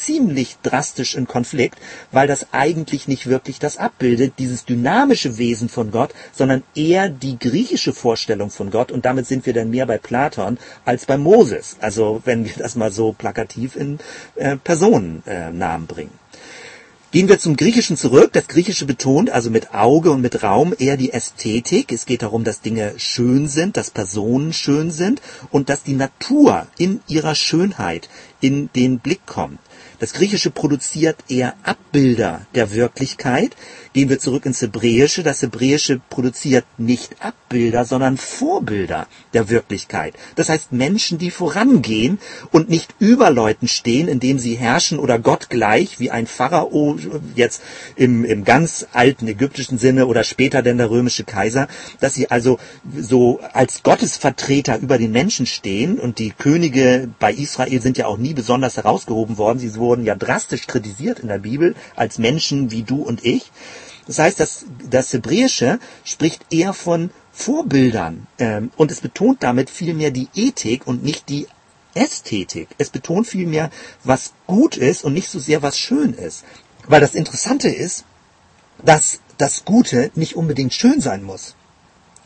ziemlich 0.00 0.56
drastisch 0.62 1.14
in 1.14 1.26
Konflikt, 1.26 1.78
weil 2.12 2.26
das 2.26 2.52
eigentlich 2.52 3.08
nicht 3.08 3.26
wirklich 3.26 3.58
das 3.58 3.76
abbildet, 3.76 4.34
dieses 4.38 4.64
dynamische 4.64 5.38
Wesen 5.38 5.68
von 5.68 5.90
Gott, 5.90 6.14
sondern 6.32 6.62
eher 6.74 7.08
die 7.08 7.38
griechische 7.38 7.92
Vorstellung 7.92 8.50
von 8.50 8.70
Gott. 8.70 8.92
Und 8.92 9.04
damit 9.04 9.26
sind 9.26 9.46
wir 9.46 9.52
dann 9.52 9.70
mehr 9.70 9.86
bei 9.86 9.98
Platon 9.98 10.58
als 10.84 11.06
bei 11.06 11.16
Moses. 11.16 11.76
Also 11.80 12.22
wenn 12.24 12.44
wir 12.44 12.52
das 12.56 12.76
mal 12.76 12.92
so 12.92 13.12
plakativ 13.12 13.76
in 13.76 13.98
äh, 14.36 14.56
Personennamen 14.56 15.84
äh, 15.84 15.92
bringen. 15.92 16.26
Gehen 17.16 17.28
wir 17.28 17.38
zum 17.38 17.56
Griechischen 17.56 17.96
zurück. 17.96 18.34
Das 18.34 18.46
Griechische 18.46 18.84
betont 18.84 19.30
also 19.30 19.48
mit 19.48 19.72
Auge 19.72 20.10
und 20.10 20.20
mit 20.20 20.42
Raum 20.42 20.74
eher 20.78 20.96
die 20.96 21.12
Ästhetik. 21.12 21.90
Es 21.90 22.04
geht 22.04 22.22
darum, 22.22 22.44
dass 22.44 22.60
Dinge 22.60 22.92
schön 22.98 23.48
sind, 23.48 23.76
dass 23.76 23.90
Personen 23.90 24.52
schön 24.52 24.90
sind 24.90 25.22
und 25.50 25.70
dass 25.70 25.82
die 25.82 25.94
Natur 25.94 26.66
in 26.76 27.00
ihrer 27.06 27.34
Schönheit 27.34 28.10
in 28.40 28.68
den 28.74 28.98
Blick 28.98 29.24
kommt. 29.24 29.60
Das 29.98 30.12
Griechische 30.12 30.50
produziert 30.50 31.16
eher 31.28 31.54
Abbilder 31.62 32.46
der 32.54 32.72
Wirklichkeit. 32.72 33.56
Gehen 33.94 34.10
wir 34.10 34.18
zurück 34.18 34.44
ins 34.44 34.60
Hebräische. 34.60 35.22
Das 35.22 35.40
Hebräische 35.40 36.02
produziert 36.10 36.66
nicht 36.76 37.16
Abbilder, 37.20 37.86
sondern 37.86 38.18
Vorbilder 38.18 39.06
der 39.32 39.48
Wirklichkeit. 39.48 40.14
Das 40.34 40.50
heißt 40.50 40.72
Menschen, 40.72 41.16
die 41.16 41.30
vorangehen 41.30 42.18
und 42.52 42.68
nicht 42.68 42.94
über 42.98 43.30
Leuten 43.30 43.68
stehen, 43.68 44.08
indem 44.08 44.38
sie 44.38 44.54
herrschen 44.56 44.98
oder 44.98 45.18
Gott 45.18 45.48
gleich, 45.48 45.98
wie 45.98 46.10
ein 46.10 46.26
Pharao 46.26 46.98
jetzt 47.34 47.62
im, 47.96 48.26
im 48.26 48.44
ganz 48.44 48.86
alten 48.92 49.28
ägyptischen 49.28 49.78
Sinne 49.78 50.06
oder 50.06 50.24
später 50.24 50.60
denn 50.60 50.76
der 50.76 50.90
römische 50.90 51.24
Kaiser, 51.24 51.68
dass 52.00 52.12
sie 52.12 52.30
also 52.30 52.58
so 52.94 53.40
als 53.54 53.82
Gottesvertreter 53.82 54.78
über 54.78 54.98
den 54.98 55.12
Menschen 55.12 55.46
stehen 55.46 55.98
und 55.98 56.18
die 56.18 56.32
Könige 56.36 57.08
bei 57.18 57.32
Israel 57.32 57.80
sind 57.80 57.96
ja 57.96 58.06
auch 58.06 58.18
nie 58.18 58.34
besonders 58.34 58.76
herausgehoben 58.76 59.38
worden. 59.38 59.58
Sie 59.58 59.68
wurden 59.86 60.04
ja 60.04 60.14
drastisch 60.14 60.66
kritisiert 60.66 61.20
in 61.20 61.28
der 61.28 61.38
Bibel 61.38 61.74
als 61.94 62.18
Menschen 62.18 62.70
wie 62.70 62.82
du 62.82 63.02
und 63.02 63.24
ich. 63.24 63.50
Das 64.06 64.18
heißt, 64.18 64.38
das, 64.38 64.66
das 64.90 65.12
Hebräische 65.12 65.78
spricht 66.04 66.46
eher 66.50 66.72
von 66.72 67.10
Vorbildern 67.32 68.26
ähm, 68.38 68.70
und 68.76 68.90
es 68.90 69.00
betont 69.00 69.42
damit 69.42 69.70
vielmehr 69.70 70.10
die 70.10 70.28
Ethik 70.34 70.86
und 70.86 71.04
nicht 71.04 71.28
die 71.28 71.46
Ästhetik. 71.94 72.68
Es 72.78 72.90
betont 72.90 73.26
vielmehr, 73.26 73.70
was 74.04 74.32
gut 74.46 74.76
ist 74.76 75.04
und 75.04 75.12
nicht 75.12 75.30
so 75.30 75.38
sehr, 75.38 75.62
was 75.62 75.78
schön 75.78 76.12
ist. 76.12 76.44
Weil 76.86 77.00
das 77.00 77.14
Interessante 77.14 77.68
ist, 77.68 78.04
dass 78.84 79.20
das 79.38 79.64
Gute 79.64 80.10
nicht 80.14 80.36
unbedingt 80.36 80.74
schön 80.74 81.00
sein 81.00 81.22
muss. 81.22 81.56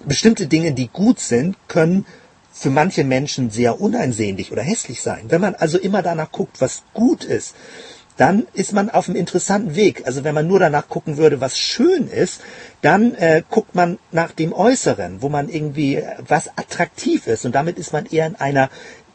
Bestimmte 0.05 0.47
Dinge, 0.47 0.73
die 0.73 0.89
gut 0.89 1.21
sind, 1.21 1.57
können 1.69 2.07
für 2.53 2.71
manche 2.71 3.05
Menschen 3.05 3.51
sehr 3.51 3.81
uneinsehnlich 3.81 4.53
oder 4.53 4.63
hässlich 4.63 5.03
sein. 5.03 5.27
Wenn 5.29 5.41
man 5.41 5.55
also 5.55 5.79
immer 5.79 6.03
danach 6.03 6.33
guckt, 6.33 6.61
was 6.61 6.83
gut 6.93 7.25
ist, 7.25 7.55
dann 8.17 8.47
ist 8.53 8.75
man 8.75 8.91
auf 8.91 9.09
einem 9.09 9.17
interessanten 9.17 9.77
Weg. 9.77 10.03
Also 10.07 10.25
wenn 10.25 10.35
man 10.35 10.47
nur 10.47 10.59
danach 10.59 10.89
gucken 10.89 11.17
würde, 11.17 11.41
was 11.41 11.59
schön 11.59 12.07
ist, 12.07 12.43
dann 12.83 13.15
äh, 13.15 13.43
guckt 13.49 13.75
man 13.75 13.99
nach 14.13 14.33
dem 14.33 14.53
Äußeren, 14.53 15.23
wo 15.23 15.31
man 15.31 15.49
irgendwie 15.49 15.97
äh, 15.97 16.17
was 16.29 16.49
attraktiv 16.49 17.27
ist. 17.27 17.47
Und 17.47 17.55
damit 17.55 17.79
ist 17.79 17.95
man 17.95 18.05
eher 18.05 18.27
in 18.27 18.37
einer 18.37 18.69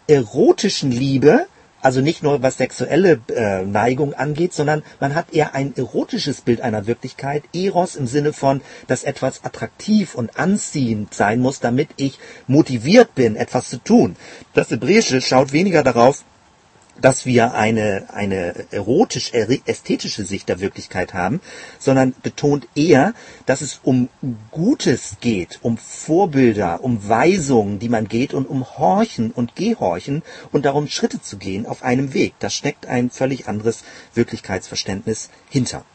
erotischen 0.07 0.91
Liebe, 0.91 1.45
also 1.85 2.01
nicht 2.01 2.23
nur 2.23 2.41
was 2.41 2.57
sexuelle 2.57 3.21
äh, 3.29 3.63
Neigung 3.63 4.15
angeht, 4.15 4.53
sondern 4.53 4.81
man 4.99 5.13
hat 5.13 5.33
eher 5.33 5.53
ein 5.53 5.77
erotisches 5.77 6.41
Bild 6.41 6.61
einer 6.61 6.87
Wirklichkeit. 6.87 7.43
Eros 7.53 7.95
im 7.95 8.07
Sinne 8.07 8.33
von, 8.33 8.61
dass 8.87 9.03
etwas 9.03 9.43
attraktiv 9.43 10.15
und 10.15 10.39
anziehend 10.39 11.13
sein 11.13 11.39
muss, 11.39 11.59
damit 11.59 11.89
ich 11.97 12.17
motiviert 12.47 13.13
bin, 13.13 13.35
etwas 13.35 13.69
zu 13.69 13.77
tun. 13.77 14.15
Das 14.55 14.71
Hebräische 14.71 15.21
schaut 15.21 15.53
weniger 15.53 15.83
darauf, 15.83 16.23
dass 17.01 17.25
wir 17.25 17.53
eine, 17.53 18.05
eine 18.13 18.65
erotisch-ästhetische 18.71 20.23
Sicht 20.25 20.49
der 20.49 20.59
Wirklichkeit 20.59 21.13
haben, 21.13 21.41
sondern 21.79 22.13
betont 22.23 22.67
eher, 22.75 23.13
dass 23.45 23.61
es 23.61 23.79
um 23.83 24.09
Gutes 24.51 25.17
geht, 25.19 25.59
um 25.61 25.77
Vorbilder, 25.77 26.83
um 26.83 27.07
Weisungen, 27.07 27.79
die 27.79 27.89
man 27.89 28.07
geht 28.07 28.33
und 28.33 28.47
um 28.47 28.65
Horchen 28.77 29.31
und 29.31 29.55
Gehorchen 29.55 30.23
und 30.51 30.65
darum 30.65 30.87
Schritte 30.87 31.21
zu 31.21 31.37
gehen 31.37 31.65
auf 31.65 31.83
einem 31.83 32.13
Weg. 32.13 32.33
Da 32.39 32.49
steckt 32.49 32.87
ein 32.87 33.09
völlig 33.09 33.47
anderes 33.47 33.83
Wirklichkeitsverständnis 34.13 35.29
hinter. 35.49 35.85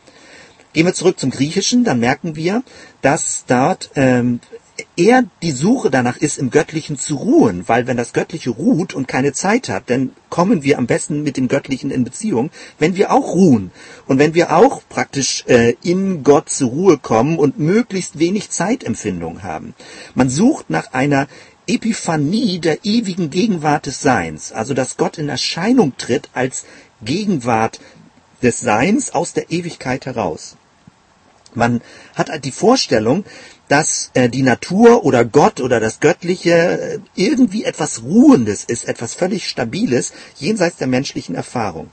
Gehen 0.72 0.86
wir 0.86 0.94
zurück 0.94 1.18
zum 1.18 1.30
Griechischen, 1.30 1.82
dann 1.82 1.98
merken 1.98 2.36
wir, 2.36 2.62
dass 3.02 3.44
dort 3.48 3.90
ähm, 3.96 4.38
eher 4.96 5.24
die 5.42 5.52
Suche 5.52 5.90
danach 5.90 6.16
ist, 6.16 6.38
im 6.38 6.50
Göttlichen 6.50 6.98
zu 6.98 7.16
ruhen, 7.16 7.68
weil 7.68 7.86
wenn 7.86 7.96
das 7.96 8.12
Göttliche 8.12 8.50
ruht 8.50 8.94
und 8.94 9.08
keine 9.08 9.32
Zeit 9.32 9.68
hat, 9.68 9.90
dann 9.90 10.12
kommen 10.28 10.62
wir 10.62 10.78
am 10.78 10.86
besten 10.86 11.22
mit 11.22 11.36
dem 11.36 11.48
Göttlichen 11.48 11.90
in 11.90 12.04
Beziehung, 12.04 12.50
wenn 12.78 12.96
wir 12.96 13.12
auch 13.12 13.34
ruhen 13.34 13.70
und 14.06 14.18
wenn 14.18 14.34
wir 14.34 14.54
auch 14.54 14.82
praktisch 14.88 15.44
äh, 15.46 15.74
in 15.82 16.22
Gott 16.22 16.50
zur 16.50 16.70
Ruhe 16.70 16.98
kommen 16.98 17.38
und 17.38 17.58
möglichst 17.58 18.18
wenig 18.18 18.50
Zeitempfindung 18.50 19.42
haben. 19.42 19.74
Man 20.14 20.30
sucht 20.30 20.70
nach 20.70 20.92
einer 20.92 21.26
Epiphanie 21.66 22.58
der 22.58 22.84
ewigen 22.84 23.30
Gegenwart 23.30 23.86
des 23.86 24.00
Seins, 24.00 24.52
also 24.52 24.74
dass 24.74 24.96
Gott 24.96 25.18
in 25.18 25.28
Erscheinung 25.28 25.96
tritt 25.96 26.28
als 26.34 26.64
Gegenwart 27.02 27.80
des 28.42 28.60
Seins 28.60 29.10
aus 29.10 29.32
der 29.32 29.50
Ewigkeit 29.50 30.06
heraus. 30.06 30.56
Man 31.54 31.80
hat 32.14 32.30
halt 32.30 32.44
die 32.44 32.52
Vorstellung, 32.52 33.24
dass 33.70 34.10
äh, 34.14 34.28
die 34.28 34.42
Natur 34.42 35.04
oder 35.04 35.24
Gott 35.24 35.60
oder 35.60 35.78
das 35.78 36.00
Göttliche 36.00 36.50
äh, 36.50 36.98
irgendwie 37.14 37.62
etwas 37.62 38.02
Ruhendes 38.02 38.64
ist, 38.64 38.88
etwas 38.88 39.14
völlig 39.14 39.46
Stabiles, 39.48 40.12
jenseits 40.36 40.78
der 40.78 40.88
menschlichen 40.88 41.36
Erfahrung. 41.36 41.90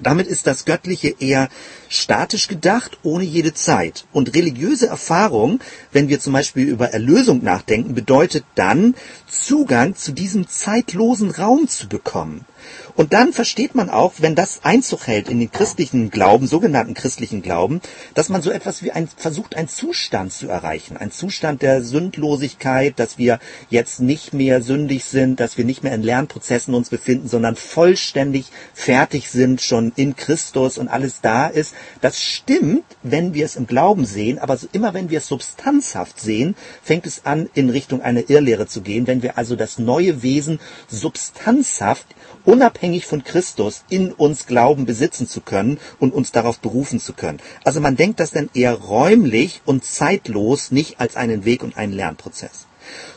Damit 0.00 0.26
ist 0.26 0.48
das 0.48 0.64
Göttliche 0.64 1.14
eher 1.20 1.48
statisch 1.88 2.48
gedacht, 2.48 2.98
ohne 3.04 3.22
jede 3.22 3.54
Zeit. 3.54 4.06
Und 4.12 4.34
religiöse 4.34 4.88
Erfahrung, 4.88 5.60
wenn 5.92 6.08
wir 6.08 6.18
zum 6.18 6.32
Beispiel 6.32 6.66
über 6.66 6.88
Erlösung 6.90 7.44
nachdenken, 7.44 7.94
bedeutet 7.94 8.44
dann, 8.56 8.96
Zugang 9.28 9.94
zu 9.94 10.10
diesem 10.10 10.48
zeitlosen 10.48 11.30
Raum 11.30 11.68
zu 11.68 11.88
bekommen. 11.88 12.44
Und 12.94 13.12
dann 13.12 13.32
versteht 13.32 13.74
man 13.74 13.90
auch, 13.90 14.14
wenn 14.18 14.34
das 14.34 14.64
Einzug 14.64 15.06
hält 15.06 15.28
in 15.28 15.40
den 15.40 15.50
christlichen 15.50 16.10
Glauben, 16.10 16.46
sogenannten 16.46 16.94
christlichen 16.94 17.42
Glauben, 17.42 17.80
dass 18.14 18.28
man 18.28 18.42
so 18.42 18.50
etwas 18.50 18.82
wie 18.82 18.92
ein, 18.92 19.08
versucht, 19.08 19.56
einen 19.56 19.68
Zustand 19.68 20.32
zu 20.32 20.48
erreichen. 20.48 20.96
Ein 20.96 21.10
Zustand 21.10 21.62
der 21.62 21.82
Sündlosigkeit, 21.82 22.98
dass 22.98 23.18
wir 23.18 23.38
jetzt 23.70 24.00
nicht 24.00 24.34
mehr 24.34 24.62
sündig 24.62 25.04
sind, 25.04 25.40
dass 25.40 25.56
wir 25.56 25.64
nicht 25.64 25.82
mehr 25.82 25.94
in 25.94 26.02
Lernprozessen 26.02 26.74
uns 26.74 26.90
befinden, 26.90 27.28
sondern 27.28 27.56
vollständig 27.56 28.46
fertig 28.74 29.30
sind, 29.30 29.62
schon 29.62 29.92
in 29.96 30.16
Christus 30.16 30.78
und 30.78 30.88
alles 30.88 31.20
da 31.20 31.46
ist. 31.46 31.74
Das 32.00 32.20
stimmt, 32.20 32.84
wenn 33.02 33.34
wir 33.34 33.44
es 33.44 33.56
im 33.56 33.66
Glauben 33.66 34.04
sehen, 34.04 34.38
aber 34.38 34.56
so 34.56 34.68
immer 34.72 34.94
wenn 34.94 35.10
wir 35.10 35.18
es 35.18 35.26
substanzhaft 35.26 36.20
sehen, 36.20 36.54
fängt 36.82 37.06
es 37.06 37.24
an, 37.24 37.48
in 37.54 37.70
Richtung 37.70 38.02
einer 38.02 38.28
Irrlehre 38.28 38.66
zu 38.66 38.82
gehen. 38.82 39.06
Wenn 39.06 39.22
wir 39.22 39.38
also 39.38 39.56
das 39.56 39.78
neue 39.78 40.22
Wesen 40.22 40.60
substanzhaft 40.88 42.06
unabhängig 42.44 43.06
von 43.06 43.24
Christus 43.24 43.84
in 43.88 44.12
uns 44.12 44.46
Glauben 44.46 44.84
besitzen 44.84 45.26
zu 45.28 45.40
können 45.40 45.78
und 45.98 46.12
uns 46.12 46.32
darauf 46.32 46.58
berufen 46.58 47.00
zu 47.00 47.12
können. 47.12 47.40
Also 47.64 47.80
man 47.80 47.96
denkt 47.96 48.20
das 48.20 48.30
dann 48.30 48.50
eher 48.54 48.74
räumlich 48.74 49.62
und 49.64 49.84
zeitlos, 49.84 50.70
nicht 50.70 51.00
als 51.00 51.16
einen 51.16 51.44
Weg 51.44 51.62
und 51.62 51.76
einen 51.76 51.92
Lernprozess. 51.92 52.66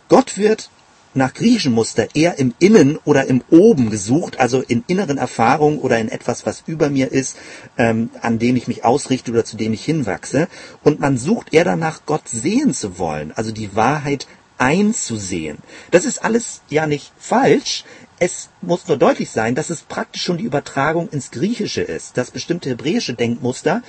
Gott 0.08 0.38
wird 0.38 0.70
nach 1.16 1.34
griechischem 1.34 1.72
Muster 1.72 2.10
eher 2.14 2.38
im 2.40 2.54
Innen 2.60 2.98
oder 3.06 3.26
im 3.26 3.42
Oben 3.50 3.90
gesucht, 3.90 4.40
also 4.40 4.62
in 4.62 4.84
inneren 4.88 5.18
Erfahrungen 5.18 5.80
oder 5.80 5.98
in 5.98 6.10
etwas, 6.10 6.46
was 6.46 6.64
über 6.68 6.90
mir 6.90 7.12
ist, 7.12 7.38
ähm, 7.78 8.10
an 8.22 8.38
dem 8.38 8.56
ich 8.56 8.68
mich 8.68 8.84
ausrichte 8.84 9.32
oder 9.32 9.46
zu 9.46 9.56
dem 9.56 9.74
ich 9.74 9.86
hinwachse. 9.86 10.48
Und 10.84 11.00
man 11.00 11.18
sucht 11.18 11.54
eher 11.54 11.64
danach, 11.64 12.02
Gott 12.06 12.28
sehen 12.28 12.74
zu 12.74 13.00
wollen, 13.00 13.32
also 13.34 13.52
die 13.52 13.76
Wahrheit 13.76 14.28
einzusehen. 14.58 15.58
Das 15.92 16.06
ist 16.06 16.24
alles 16.24 16.62
ja 16.70 16.88
nicht 16.88 17.12
falsch. 17.18 17.84
Es 18.18 18.50
muss 18.62 18.88
nur 18.88 18.98
deutlich 18.98 19.30
sein, 19.30 19.56
dass 19.56 19.70
es 19.70 19.82
praktisch 19.82 20.24
schon 20.24 20.38
die 20.38 20.46
Übertragung 20.46 21.10
ins 21.10 21.32
Griechische 21.32 21.82
ist, 21.82 22.18
dass 22.18 22.32
bestimmte 22.32 22.70
hebräische 22.70 23.14
Denkmuster 23.14 23.82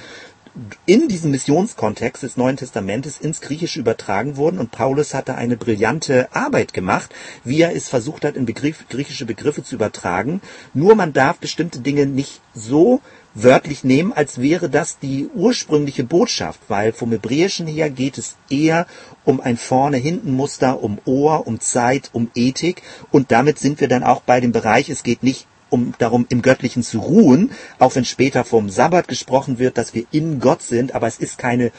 in 0.87 1.09
diesem 1.09 1.31
Missionskontext 1.33 2.23
des 2.23 2.37
Neuen 2.37 2.57
Testamentes 2.57 3.19
ins 3.19 3.41
Griechische 3.41 3.79
übertragen 3.79 4.37
wurden 4.37 4.59
und 4.59 4.71
Paulus 4.71 5.13
hatte 5.13 5.35
eine 5.35 5.57
brillante 5.57 6.35
Arbeit 6.35 6.73
gemacht, 6.73 7.15
wie 7.45 7.61
er 7.61 7.77
es 7.77 7.89
versucht 7.89 8.25
hat, 8.25 8.37
in 8.37 8.47
Begriff, 8.47 8.89
griechische 8.89 9.27
Begriffe 9.27 9.63
zu 9.63 9.75
übertragen. 9.75 10.41
Nur 10.73 10.95
man 10.95 11.13
darf 11.13 11.39
bestimmte 11.39 11.81
Dinge 11.81 12.07
nicht 12.07 12.41
so 12.55 13.01
wörtlich 13.37 13.85
nehmen, 13.85 14.13
als 14.13 14.41
wäre 14.41 14.71
das 14.71 14.99
die 14.99 15.29
ursprüngliche 15.35 16.05
Botschaft, 16.05 16.61
weil 16.69 16.93
vom 16.93 17.11
Hebräischen 17.13 17.67
her 17.67 17.91
geht 17.91 18.17
es 18.17 18.37
eher 18.49 18.87
um 19.25 19.41
ein 19.41 19.59
Vorne-Hinten-Muster, 19.59 20.83
um 20.83 20.99
Ohr, 21.05 21.47
um 21.47 21.61
Zeit, 21.61 22.11
um 22.13 22.31
Ethik. 22.35 22.83
Und 23.11 23.31
damit 23.31 23.59
sind 23.59 23.81
wir 23.81 23.89
dann 23.89 24.05
auch 24.05 24.23
bei 24.23 24.41
dem 24.41 24.53
Bereich, 24.53 24.89
es 24.89 25.03
geht 25.03 25.23
nicht 25.23 25.47
um 25.69 25.93
darum, 25.99 26.27
im 26.29 26.43
Göttlichen 26.43 26.83
zu 26.83 26.99
ruhen, 27.01 27.51
auch 27.79 27.95
wenn 27.95 28.05
später 28.05 28.45
vom 28.45 28.71
Sabbat 28.71 29.09
gesprochen 29.09 29.59
wird, 29.59 29.77
dass 29.77 29.95
wir 29.95 30.07
in 30.13 30.41
Gott 30.41 30.63
sind, 30.63 30.95
aber 30.95 31.07
es 31.07 31.19
ist 31.19 31.39
keine 31.39 31.73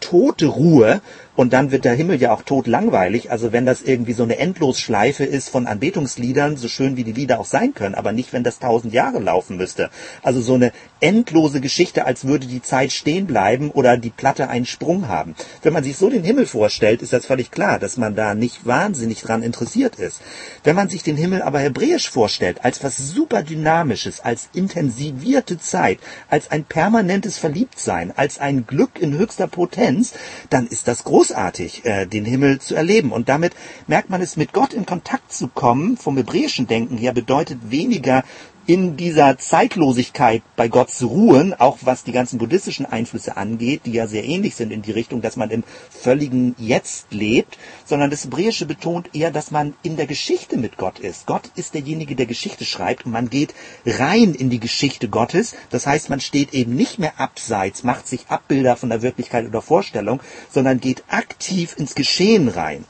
tote 0.00 0.46
Ruhe, 0.46 1.00
und 1.36 1.52
dann 1.52 1.72
wird 1.72 1.84
der 1.84 1.94
Himmel 1.94 2.20
ja 2.20 2.32
auch 2.32 2.42
tot 2.42 2.66
langweilig. 2.66 3.30
Also 3.30 3.52
wenn 3.52 3.66
das 3.66 3.82
irgendwie 3.82 4.12
so 4.12 4.22
eine 4.22 4.38
Endlosschleife 4.38 5.24
ist 5.24 5.48
von 5.48 5.66
Anbetungsliedern, 5.66 6.56
so 6.56 6.68
schön 6.68 6.96
wie 6.96 7.04
die 7.04 7.12
Lieder 7.12 7.40
auch 7.40 7.44
sein 7.44 7.74
können, 7.74 7.94
aber 7.94 8.12
nicht, 8.12 8.32
wenn 8.32 8.44
das 8.44 8.60
tausend 8.60 8.94
Jahre 8.94 9.18
laufen 9.18 9.56
müsste. 9.56 9.90
Also 10.22 10.40
so 10.40 10.54
eine 10.54 10.72
endlose 11.00 11.60
Geschichte, 11.60 12.06
als 12.06 12.24
würde 12.24 12.46
die 12.46 12.62
Zeit 12.62 12.92
stehen 12.92 13.26
bleiben 13.26 13.70
oder 13.70 13.96
die 13.96 14.10
Platte 14.10 14.48
einen 14.48 14.66
Sprung 14.66 15.08
haben. 15.08 15.34
Wenn 15.62 15.72
man 15.72 15.84
sich 15.84 15.96
so 15.96 16.08
den 16.08 16.24
Himmel 16.24 16.46
vorstellt, 16.46 17.02
ist 17.02 17.12
das 17.12 17.26
völlig 17.26 17.50
klar, 17.50 17.78
dass 17.78 17.96
man 17.96 18.14
da 18.14 18.34
nicht 18.34 18.64
wahnsinnig 18.64 19.22
dran 19.22 19.42
interessiert 19.42 19.96
ist. 19.96 20.20
Wenn 20.62 20.76
man 20.76 20.88
sich 20.88 21.02
den 21.02 21.16
Himmel 21.16 21.42
aber 21.42 21.58
hebräisch 21.58 22.08
vorstellt, 22.08 22.64
als 22.64 22.82
was 22.84 22.96
super 22.96 23.42
dynamisches, 23.42 24.20
als 24.20 24.48
intensivierte 24.54 25.58
Zeit, 25.58 25.98
als 26.30 26.50
ein 26.50 26.64
permanentes 26.64 27.38
Verliebtsein, 27.38 28.12
als 28.16 28.38
ein 28.38 28.66
Glück 28.66 29.00
in 29.00 29.18
höchster 29.18 29.48
Potenz, 29.48 30.14
dann 30.48 30.66
ist 30.66 30.88
das 30.88 31.04
groß 31.04 31.23
großartig, 31.24 31.84
äh, 31.84 32.06
den 32.06 32.24
Himmel 32.24 32.60
zu 32.60 32.74
erleben. 32.74 33.10
Und 33.10 33.28
damit 33.28 33.54
merkt 33.86 34.10
man 34.10 34.20
es, 34.20 34.36
mit 34.36 34.52
Gott 34.52 34.74
in 34.74 34.84
Kontakt 34.84 35.32
zu 35.32 35.48
kommen, 35.48 35.96
vom 35.96 36.16
hebräischen 36.16 36.66
Denken 36.66 36.98
her, 36.98 37.12
bedeutet 37.12 37.70
weniger 37.70 38.24
in 38.66 38.96
dieser 38.96 39.36
Zeitlosigkeit 39.36 40.42
bei 40.56 40.68
Gott 40.68 40.90
zu 40.90 41.08
ruhen, 41.08 41.52
auch 41.52 41.78
was 41.82 42.04
die 42.04 42.12
ganzen 42.12 42.38
buddhistischen 42.38 42.86
Einflüsse 42.86 43.36
angeht, 43.36 43.82
die 43.84 43.92
ja 43.92 44.06
sehr 44.06 44.24
ähnlich 44.24 44.54
sind 44.54 44.72
in 44.72 44.82
die 44.82 44.92
Richtung, 44.92 45.20
dass 45.20 45.36
man 45.36 45.50
im 45.50 45.64
völligen 45.90 46.54
Jetzt 46.58 47.12
lebt, 47.12 47.58
sondern 47.84 48.10
das 48.10 48.24
Hebräische 48.24 48.64
betont 48.64 49.14
eher, 49.14 49.30
dass 49.30 49.50
man 49.50 49.74
in 49.82 49.96
der 49.96 50.06
Geschichte 50.06 50.56
mit 50.56 50.78
Gott 50.78 50.98
ist. 50.98 51.26
Gott 51.26 51.50
ist 51.56 51.74
derjenige, 51.74 52.16
der 52.16 52.26
Geschichte 52.26 52.64
schreibt 52.64 53.04
und 53.04 53.12
man 53.12 53.28
geht 53.28 53.54
rein 53.84 54.34
in 54.34 54.48
die 54.48 54.60
Geschichte 54.60 55.08
Gottes. 55.08 55.54
Das 55.70 55.86
heißt, 55.86 56.08
man 56.08 56.20
steht 56.20 56.54
eben 56.54 56.74
nicht 56.74 56.98
mehr 56.98 57.20
abseits, 57.20 57.82
macht 57.82 58.08
sich 58.08 58.26
Abbilder 58.28 58.76
von 58.76 58.88
der 58.88 59.02
Wirklichkeit 59.02 59.46
oder 59.46 59.60
Vorstellung, 59.60 60.20
sondern 60.50 60.80
geht 60.80 61.04
aktiv 61.08 61.74
ins 61.76 61.94
Geschehen 61.94 62.48
rein. 62.48 62.84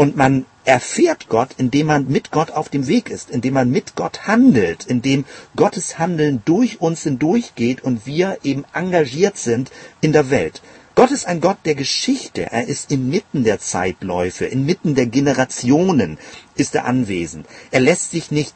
Und 0.00 0.16
man 0.16 0.46
erfährt 0.64 1.28
Gott, 1.28 1.50
indem 1.58 1.88
man 1.88 2.08
mit 2.08 2.30
Gott 2.30 2.52
auf 2.52 2.70
dem 2.70 2.86
Weg 2.86 3.10
ist, 3.10 3.28
indem 3.28 3.52
man 3.52 3.70
mit 3.70 3.96
Gott 3.96 4.26
handelt, 4.26 4.86
indem 4.86 5.26
Gottes 5.56 5.98
Handeln 5.98 6.40
durch 6.46 6.80
uns 6.80 7.02
hindurchgeht 7.02 7.84
und 7.84 8.06
wir 8.06 8.38
eben 8.42 8.64
engagiert 8.72 9.36
sind 9.36 9.70
in 10.00 10.12
der 10.12 10.30
Welt. 10.30 10.62
Gott 10.94 11.10
ist 11.10 11.26
ein 11.26 11.42
Gott 11.42 11.58
der 11.66 11.74
Geschichte. 11.74 12.50
Er 12.50 12.66
ist 12.66 12.90
inmitten 12.90 13.44
der 13.44 13.58
Zeitläufe, 13.58 14.46
inmitten 14.46 14.94
der 14.94 15.04
Generationen 15.04 16.16
ist 16.54 16.74
er 16.74 16.86
anwesend. 16.86 17.44
Er 17.70 17.80
lässt 17.80 18.10
sich 18.10 18.30
nicht 18.30 18.54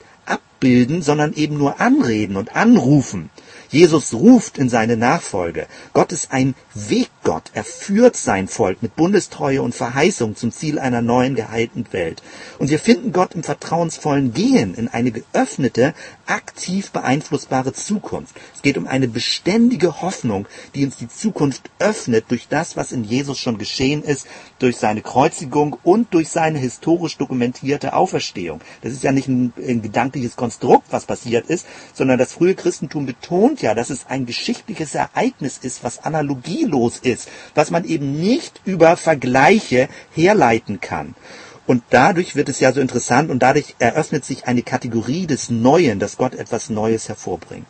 abbilden, 0.64 1.02
sondern 1.02 1.34
eben 1.34 1.58
nur 1.58 1.80
anreden 1.80 2.36
und 2.36 2.56
anrufen. 2.56 3.28
Jesus 3.74 4.14
ruft 4.14 4.56
in 4.56 4.68
seine 4.68 4.96
Nachfolge. 4.96 5.66
Gott 5.94 6.12
ist 6.12 6.30
ein 6.30 6.54
Weggott. 6.74 7.50
Er 7.54 7.64
führt 7.64 8.16
sein 8.16 8.46
Volk 8.46 8.82
mit 8.82 8.94
Bundestreue 8.94 9.62
und 9.62 9.74
Verheißung 9.74 10.36
zum 10.36 10.52
Ziel 10.52 10.78
einer 10.78 11.02
neuen 11.02 11.34
geheilten 11.34 11.84
Welt. 11.90 12.22
Und 12.60 12.70
wir 12.70 12.78
finden 12.78 13.10
Gott 13.12 13.34
im 13.34 13.42
vertrauensvollen 13.42 14.32
Gehen 14.32 14.74
in 14.74 14.86
eine 14.86 15.10
geöffnete, 15.10 15.92
aktiv 16.26 16.92
beeinflussbare 16.92 17.72
Zukunft. 17.72 18.36
Es 18.54 18.62
geht 18.62 18.78
um 18.78 18.86
eine 18.86 19.08
beständige 19.08 20.02
Hoffnung, 20.02 20.46
die 20.76 20.84
uns 20.84 20.96
die 20.96 21.08
Zukunft 21.08 21.70
öffnet 21.80 22.26
durch 22.28 22.46
das, 22.48 22.76
was 22.76 22.92
in 22.92 23.02
Jesus 23.02 23.38
schon 23.38 23.58
geschehen 23.58 24.04
ist, 24.04 24.28
durch 24.60 24.76
seine 24.76 25.02
Kreuzigung 25.02 25.76
und 25.82 26.14
durch 26.14 26.28
seine 26.28 26.60
historisch 26.60 27.16
dokumentierte 27.16 27.94
Auferstehung. 27.94 28.60
Das 28.82 28.92
ist 28.92 29.02
ja 29.02 29.10
nicht 29.10 29.26
ein, 29.26 29.52
ein 29.56 29.82
gedankliches 29.82 30.36
Konstrukt, 30.36 30.53
was 30.62 31.06
passiert 31.06 31.46
ist, 31.46 31.66
sondern 31.92 32.18
das 32.18 32.32
frühe 32.32 32.54
Christentum 32.54 33.06
betont 33.06 33.62
ja, 33.62 33.74
dass 33.74 33.90
es 33.90 34.06
ein 34.06 34.26
geschichtliches 34.26 34.94
Ereignis 34.94 35.58
ist, 35.58 35.84
was 35.84 36.04
analogielos 36.04 36.98
ist, 36.98 37.28
was 37.54 37.70
man 37.70 37.84
eben 37.84 38.20
nicht 38.20 38.60
über 38.64 38.96
Vergleiche 38.96 39.88
herleiten 40.14 40.80
kann. 40.80 41.14
Und 41.66 41.82
dadurch 41.90 42.36
wird 42.36 42.48
es 42.48 42.60
ja 42.60 42.72
so 42.72 42.80
interessant 42.80 43.30
und 43.30 43.42
dadurch 43.42 43.74
eröffnet 43.78 44.24
sich 44.24 44.46
eine 44.46 44.62
Kategorie 44.62 45.26
des 45.26 45.48
Neuen, 45.48 45.98
dass 45.98 46.18
Gott 46.18 46.34
etwas 46.34 46.68
Neues 46.68 47.08
hervorbringt. 47.08 47.66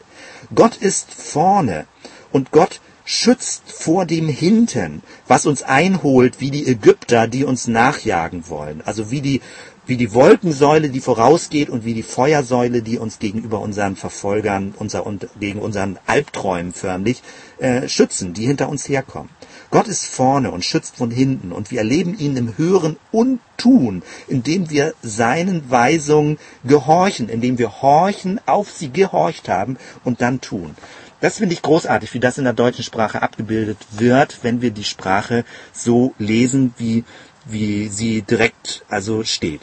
Gott 0.53 0.77
ist 0.77 1.13
vorne 1.15 1.87
und 2.33 2.51
Gott 2.51 2.81
schützt 3.05 3.65
vor 3.71 4.07
dem 4.07 4.29
Hinten, 4.29 5.03
was 5.29 5.47
uns 5.47 5.63
einholt, 5.63 6.41
wie 6.41 6.51
die 6.51 6.67
Ägypter, 6.67 7.29
die 7.29 7.45
uns 7.45 7.69
nachjagen 7.69 8.49
wollen. 8.49 8.83
Also 8.85 9.11
wie 9.11 9.21
die 9.21 9.41
wie 9.87 9.97
die 9.97 10.15
Wolkensäule, 10.15 10.89
die 10.89 11.01
vorausgeht 11.01 11.69
und 11.69 11.85
wie 11.85 11.95
die 11.95 12.03
Feuersäule, 12.03 12.83
die 12.83 12.99
uns 12.99 13.19
gegenüber 13.19 13.61
unseren 13.61 13.97
Verfolgern, 13.97 14.75
unser, 14.79 15.07
und 15.07 15.29
gegen 15.39 15.61
unseren 15.61 15.99
Albträumen 16.07 16.73
förmlich 16.73 17.23
äh, 17.59 17.89
schützen, 17.89 18.33
die 18.33 18.47
hinter 18.47 18.69
uns 18.69 18.89
herkommen. 18.89 19.31
Gott 19.71 19.89
ist 19.89 20.07
vorne 20.07 20.53
und 20.53 20.65
schützt 20.65 20.97
von 20.97 21.11
hinten 21.11 21.51
und 21.51 21.71
wir 21.71 21.79
erleben 21.79 22.17
ihn 22.19 22.37
im 22.37 22.57
Hören 22.57 22.97
und 23.11 23.41
Tun, 23.57 24.03
indem 24.29 24.71
wir 24.71 24.95
seinen 25.03 25.71
Weisungen 25.71 26.39
gehorchen, 26.65 27.29
indem 27.29 27.59
wir 27.59 27.83
horchen, 27.83 28.41
auf 28.47 28.71
sie 28.71 28.91
gehorcht 28.91 29.49
haben 29.49 29.79
und 30.05 30.21
dann 30.21 30.41
tun. 30.41 30.75
Das 31.21 31.39
finde 31.39 31.55
ich 31.55 31.63
großartig, 31.63 32.13
wie 32.15 32.21
das 32.21 32.37
in 32.37 32.45
der 32.45 32.53
deutschen 32.53 32.85
Sprache 32.85 33.23
abgebildet 33.23 33.79
wird, 33.93 34.41
wenn 34.43 34.61
wir 34.61 34.71
die 34.71 34.85
Sprache 34.85 35.45
so 35.73 36.15
lesen, 36.19 36.75
wie, 36.77 37.05
wie 37.47 37.89
sie 37.89 38.23
direkt 38.23 38.85
also 38.89 39.25
steht. 39.25 39.63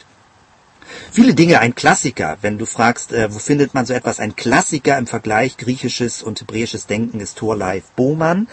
Viele 1.10 1.34
Dinge, 1.34 1.60
ein 1.60 1.74
Klassiker, 1.74 2.38
wenn 2.40 2.58
du 2.58 2.66
fragst, 2.66 3.12
äh, 3.12 3.32
wo 3.32 3.38
findet 3.38 3.74
man 3.74 3.86
so 3.86 3.94
etwas, 3.94 4.20
ein 4.20 4.36
Klassiker 4.36 4.98
im 4.98 5.06
Vergleich 5.06 5.56
griechisches 5.56 6.22
und 6.22 6.40
hebräisches 6.40 6.86
Denken 6.86 7.20
ist 7.20 7.38
Thorleif 7.38 7.84
Bohmann 7.96 8.48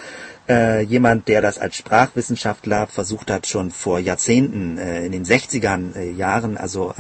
äh, 0.50 0.82
jemand, 0.82 1.28
der 1.28 1.42
das 1.42 1.60
als 1.60 1.76
Sprachwissenschaftler 1.76 2.88
versucht 2.88 3.30
hat, 3.30 3.46
schon 3.46 3.70
vor 3.70 4.00
Jahrzehnten, 4.00 4.80
äh, 4.80 5.06
in 5.06 5.12
den 5.12 5.24
60ern 5.24 5.96
äh, 5.96 6.12
Jahren, 6.12 6.58
also 6.58 6.94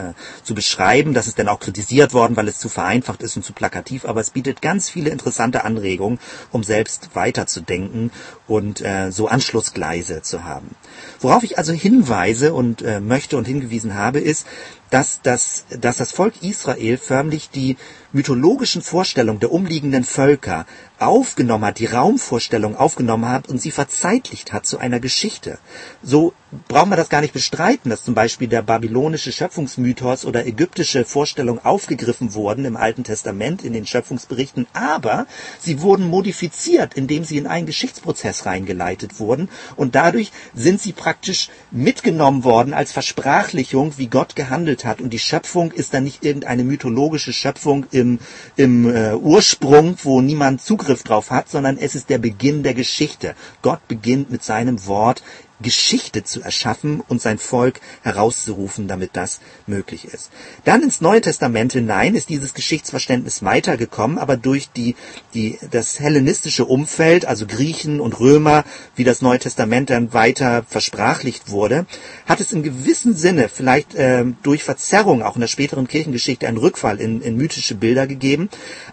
zu 0.43 0.53
beschreiben. 0.53 1.13
Das 1.13 1.27
ist 1.27 1.39
dann 1.39 1.47
auch 1.47 1.59
kritisiert 1.59 2.13
worden, 2.13 2.37
weil 2.37 2.47
es 2.47 2.59
zu 2.59 2.69
vereinfacht 2.69 3.23
ist 3.23 3.35
und 3.35 3.43
zu 3.43 3.53
plakativ, 3.53 4.05
aber 4.05 4.21
es 4.21 4.29
bietet 4.29 4.61
ganz 4.61 4.89
viele 4.89 5.09
interessante 5.09 5.63
Anregungen, 5.63 6.19
um 6.51 6.63
selbst 6.63 7.09
weiterzudenken 7.15 8.11
und 8.47 8.83
so 9.09 9.27
Anschlussgleise 9.27 10.21
zu 10.21 10.43
haben. 10.43 10.75
Worauf 11.19 11.43
ich 11.43 11.57
also 11.57 11.73
hinweise 11.73 12.53
und 12.53 12.83
möchte 13.01 13.37
und 13.37 13.47
hingewiesen 13.47 13.95
habe, 13.95 14.19
ist, 14.19 14.45
dass 14.89 15.21
das, 15.21 15.65
dass 15.69 15.97
das 15.97 16.11
Volk 16.11 16.41
Israel 16.41 16.97
förmlich 16.97 17.49
die 17.49 17.77
mythologischen 18.11 18.81
Vorstellungen 18.81 19.39
der 19.39 19.51
umliegenden 19.51 20.03
Völker 20.03 20.65
aufgenommen 20.99 21.65
hat, 21.65 21.79
die 21.79 21.85
Raumvorstellung 21.85 22.75
aufgenommen 22.75 23.29
hat 23.29 23.47
und 23.47 23.61
sie 23.61 23.71
verzeitlicht 23.71 24.51
hat 24.51 24.65
zu 24.65 24.79
einer 24.79 24.99
Geschichte. 24.99 25.59
So 26.03 26.33
brauchen 26.67 26.89
wir 26.89 26.95
das 26.95 27.09
gar 27.09 27.21
nicht 27.21 27.33
bestreiten, 27.33 27.89
dass 27.89 28.03
zum 28.03 28.15
Beispiel 28.15 28.47
der 28.47 28.63
babylonische 28.63 29.31
Schöpfungsmythos 29.31 30.25
oder 30.25 30.45
ägyptische 30.45 31.05
Vorstellungen 31.05 31.63
aufgegriffen 31.63 32.33
wurden 32.33 32.65
im 32.65 32.75
Alten 32.75 33.03
Testament 33.03 33.63
in 33.63 33.73
den 33.73 33.85
Schöpfungsberichten, 33.85 34.67
aber 34.73 35.27
sie 35.59 35.81
wurden 35.81 36.07
modifiziert, 36.07 36.95
indem 36.95 37.23
sie 37.23 37.37
in 37.37 37.47
einen 37.47 37.67
Geschichtsprozess 37.67 38.45
reingeleitet 38.45 39.19
wurden 39.19 39.49
und 39.75 39.95
dadurch 39.95 40.31
sind 40.53 40.81
sie 40.81 40.91
praktisch 40.91 41.49
mitgenommen 41.71 42.43
worden 42.43 42.73
als 42.73 42.91
Versprachlichung, 42.91 43.97
wie 43.97 44.07
Gott 44.07 44.35
gehandelt 44.35 44.85
hat 44.85 45.01
und 45.01 45.11
die 45.11 45.19
Schöpfung 45.19 45.71
ist 45.71 45.93
dann 45.93 46.03
nicht 46.03 46.25
irgendeine 46.25 46.63
mythologische 46.63 47.31
Schöpfung 47.31 47.85
im, 47.99 48.19
im 48.55 48.89
äh, 48.89 49.13
Ursprung, 49.13 49.95
wo 50.03 50.21
niemand 50.21 50.61
Zugriff 50.61 51.03
drauf 51.03 51.31
hat, 51.31 51.49
sondern 51.49 51.77
es 51.77 51.95
ist 51.95 52.09
der 52.09 52.17
Beginn 52.17 52.63
der 52.63 52.73
Geschichte. 52.73 53.35
Gott 53.61 53.87
beginnt 53.87 54.31
mit 54.31 54.43
seinem 54.43 54.85
Wort 54.87 55.23
Geschichte 55.61 56.23
zu 56.23 56.41
erschaffen 56.41 57.01
und 57.07 57.21
sein 57.21 57.37
Volk 57.37 57.81
herauszurufen, 58.01 58.87
damit 58.87 59.11
das 59.13 59.41
möglich 59.67 60.05
ist. 60.05 60.31
Dann 60.63 60.83
ins 60.83 61.01
Neue 61.01 61.21
Testament 61.21 61.73
hinein 61.73 62.15
ist 62.15 62.29
dieses 62.29 62.53
Geschichtsverständnis 62.53 63.43
weitergekommen, 63.43 64.17
aber 64.17 64.37
durch 64.37 64.69
die, 64.71 64.95
die, 65.33 65.57
das 65.71 65.99
hellenistische 65.99 66.65
Umfeld, 66.65 67.25
also 67.25 67.45
Griechen 67.45 67.99
und 67.99 68.19
Römer, 68.19 68.63
wie 68.95 69.03
das 69.03 69.21
Neue 69.21 69.39
Testament 69.39 69.89
dann 69.89 70.13
weiter 70.13 70.63
versprachlicht 70.67 71.49
wurde, 71.49 71.85
hat 72.25 72.39
es 72.39 72.53
in 72.53 72.63
gewissem 72.63 73.13
Sinne 73.13 73.49
vielleicht 73.49 73.95
äh, 73.95 74.25
durch 74.43 74.63
Verzerrung 74.63 75.23
auch 75.23 75.35
in 75.35 75.41
der 75.41 75.47
späteren 75.47 75.87
Kirchengeschichte 75.87 76.47
einen 76.47 76.57
Rückfall 76.57 77.01
in, 77.01 77.21
in 77.21 77.35
mythische 77.35 77.75
Bilder 77.75 78.07
gegeben. 78.07 78.49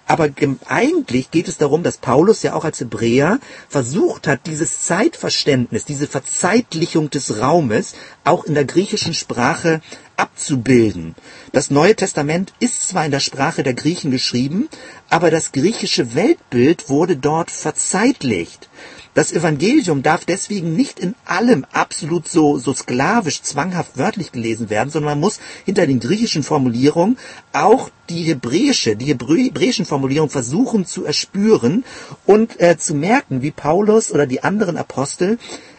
Aber 0.07 0.29
eigentlich 0.67 1.31
geht 1.31 1.49
es 1.49 1.59
darum, 1.59 1.83
dass 1.83 1.99
Paulus 1.99 2.43
ja 2.43 2.55
auch 2.55 2.65
als 2.65 2.81
Hebräer 2.81 3.39
versucht 3.69 4.27
hat, 4.27 4.47
dieses 4.47 4.83
Zeitverständnis, 4.83 5.85
diese 5.85 6.07
Verzeihung 6.07 6.56
Verzeitlichung 6.57 7.11
des 7.11 7.39
Raumes 7.39 7.95
auch 8.25 8.45
in 8.45 8.55
der 8.55 8.65
griechischen 8.65 9.13
Sprache 9.13 9.83
abzubilden. 10.17 11.15
Das 11.53 11.71
Neue 11.71 11.95
Testament 11.95 12.55
ist 12.61 12.89
zwar 12.89 13.05
in 13.05 13.11
der 13.11 13.21
Sprache 13.21 13.63
der 13.63 13.75
Griechen 13.75 14.11
geschrieben, 14.11 14.69
aber 15.11 15.31
das 15.31 15.53
griechische 15.53 16.15
Weltbild 16.15 16.89
wurde 16.89 17.17
dort 17.17 17.51
verzeitlicht. 17.51 18.71
Das 19.13 19.33
Evangelium 19.33 20.03
darf 20.03 20.25
deswegen 20.25 20.77
nicht 20.77 20.99
in 20.99 21.15
allem 21.27 21.67
absolut 21.73 22.29
so, 22.29 22.59
so 22.59 22.73
sklavisch, 22.75 23.43
zwanghaft 23.43 23.99
wörtlich 23.99 24.33
gelesen 24.33 24.71
werden, 24.71 24.91
sondern 24.91 25.13
man 25.13 25.21
muss 25.21 25.41
hinter 25.65 25.87
den 25.87 26.01
griechischen 26.01 26.43
Formulierungen 26.43 27.19
auch 27.53 27.91
die 28.09 28.23
hebräische, 28.23 28.97
die 28.97 29.07
hebräischen 29.07 29.87
Formulierungen 29.87 30.31
versuchen 30.31 30.87
zu 30.87 31.05
erspüren 31.05 31.85
und 32.27 32.61
äh, 32.61 32.79
zu 32.79 32.95
merken, 32.95 33.43
wie 33.43 33.51
Paulus 33.51 34.11
oder 34.11 34.27
die 34.27 34.43
anderen 34.43 34.77
Apostel 34.77 35.39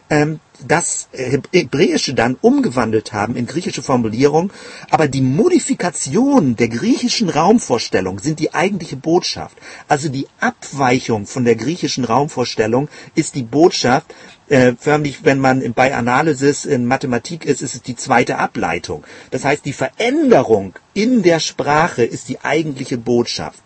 ähm, 0.09 0.39
das 0.65 1.09
Hebräische 1.11 2.13
dann 2.15 2.35
umgewandelt 2.41 3.13
haben 3.13 3.35
in 3.35 3.45
griechische 3.45 3.83
Formulierung, 3.83 4.51
aber 4.89 5.07
die 5.07 5.21
Modifikation 5.21 6.55
der 6.55 6.69
griechischen 6.69 7.29
Raumvorstellung 7.29 8.19
sind 8.19 8.39
die 8.39 8.53
eigentliche 8.53 8.95
Botschaft. 8.95 9.57
Also 9.87 10.09
die 10.09 10.27
Abweichung 10.39 11.27
von 11.27 11.45
der 11.45 11.55
griechischen 11.55 12.05
Raumvorstellung 12.05 12.89
ist 13.13 13.35
die 13.35 13.43
Botschaft, 13.43 14.13
äh, 14.49 14.73
förmlich, 14.79 15.23
wenn 15.23 15.39
man 15.39 15.73
bei 15.73 15.93
Analysis 15.93 16.65
in 16.65 16.85
Mathematik 16.85 17.45
ist, 17.45 17.61
ist 17.61 17.75
es 17.75 17.81
die 17.81 17.95
zweite 17.95 18.37
Ableitung. 18.37 19.03
Das 19.29 19.43
heißt, 19.43 19.65
die 19.65 19.73
Veränderung 19.73 20.73
in 20.93 21.21
der 21.21 21.39
Sprache 21.39 22.03
ist 22.03 22.29
die 22.29 22.39
eigentliche 22.41 22.97
Botschaft. 22.97 23.61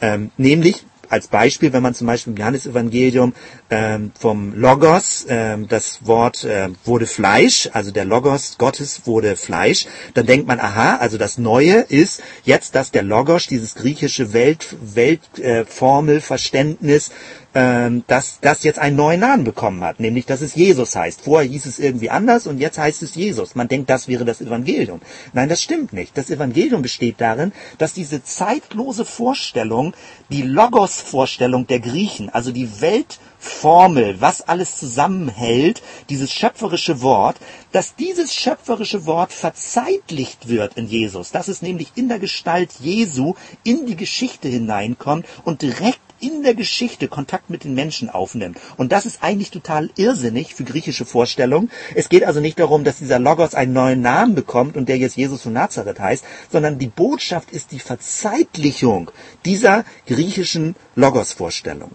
Ähm, 0.00 0.30
nämlich 0.36 0.84
als 1.10 1.26
Beispiel, 1.26 1.72
wenn 1.72 1.82
man 1.82 1.94
zum 1.94 2.06
Beispiel 2.06 2.32
im 2.32 2.38
Johannesevangelium 2.38 3.34
ähm, 3.70 4.10
vom 4.18 4.52
Logos, 4.54 5.24
ähm, 5.28 5.68
das 5.68 6.06
Wort 6.06 6.42
äh, 6.44 6.70
wurde 6.84 7.06
Fleisch, 7.06 7.70
also 7.72 7.92
der 7.92 8.04
Logos 8.04 8.58
Gottes 8.58 9.06
wurde 9.06 9.36
Fleisch, 9.36 9.86
dann 10.14 10.26
denkt 10.26 10.48
man, 10.48 10.60
aha, 10.60 10.96
also 10.96 11.16
das 11.18 11.38
Neue 11.38 11.86
ist 11.88 12.20
jetzt, 12.44 12.74
dass 12.74 12.90
der 12.90 13.04
Logos, 13.04 13.46
dieses 13.46 13.76
griechische 13.76 14.32
Welt, 14.32 14.76
Weltformelverständnis, 14.82 17.08
äh, 17.08 17.12
ähm, 17.52 18.04
dass 18.06 18.38
das 18.40 18.62
jetzt 18.62 18.78
einen 18.78 18.96
neuen 18.96 19.20
Namen 19.20 19.44
bekommen 19.44 19.82
hat, 19.82 19.98
nämlich 19.98 20.26
dass 20.26 20.40
es 20.40 20.54
Jesus 20.54 20.94
heißt. 20.94 21.22
Vorher 21.22 21.50
hieß 21.50 21.66
es 21.66 21.78
irgendwie 21.78 22.10
anders 22.10 22.46
und 22.46 22.58
jetzt 22.58 22.78
heißt 22.78 23.02
es 23.02 23.14
Jesus. 23.14 23.54
Man 23.54 23.68
denkt, 23.68 23.90
das 23.90 24.08
wäre 24.08 24.24
das 24.24 24.40
Evangelium. 24.40 25.00
Nein, 25.32 25.48
das 25.48 25.62
stimmt 25.62 25.92
nicht. 25.92 26.16
Das 26.16 26.30
Evangelium 26.30 26.82
besteht 26.82 27.20
darin, 27.20 27.52
dass 27.78 27.92
diese 27.92 28.22
zeitlose 28.22 29.04
Vorstellung, 29.04 29.94
die 30.30 30.42
Logos-Vorstellung 30.42 31.66
der 31.66 31.80
Griechen, 31.80 32.30
also 32.30 32.52
die 32.52 32.80
Weltformel, 33.40 34.20
was 34.20 34.42
alles 34.42 34.76
zusammenhält, 34.76 35.82
dieses 36.08 36.32
schöpferische 36.32 37.02
Wort, 37.02 37.36
dass 37.72 37.94
dieses 37.94 38.34
schöpferische 38.34 39.06
Wort 39.06 39.32
verzeitlicht 39.32 40.48
wird 40.48 40.76
in 40.76 40.86
Jesus, 40.86 41.30
dass 41.30 41.48
es 41.48 41.62
nämlich 41.62 41.92
in 41.94 42.08
der 42.08 42.18
Gestalt 42.18 42.70
Jesu 42.80 43.34
in 43.64 43.86
die 43.86 43.96
Geschichte 43.96 44.48
hineinkommt 44.48 45.26
und 45.44 45.62
direkt 45.62 46.00
in 46.20 46.42
der 46.42 46.54
Geschichte 46.54 47.08
Kontakt 47.08 47.48
mit 47.48 47.64
den 47.64 47.74
Menschen 47.74 48.10
aufnimmt. 48.10 48.58
Und 48.76 48.92
das 48.92 49.06
ist 49.06 49.22
eigentlich 49.22 49.50
total 49.50 49.88
irrsinnig 49.96 50.54
für 50.54 50.64
griechische 50.64 51.06
Vorstellungen. 51.06 51.70
Es 51.94 52.10
geht 52.10 52.24
also 52.24 52.40
nicht 52.40 52.58
darum, 52.58 52.84
dass 52.84 52.98
dieser 52.98 53.18
Logos 53.18 53.54
einen 53.54 53.72
neuen 53.72 54.02
Namen 54.02 54.34
bekommt 54.34 54.76
und 54.76 54.90
der 54.90 54.98
jetzt 54.98 55.16
Jesus 55.16 55.40
von 55.42 55.54
Nazareth 55.54 55.98
heißt, 55.98 56.24
sondern 56.52 56.78
die 56.78 56.88
Botschaft 56.88 57.50
ist 57.52 57.72
die 57.72 57.78
Verzeitlichung 57.78 59.10
dieser 59.46 59.84
griechischen 60.06 60.76
Logos-Vorstellung. 60.94 61.92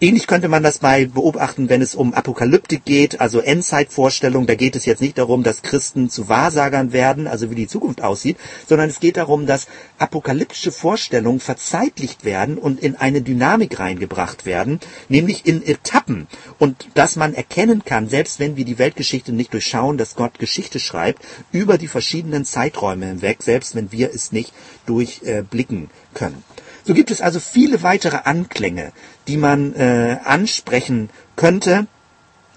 Ähnlich 0.00 0.28
könnte 0.28 0.46
man 0.46 0.62
das 0.62 0.78
bei 0.78 1.06
beobachten, 1.06 1.68
wenn 1.68 1.82
es 1.82 1.96
um 1.96 2.14
Apokalyptik 2.14 2.84
geht, 2.84 3.20
also 3.20 3.40
Endzeitvorstellung. 3.40 4.46
Da 4.46 4.54
geht 4.54 4.76
es 4.76 4.86
jetzt 4.86 5.00
nicht 5.00 5.18
darum, 5.18 5.42
dass 5.42 5.62
Christen 5.62 6.08
zu 6.08 6.28
Wahrsagern 6.28 6.92
werden, 6.92 7.26
also 7.26 7.50
wie 7.50 7.56
die 7.56 7.66
Zukunft 7.66 8.00
aussieht, 8.00 8.36
sondern 8.68 8.90
es 8.90 9.00
geht 9.00 9.16
darum, 9.16 9.46
dass 9.46 9.66
apokalyptische 9.98 10.70
Vorstellungen 10.70 11.40
verzeitlicht 11.40 12.24
werden 12.24 12.58
und 12.58 12.78
in 12.78 12.94
eine 12.94 13.22
Dynamik 13.22 13.80
reingebracht 13.80 14.46
werden, 14.46 14.78
nämlich 15.08 15.46
in 15.46 15.66
Etappen. 15.66 16.28
Und 16.60 16.86
dass 16.94 17.16
man 17.16 17.34
erkennen 17.34 17.82
kann, 17.84 18.08
selbst 18.08 18.38
wenn 18.38 18.56
wir 18.56 18.64
die 18.64 18.78
Weltgeschichte 18.78 19.32
nicht 19.32 19.52
durchschauen, 19.52 19.98
dass 19.98 20.14
Gott 20.14 20.38
Geschichte 20.38 20.78
schreibt, 20.78 21.24
über 21.50 21.76
die 21.76 21.88
verschiedenen 21.88 22.44
Zeiträume 22.44 23.06
hinweg, 23.06 23.42
selbst 23.42 23.74
wenn 23.74 23.90
wir 23.90 24.14
es 24.14 24.30
nicht 24.30 24.52
durchblicken 24.86 25.90
können. 26.14 26.44
So 26.88 26.94
gibt 26.94 27.10
es 27.10 27.20
also 27.20 27.38
viele 27.38 27.82
weitere 27.82 28.20
Anklänge, 28.24 28.92
die 29.26 29.36
man 29.36 29.74
äh, 29.74 30.16
ansprechen 30.24 31.10
könnte 31.36 31.86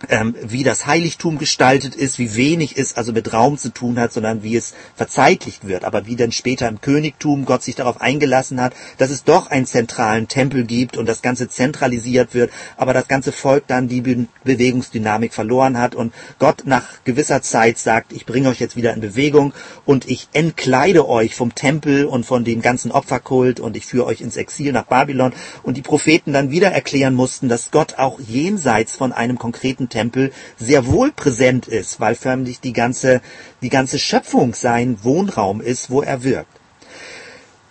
ähm, 0.09 0.35
wie 0.41 0.63
das 0.63 0.85
Heiligtum 0.85 1.37
gestaltet 1.37 1.95
ist, 1.95 2.19
wie 2.19 2.35
wenig 2.35 2.77
es 2.77 2.95
also 2.97 3.11
mit 3.13 3.33
Raum 3.33 3.57
zu 3.57 3.69
tun 3.69 3.99
hat, 3.99 4.13
sondern 4.13 4.43
wie 4.43 4.55
es 4.55 4.73
verzeitlicht 4.95 5.67
wird. 5.67 5.83
Aber 5.83 6.05
wie 6.05 6.15
dann 6.15 6.31
später 6.31 6.67
im 6.67 6.81
Königtum 6.81 7.45
Gott 7.45 7.63
sich 7.63 7.75
darauf 7.75 8.01
eingelassen 8.01 8.61
hat, 8.61 8.73
dass 8.97 9.09
es 9.09 9.23
doch 9.23 9.47
einen 9.47 9.65
zentralen 9.65 10.27
Tempel 10.27 10.65
gibt 10.65 10.97
und 10.97 11.07
das 11.07 11.21
Ganze 11.21 11.49
zentralisiert 11.49 12.33
wird, 12.33 12.51
aber 12.77 12.93
das 12.93 13.07
ganze 13.07 13.31
Volk 13.31 13.65
dann 13.67 13.87
die 13.87 14.01
Be 14.01 14.27
Bewegungsdynamik 14.43 15.33
verloren 15.33 15.77
hat 15.77 15.95
und 15.95 16.13
Gott 16.39 16.63
nach 16.65 17.03
gewisser 17.03 17.41
Zeit 17.41 17.77
sagt, 17.77 18.11
ich 18.11 18.25
bringe 18.25 18.49
euch 18.49 18.59
jetzt 18.59 18.75
wieder 18.75 18.93
in 18.93 19.01
Bewegung 19.01 19.53
und 19.85 20.09
ich 20.09 20.27
entkleide 20.33 21.07
euch 21.07 21.35
vom 21.35 21.55
Tempel 21.55 22.05
und 22.05 22.25
von 22.25 22.43
dem 22.43 22.61
ganzen 22.61 22.91
Opferkult 22.91 23.59
und 23.59 23.77
ich 23.77 23.85
führe 23.85 24.05
euch 24.05 24.21
ins 24.21 24.37
Exil 24.37 24.71
nach 24.71 24.85
Babylon 24.85 25.33
und 25.63 25.77
die 25.77 25.81
Propheten 25.81 26.33
dann 26.33 26.51
wieder 26.51 26.71
erklären 26.71 27.13
mussten, 27.13 27.49
dass 27.49 27.71
Gott 27.71 27.95
auch 27.97 28.19
jenseits 28.19 28.95
von 28.95 29.11
einem 29.11 29.37
konkreten 29.37 29.89
Tempel 29.91 30.31
sehr 30.57 30.87
wohl 30.87 31.11
präsent 31.11 31.67
ist, 31.67 31.99
weil 31.99 32.15
förmlich 32.15 32.59
die 32.59 32.73
ganze, 32.73 33.21
die 33.61 33.69
ganze 33.69 33.99
Schöpfung 33.99 34.55
sein 34.55 35.03
Wohnraum 35.03 35.61
ist, 35.61 35.91
wo 35.91 36.01
er 36.01 36.23
wirkt. 36.23 36.60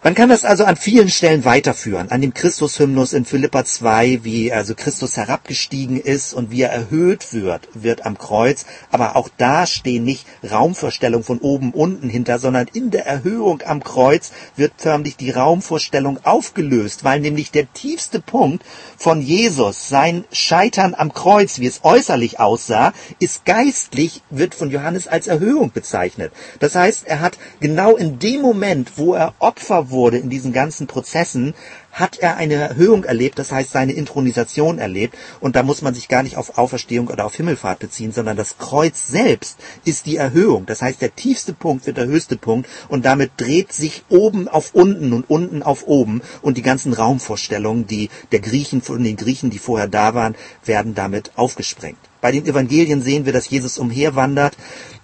Man 0.03 0.15
kann 0.15 0.31
das 0.31 0.47
also 0.47 0.65
an 0.65 0.77
vielen 0.77 1.11
Stellen 1.11 1.45
weiterführen. 1.45 2.11
An 2.11 2.23
dem 2.23 2.33
Christushymnus 2.33 3.13
in 3.13 3.27
Philippa 3.27 3.67
2, 3.67 4.21
wie 4.23 4.51
also 4.51 4.75
Christus 4.75 5.19
herabgestiegen 5.19 6.01
ist 6.01 6.33
und 6.33 6.51
wie 6.51 6.63
er 6.63 6.71
erhöht 6.71 7.35
wird, 7.35 7.69
wird 7.75 8.07
am 8.07 8.17
Kreuz. 8.17 8.65
Aber 8.91 9.15
auch 9.15 9.29
da 9.37 9.67
stehen 9.67 10.05
nicht 10.05 10.27
Raumvorstellungen 10.51 11.23
von 11.23 11.39
oben 11.41 11.73
unten 11.73 12.09
hinter, 12.09 12.39
sondern 12.39 12.67
in 12.73 12.91
der 12.91 13.05
Erhöhung 13.05 13.61
am 13.67 13.85
Kreuz 13.85 14.33
wird 14.57 14.73
förmlich 14.79 15.19
die 15.19 15.33
Raumvorstellung 15.33 16.19
aufgelöst, 16.25 17.05
weil 17.05 17.21
nämlich 17.21 17.51
der 17.51 17.71
tiefste 17.71 18.21
Punkt 18.21 18.65
von 18.97 19.21
Jesus, 19.21 19.91
sein 19.91 20.25
Scheitern 20.33 20.95
am 20.95 21.13
Kreuz, 21.13 21.59
wie 21.59 21.67
es 21.67 21.81
äußerlich 21.85 22.41
aussah, 22.41 22.95
ist 23.19 23.45
geistlich, 23.45 24.23
wird 24.31 24.55
von 24.55 24.71
Johannes 24.71 25.09
als 25.09 25.27
Erhöhung 25.27 25.73
bezeichnet. 25.73 26.33
Das 26.59 26.75
heißt, 26.75 27.07
er 27.07 27.21
hat 27.21 27.37
genau 27.61 27.97
in 27.97 28.19
dem 28.19 28.41
Moment, 28.41 28.93
wo 28.97 29.13
er 29.13 29.35
Opfer 29.41 29.90
wurde 29.91 30.19
in 30.19 30.31
diesen 30.31 30.53
ganzen 30.53 30.87
Prozessen, 30.87 31.55
hat 31.93 32.19
er 32.19 32.37
eine 32.37 32.55
Erhöhung 32.55 33.05
erlebt, 33.05 33.39
das 33.39 33.53
heißt 33.53 33.73
seine 33.73 33.93
Intronisation 33.93 34.79
erlebt. 34.79 35.17
Und 35.41 35.57
da 35.57 35.63
muss 35.63 35.83
man 35.83 35.95
sich 35.95 36.09
gar 36.09 36.23
nicht 36.23 36.37
auf 36.37 36.59
Auferstehung 36.59 37.09
oder 37.09 37.25
auf 37.25 37.35
Himmelfahrt 37.35 37.79
beziehen, 37.79 38.13
sondern 38.13 38.37
das 38.37 38.59
Kreuz 38.59 39.09
selbst 39.09 39.59
ist 39.85 40.07
die 40.07 40.17
Erhöhung. 40.17 40.67
Das 40.67 40.83
heißt, 40.83 41.01
der 41.01 41.15
tiefste 41.15 41.53
Punkt 41.53 41.87
wird 41.87 41.97
der 41.97 42.07
höchste 42.07 42.37
Punkt 42.37 42.69
und 42.89 43.05
damit 43.05 43.33
dreht 43.37 43.73
sich 43.73 44.05
oben 44.09 44.49
auf 44.49 44.75
unten 44.75 45.13
und 45.13 45.29
unten 45.29 45.63
auf 45.63 45.87
oben 45.87 46.23
und 46.43 46.57
die 46.57 46.63
ganzen 46.63 46.93
Raumvorstellungen, 46.93 47.87
die 47.87 48.11
der 48.33 48.41
Griechen 48.41 48.83
von 48.83 49.03
den 49.03 49.17
Griechen, 49.17 49.51
die 49.51 49.59
vorher 49.59 49.89
da 49.89 50.15
waren, 50.15 50.37
werden 50.65 50.95
damit 50.95 51.33
aufgesprengt. 51.37 52.10
Bei 52.21 52.33
den 52.33 52.47
Evangelien 52.47 53.03
sehen 53.03 53.25
wir, 53.25 53.33
dass 53.33 53.49
Jesus 53.49 53.79
umherwandert, 53.79 54.57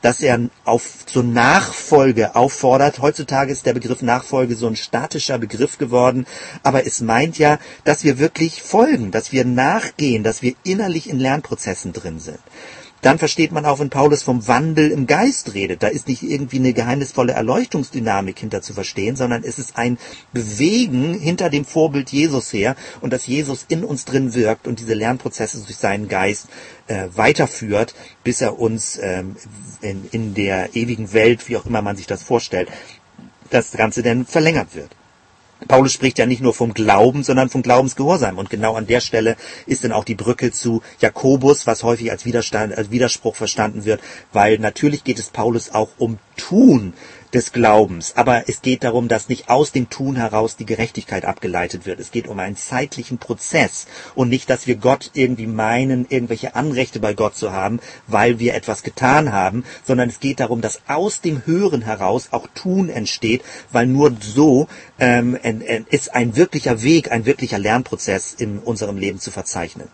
dass 0.02 0.20
er 0.20 0.50
auf 0.64 1.06
zur 1.06 1.22
Nachfolge 1.22 2.36
auffordert. 2.36 3.00
Heutzutage 3.00 3.52
ist 3.52 3.66
der 3.66 3.74
Begriff 3.74 4.02
Nachfolge 4.02 4.54
so 4.54 4.66
ein 4.66 4.76
statischer 4.76 5.38
Begriff 5.38 5.78
geworden, 5.78 6.26
aber 6.62 6.86
es 6.86 7.00
meint 7.00 7.38
ja, 7.38 7.58
dass 7.84 8.04
wir 8.04 8.18
wirklich 8.18 8.62
folgen, 8.62 9.10
dass 9.10 9.32
wir 9.32 9.44
nachgehen, 9.44 10.22
dass 10.22 10.42
wir 10.42 10.54
innerlich 10.64 11.08
in 11.08 11.18
Lernprozessen 11.18 11.92
drin 11.92 12.18
sind. 12.18 12.38
Dann 13.02 13.18
versteht 13.18 13.52
man 13.52 13.66
auch, 13.66 13.78
wenn 13.78 13.90
Paulus 13.90 14.22
vom 14.22 14.48
Wandel 14.48 14.90
im 14.90 15.06
Geist 15.06 15.54
redet. 15.54 15.82
Da 15.82 15.88
ist 15.88 16.08
nicht 16.08 16.22
irgendwie 16.22 16.58
eine 16.58 16.72
geheimnisvolle 16.72 17.34
Erleuchtungsdynamik 17.34 18.38
hinter 18.38 18.62
zu 18.62 18.74
verstehen, 18.74 19.16
sondern 19.16 19.44
es 19.44 19.58
ist 19.58 19.76
ein 19.76 19.98
Bewegen 20.32 21.14
hinter 21.14 21.50
dem 21.50 21.64
Vorbild 21.64 22.10
Jesus 22.10 22.52
her 22.52 22.74
und 23.00 23.12
dass 23.12 23.26
Jesus 23.26 23.66
in 23.68 23.84
uns 23.84 24.06
drin 24.06 24.34
wirkt 24.34 24.66
und 24.66 24.80
diese 24.80 24.94
Lernprozesse 24.94 25.62
durch 25.62 25.76
seinen 25.76 26.08
Geist 26.08 26.48
äh, 26.86 27.08
weiterführt, 27.14 27.94
bis 28.24 28.40
er 28.40 28.58
uns 28.58 28.98
ähm, 29.00 29.36
in, 29.82 30.08
in 30.10 30.34
der 30.34 30.74
ewigen 30.74 31.12
Welt, 31.12 31.48
wie 31.48 31.56
auch 31.56 31.66
immer 31.66 31.82
man 31.82 31.96
sich 31.96 32.06
das 32.06 32.22
vorstellt, 32.22 32.68
das 33.50 33.72
Ganze 33.72 34.02
denn 34.02 34.26
verlängert 34.26 34.74
wird. 34.74 34.90
Paulus 35.68 35.92
spricht 35.92 36.18
ja 36.18 36.26
nicht 36.26 36.42
nur 36.42 36.52
vom 36.52 36.74
Glauben, 36.74 37.22
sondern 37.22 37.48
vom 37.48 37.62
Glaubensgehorsam. 37.62 38.36
Und 38.38 38.50
genau 38.50 38.74
an 38.74 38.86
der 38.86 39.00
Stelle 39.00 39.36
ist 39.66 39.84
dann 39.84 39.92
auch 39.92 40.04
die 40.04 40.14
Brücke 40.14 40.52
zu 40.52 40.82
Jakobus, 41.00 41.66
was 41.66 41.82
häufig 41.82 42.10
als, 42.10 42.24
als 42.26 42.90
Widerspruch 42.90 43.36
verstanden 43.36 43.84
wird, 43.84 44.00
weil 44.32 44.58
natürlich 44.58 45.02
geht 45.02 45.18
es 45.18 45.30
Paulus 45.30 45.70
auch 45.72 45.88
um 45.98 46.18
Tun 46.36 46.92
des 47.32 47.52
Glaubens. 47.52 48.14
Aber 48.16 48.48
es 48.48 48.62
geht 48.62 48.84
darum, 48.84 49.08
dass 49.08 49.28
nicht 49.28 49.48
aus 49.48 49.72
dem 49.72 49.90
Tun 49.90 50.16
heraus 50.16 50.56
die 50.56 50.66
Gerechtigkeit 50.66 51.24
abgeleitet 51.24 51.86
wird. 51.86 52.00
Es 52.00 52.10
geht 52.10 52.28
um 52.28 52.38
einen 52.38 52.56
zeitlichen 52.56 53.18
Prozess 53.18 53.86
und 54.14 54.28
nicht, 54.28 54.48
dass 54.50 54.66
wir 54.66 54.76
Gott 54.76 55.10
irgendwie 55.14 55.46
meinen, 55.46 56.06
irgendwelche 56.08 56.54
Anrechte 56.54 57.00
bei 57.00 57.14
Gott 57.14 57.36
zu 57.36 57.52
haben, 57.52 57.80
weil 58.06 58.38
wir 58.38 58.54
etwas 58.54 58.82
getan 58.82 59.32
haben, 59.32 59.64
sondern 59.84 60.08
es 60.08 60.20
geht 60.20 60.40
darum, 60.40 60.60
dass 60.60 60.80
aus 60.86 61.20
dem 61.20 61.44
Hören 61.46 61.82
heraus 61.82 62.28
auch 62.30 62.46
Tun 62.54 62.88
entsteht, 62.88 63.42
weil 63.72 63.86
nur 63.86 64.16
so 64.20 64.68
ähm, 64.98 65.38
ist 65.90 66.14
ein 66.14 66.36
wirklicher 66.36 66.82
Weg, 66.82 67.12
ein 67.12 67.26
wirklicher 67.26 67.58
Lernprozess 67.58 68.34
in 68.34 68.58
unserem 68.58 68.98
Leben 68.98 69.20
zu 69.20 69.30
verzeichnen. 69.30 69.88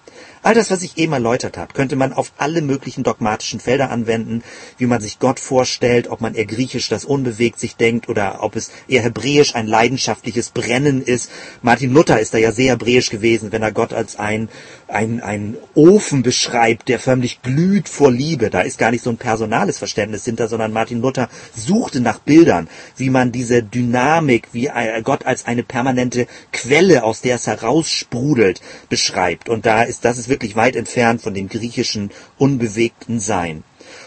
All 0.45 0.55
das, 0.55 0.73
was 0.73 0.83
ich 0.83 0.99
eben 0.99 1.13
erläutert 1.13 1.57
habe, 1.57 1.73
könnte 1.73 1.95
man 1.95 2.13
auf 2.13 2.33
alle 2.37 2.63
möglichen 2.63 3.05
dogmatischen 3.05 3.61
Felder 3.61 3.91
anwenden, 3.91 4.43
wie 4.77 4.87
man 4.87 5.01
sich 5.01 5.21
Gott 5.21 5.39
vorstellt, 5.39 6.09
ob 6.09 6.21
man 6.21 6.35
eher 6.35 6.47
griechisch 6.47 6.89
das 6.89 7.05
unbewegt 7.05 7.61
sich 7.61 7.77
denkt 7.77 8.09
oder 8.09 8.43
ob 8.43 8.57
es 8.57 8.73
eher 8.89 9.03
hebräisch 9.03 9.55
ein 9.55 9.69
leidenschaftliches 9.69 10.51
Brennen 10.51 11.01
ist. 11.01 11.31
Martin 11.63 11.93
Luther 11.93 12.19
ist 12.19 12.35
da 12.35 12.39
ja 12.39 12.51
sehr 12.51 12.73
hebräisch 12.73 13.09
gewesen, 13.09 13.53
wenn 13.53 13.63
er 13.63 13.71
Gott 13.71 13.93
als 13.93 14.17
ein, 14.17 14.49
ein, 14.89 15.23
ein 15.23 15.57
Ofen 15.77 16.25
beschreibt, 16.25 16.89
der 16.89 16.99
förmlich 16.99 17.43
glüht 17.43 17.89
vor 17.89 18.11
Liebe. 18.11 18.51
Da 18.51 18.63
ist 18.63 18.79
gar 18.79 18.91
nicht 18.91 19.05
so 19.05 19.11
ein 19.11 19.19
personales 19.19 19.79
Verständnis 19.79 20.25
hinter, 20.25 20.49
sondern 20.49 20.73
Martin 20.73 21.01
Luther 21.01 21.29
suchte 21.55 22.01
nach 22.01 22.19
Bildern, 22.19 22.69
wie 22.97 23.11
man 23.11 23.31
diese 23.31 23.63
Dynamik, 23.63 24.49
wie 24.51 24.69
Gott 25.05 25.25
als 25.25 25.47
eine 25.47 25.63
permanente 25.63 26.27
Quelle, 26.53 27.05
aus 27.05 27.21
der 27.21 27.37
es 27.37 27.47
heraussprudelt, 27.47 28.61
beschreibt. 28.89 29.49
Und 29.49 29.67
da 29.67 29.85
ist, 29.85 30.05
das 30.05 30.19
ist 30.19 30.32
wirklich 30.33 30.57
weit 30.57 30.77
entfernt 30.77 31.21
von 31.21 31.35
dem 31.35 31.49
griechischen 31.49 32.11
unbewegten 32.39 33.21
Sein. 33.21 33.65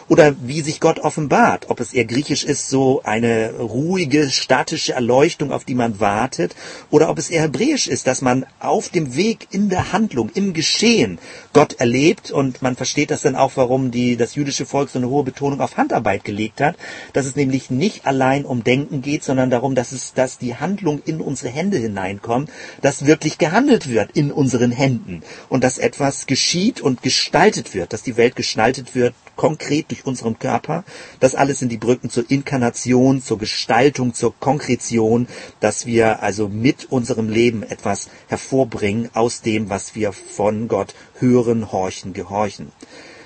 Oder 0.07 0.35
wie 0.39 0.61
sich 0.61 0.79
Gott 0.79 0.99
offenbart, 0.99 1.71
ob 1.71 1.79
es 1.79 1.91
eher 1.91 2.05
griechisch 2.05 2.43
ist, 2.43 2.69
so 2.69 3.01
eine 3.03 3.55
ruhige, 3.55 4.29
statische 4.29 4.93
Erleuchtung, 4.93 5.51
auf 5.51 5.65
die 5.65 5.73
man 5.73 5.99
wartet, 5.99 6.55
oder 6.91 7.09
ob 7.09 7.17
es 7.17 7.31
eher 7.31 7.41
hebräisch 7.41 7.87
ist, 7.87 8.05
dass 8.05 8.21
man 8.21 8.45
auf 8.59 8.89
dem 8.89 9.15
Weg 9.15 9.47
in 9.49 9.69
der 9.69 9.93
Handlung, 9.93 10.29
im 10.35 10.53
Geschehen 10.53 11.17
Gott 11.53 11.79
erlebt. 11.79 12.29
Und 12.29 12.61
man 12.61 12.75
versteht 12.75 13.09
das 13.09 13.23
dann 13.23 13.35
auch, 13.35 13.53
warum 13.55 13.89
die, 13.89 14.15
das 14.15 14.35
jüdische 14.35 14.67
Volk 14.67 14.89
so 14.89 14.99
eine 14.99 15.09
hohe 15.09 15.23
Betonung 15.23 15.59
auf 15.59 15.77
Handarbeit 15.77 16.23
gelegt 16.23 16.61
hat, 16.61 16.75
dass 17.13 17.25
es 17.25 17.35
nämlich 17.35 17.71
nicht 17.71 18.05
allein 18.05 18.45
um 18.45 18.63
Denken 18.63 19.01
geht, 19.01 19.23
sondern 19.23 19.49
darum, 19.49 19.73
dass 19.73 19.91
es, 19.91 20.13
dass 20.13 20.37
die 20.37 20.55
Handlung 20.55 21.01
in 21.03 21.19
unsere 21.19 21.49
Hände 21.49 21.77
hineinkommt, 21.77 22.51
dass 22.81 23.07
wirklich 23.07 23.39
gehandelt 23.39 23.89
wird 23.89 24.11
in 24.11 24.31
unseren 24.31 24.69
Händen. 24.69 25.23
Und 25.49 25.63
dass 25.63 25.79
etwas 25.79 26.27
geschieht 26.27 26.79
und 26.79 27.01
gestaltet 27.01 27.73
wird, 27.73 27.91
dass 27.91 28.03
die 28.03 28.17
Welt 28.17 28.35
gestaltet 28.35 28.93
wird, 28.93 29.15
konkret 29.35 29.89
durch 29.89 30.05
unseren 30.05 30.39
Körper. 30.39 30.83
Das 31.19 31.35
alles 31.35 31.59
sind 31.59 31.71
die 31.71 31.77
Brücken 31.77 32.09
zur 32.09 32.29
Inkarnation, 32.29 33.21
zur 33.21 33.37
Gestaltung, 33.37 34.13
zur 34.13 34.33
Konkretion, 34.39 35.27
dass 35.59 35.85
wir 35.85 36.21
also 36.23 36.47
mit 36.49 36.91
unserem 36.91 37.29
Leben 37.29 37.63
etwas 37.63 38.09
hervorbringen 38.27 39.09
aus 39.13 39.41
dem, 39.41 39.69
was 39.69 39.95
wir 39.95 40.13
von 40.13 40.67
Gott 40.67 40.95
hören, 41.19 41.71
horchen, 41.71 42.13
gehorchen 42.13 42.71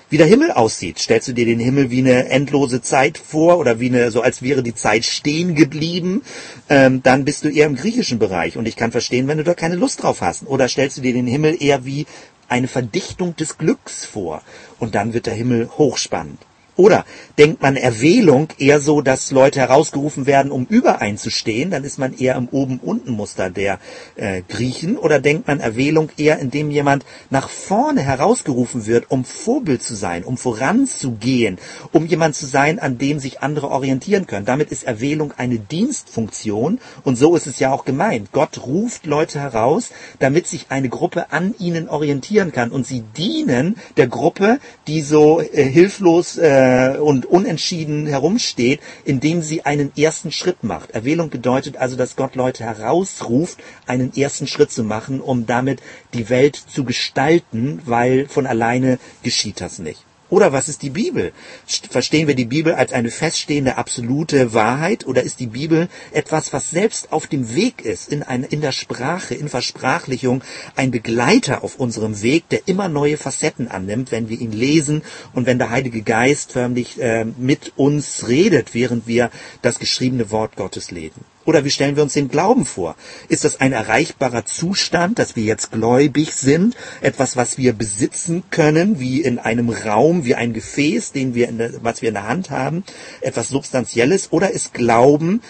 wie 0.10 0.18
der 0.18 0.28
Himmel 0.28 0.51
aussieht. 0.51 0.99
Stellst 0.99 1.28
du 1.28 1.34
dir 1.34 1.45
den 1.45 1.60
Himmel 1.60 1.91
wie 1.91 1.99
eine 1.99 2.30
endlose 2.30 2.82
Zeit 2.82 3.18
vor 3.18 3.60
oder 3.60 3.80
wie 3.80 3.88
eine, 3.88 4.12
so 4.12 4.22
als 4.22 4.41
wäre 4.41 4.64
die 4.64 4.74
Zeit 4.74 5.05
stehen 5.05 5.55
geblieben, 5.55 6.24
ähm, 6.70 7.03
dann 7.03 7.26
bist 7.26 7.43
du 7.43 7.49
eher 7.49 7.68
im 7.68 7.76
griechischen 7.76 8.20
Bereich. 8.20 8.57
Und 8.57 8.68
ich 8.68 8.76
kann 8.76 8.91
verstehen, 8.91 9.28
wenn 9.28 9.38
du 9.38 9.43
da 9.43 9.53
keine 9.53 9.76
Lust 9.76 10.03
drauf 10.03 10.22
hast. 10.22 10.47
Oder 10.47 10.68
stellst 10.68 10.97
du 10.97 11.01
dir 11.01 11.14
den 11.14 11.28
Himmel 11.28 11.62
eher 11.62 11.86
wie 11.86 12.07
eine 12.50 12.68
Verdichtung 12.68 13.36
des 13.36 13.58
Glücks 13.58 14.06
vor. 14.06 14.41
Und 14.80 14.95
dann 14.95 15.14
wird 15.14 15.26
der 15.26 15.34
Himmel 15.34 15.70
hochspannend. 15.78 16.39
Oder 16.80 17.04
denkt 17.38 17.62
man 17.62 17.76
Erwählung 17.76 18.48
eher 18.58 18.80
so, 18.80 19.02
dass 19.02 19.32
Leute 19.32 19.60
herausgerufen 19.60 20.26
werden, 20.26 20.50
um 20.50 20.66
übereinzustehen, 20.66 21.72
dann 21.72 21.84
ist 21.84 22.00
man 22.00 22.18
eher 22.18 22.38
im 22.38 22.48
Oben-Unten-Muster 22.48 23.50
der 23.50 23.80
äh, 24.16 24.44
Griechen. 24.48 24.98
Oder 24.98 25.20
denkt 25.20 25.46
man 25.46 25.60
Erwählung 25.60 26.10
eher, 26.16 26.40
indem 26.40 26.72
jemand 26.72 27.06
nach 27.30 27.50
vorne 27.50 28.00
herausgerufen 28.02 28.86
wird, 28.86 29.12
um 29.12 29.26
Vorbild 29.26 29.84
zu 29.84 29.94
sein, 29.94 30.24
um 30.24 30.38
voranzugehen, 30.38 31.58
um 31.92 32.06
jemand 32.06 32.38
zu 32.38 32.46
sein, 32.46 32.80
an 32.80 32.98
dem 32.98 33.20
sich 33.20 33.42
andere 33.42 33.72
orientieren 33.72 34.26
können. 34.26 34.46
Damit 34.46 34.72
ist 34.72 34.84
Erwählung 34.84 35.34
eine 35.36 35.60
Dienstfunktion 35.60 36.80
und 37.04 37.18
so 37.18 37.36
ist 37.36 37.46
es 37.46 37.60
ja 37.60 37.74
auch 37.74 37.84
gemeint. 37.84 38.32
Gott 38.32 38.66
ruft 38.66 39.06
Leute 39.06 39.42
heraus, 39.42 39.90
damit 40.20 40.48
sich 40.48 40.68
eine 40.70 40.88
Gruppe 40.88 41.34
an 41.34 41.56
ihnen 41.60 41.90
orientieren 41.90 42.54
kann 42.54 42.72
und 42.72 42.88
sie 42.88 43.02
dienen 43.02 43.76
der 43.98 44.08
Gruppe, 44.08 44.60
die 44.88 45.02
so 45.02 45.42
äh, 45.42 45.66
hilflos 45.66 46.38
äh, 46.38 46.68
äh, 46.70 46.97
und 46.97 47.26
unentschieden 47.26 48.05
herumsteht, 48.05 48.80
indem 49.05 49.41
sie 49.41 49.65
einen 49.65 49.91
ersten 49.97 50.32
Schritt 50.32 50.63
macht. 50.63 50.91
Erwählung 50.91 51.30
bedeutet 51.30 51.78
also, 51.78 51.95
dass 51.95 52.15
Gott 52.15 52.36
Leute 52.36 52.63
herausruft, 52.63 53.57
einen 53.88 54.15
ersten 54.15 54.47
Schritt 54.47 54.72
zu 54.72 54.84
machen, 54.84 55.20
um 55.22 55.45
damit 55.45 55.82
die 56.13 56.30
Welt 56.30 56.55
zu 56.55 56.84
gestalten, 56.84 57.82
weil 57.86 58.28
von 58.28 58.45
alleine 58.45 58.99
geschieht 59.24 59.61
das 59.61 59.80
nicht. 59.80 60.05
Oder 60.30 60.54
was 60.54 60.70
ist 60.70 60.84
die 60.84 60.92
Bibel? 60.92 61.32
Verstehen 61.66 62.28
wir 62.28 62.36
die 62.36 62.46
Bibel 62.46 62.74
als 62.74 62.94
eine 62.94 63.10
feststehende 63.10 63.78
absolute 63.78 64.54
Wahrheit 64.54 65.08
oder 65.08 65.24
ist 65.24 65.40
die 65.40 65.48
Bibel 65.48 65.90
etwas, 66.12 66.54
was 66.54 66.70
selbst 66.70 67.12
auf 67.12 67.26
dem 67.28 67.56
Weg 67.56 67.84
ist, 67.84 68.10
in, 68.10 68.22
ein, 68.22 68.44
in 68.44 68.62
der 68.62 68.72
Sprache, 68.72 69.34
in 69.34 69.50
Versprachlichung, 69.50 70.44
ein 70.76 70.92
Begleiter 70.92 71.64
auf 71.64 71.80
unserem 71.80 72.22
Weg, 72.22 72.48
der 72.50 72.68
immer 72.68 72.90
neue 72.90 73.18
Facetten 73.18 73.68
annimmt, 73.68 74.12
wenn 74.12 74.30
wir 74.30 74.40
ihn 74.40 74.52
lesen 74.52 75.02
und 75.34 75.48
wenn 75.48 75.58
der 75.58 75.72
Heilige 75.72 76.04
Geist 76.04 76.52
förmlich 76.52 77.02
äh, 77.02 77.26
mit 77.26 77.74
uns 77.76 78.28
redet, 78.28 78.76
während 78.76 79.08
wir 79.08 79.32
das 79.62 79.80
geschriebene 79.80 80.30
Wort 80.30 80.56
Gottes 80.56 80.92
lesen? 80.92 81.26
Oder 81.50 81.66
wie 81.66 81.72
stellen 81.72 81.95
wir 81.95 82.04
uns 82.04 82.14
den 82.14 82.28
Glauben 82.28 82.64
vor? 82.64 82.95
Ist 83.28 83.43
das 83.43 83.60
ein 83.60 83.74
erreichbarer 83.74 84.45
Zustand, 84.45 85.18
dass 85.18 85.36
wir 85.36 85.41
jetzt 85.41 85.72
gläubig 85.72 86.32
sind? 86.36 86.76
Etwas, 87.02 87.38
was 87.38 87.58
wir 87.58 87.74
besitzen 87.74 88.43
können, 88.52 89.00
wie 89.00 89.22
in 89.22 89.39
einem 89.39 89.72
Raum, 89.72 90.26
wie 90.26 90.36
ein 90.36 90.54
Gefäß, 90.54 91.12
den 91.12 91.34
wir 91.34 91.52
der, 91.52 91.84
was 91.84 92.04
wir 92.04 92.10
in 92.10 92.14
der 92.14 92.28
Hand 92.28 92.52
haben? 92.52 92.84
Etwas 93.22 93.50
Substanzielles? 93.50 94.32
Oder 94.32 94.52
ist 94.52 94.76
Glauben 94.76 95.41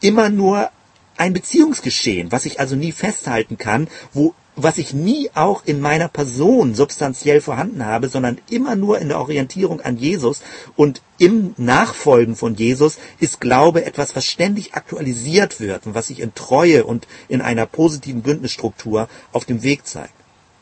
immer 0.00 0.28
nur 0.28 0.70
ein 1.16 1.32
Beziehungsgeschehen, 1.32 2.32
was 2.32 2.46
ich 2.46 2.58
also 2.58 2.74
nie 2.74 2.90
festhalten 2.90 3.56
kann, 3.56 3.86
wo 4.12 4.34
was 4.56 4.78
ich 4.78 4.94
nie 4.94 5.30
auch 5.34 5.64
in 5.64 5.80
meiner 5.80 6.08
Person 6.08 6.74
substanziell 6.74 7.40
vorhanden 7.40 7.84
habe, 7.84 8.08
sondern 8.08 8.38
immer 8.48 8.76
nur 8.76 8.98
in 8.98 9.08
der 9.08 9.18
Orientierung 9.18 9.80
an 9.80 9.96
Jesus 9.96 10.42
und 10.76 11.02
im 11.18 11.54
Nachfolgen 11.56 12.36
von 12.36 12.54
Jesus 12.54 12.98
ist 13.20 13.40
Glaube 13.40 13.84
etwas, 13.84 14.14
was 14.14 14.26
ständig 14.26 14.74
aktualisiert 14.74 15.60
wird 15.60 15.86
und 15.86 15.94
was 15.94 16.08
sich 16.08 16.20
in 16.20 16.34
Treue 16.34 16.84
und 16.84 17.06
in 17.28 17.40
einer 17.40 17.66
positiven 17.66 18.22
Bündnisstruktur 18.22 19.08
auf 19.32 19.44
dem 19.44 19.62
Weg 19.62 19.86
zeigt. 19.86 20.14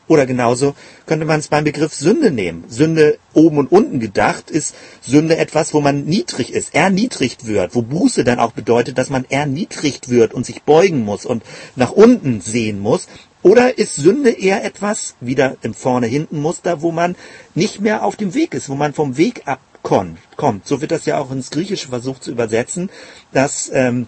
Oder 0.07 0.25
genauso 0.25 0.75
könnte 1.05 1.25
man 1.25 1.39
es 1.39 1.47
beim 1.47 1.63
Begriff 1.63 1.93
Sünde 1.93 2.29
nehmen. 2.29 2.65
Sünde 2.67 3.17
oben 3.33 3.57
und 3.57 3.71
unten 3.71 3.99
gedacht 3.99 4.51
ist 4.51 4.75
Sünde 5.01 5.37
etwas, 5.37 5.73
wo 5.73 5.79
man 5.79 6.03
niedrig 6.03 6.51
ist, 6.51 6.75
erniedrigt 6.75 7.47
wird, 7.47 7.73
wo 7.73 7.81
Buße 7.81 8.25
dann 8.25 8.39
auch 8.39 8.51
bedeutet, 8.51 8.97
dass 8.97 9.09
man 9.09 9.25
erniedrigt 9.29 10.09
wird 10.09 10.33
und 10.33 10.45
sich 10.45 10.63
beugen 10.63 11.05
muss 11.05 11.25
und 11.25 11.43
nach 11.75 11.91
unten 11.91 12.41
sehen 12.41 12.79
muss. 12.79 13.07
Oder 13.43 13.77
ist 13.77 13.95
Sünde 13.95 14.31
eher 14.31 14.63
etwas, 14.63 15.15
wieder 15.19 15.57
im 15.61 15.73
Vorne-Hinten-Muster, 15.73 16.81
wo 16.81 16.91
man 16.91 17.15
nicht 17.55 17.81
mehr 17.81 18.03
auf 18.03 18.15
dem 18.15 18.33
Weg 18.33 18.53
ist, 18.53 18.69
wo 18.69 18.75
man 18.75 18.93
vom 18.93 19.17
Weg 19.17 19.43
abkommt? 19.45 20.65
So 20.65 20.79
wird 20.79 20.91
das 20.91 21.05
ja 21.05 21.17
auch 21.17 21.29
ins 21.29 21.51
Griechische 21.51 21.89
versucht 21.89 22.23
zu 22.23 22.31
übersetzen, 22.31 22.89
dass 23.33 23.69
ähm, 23.73 24.07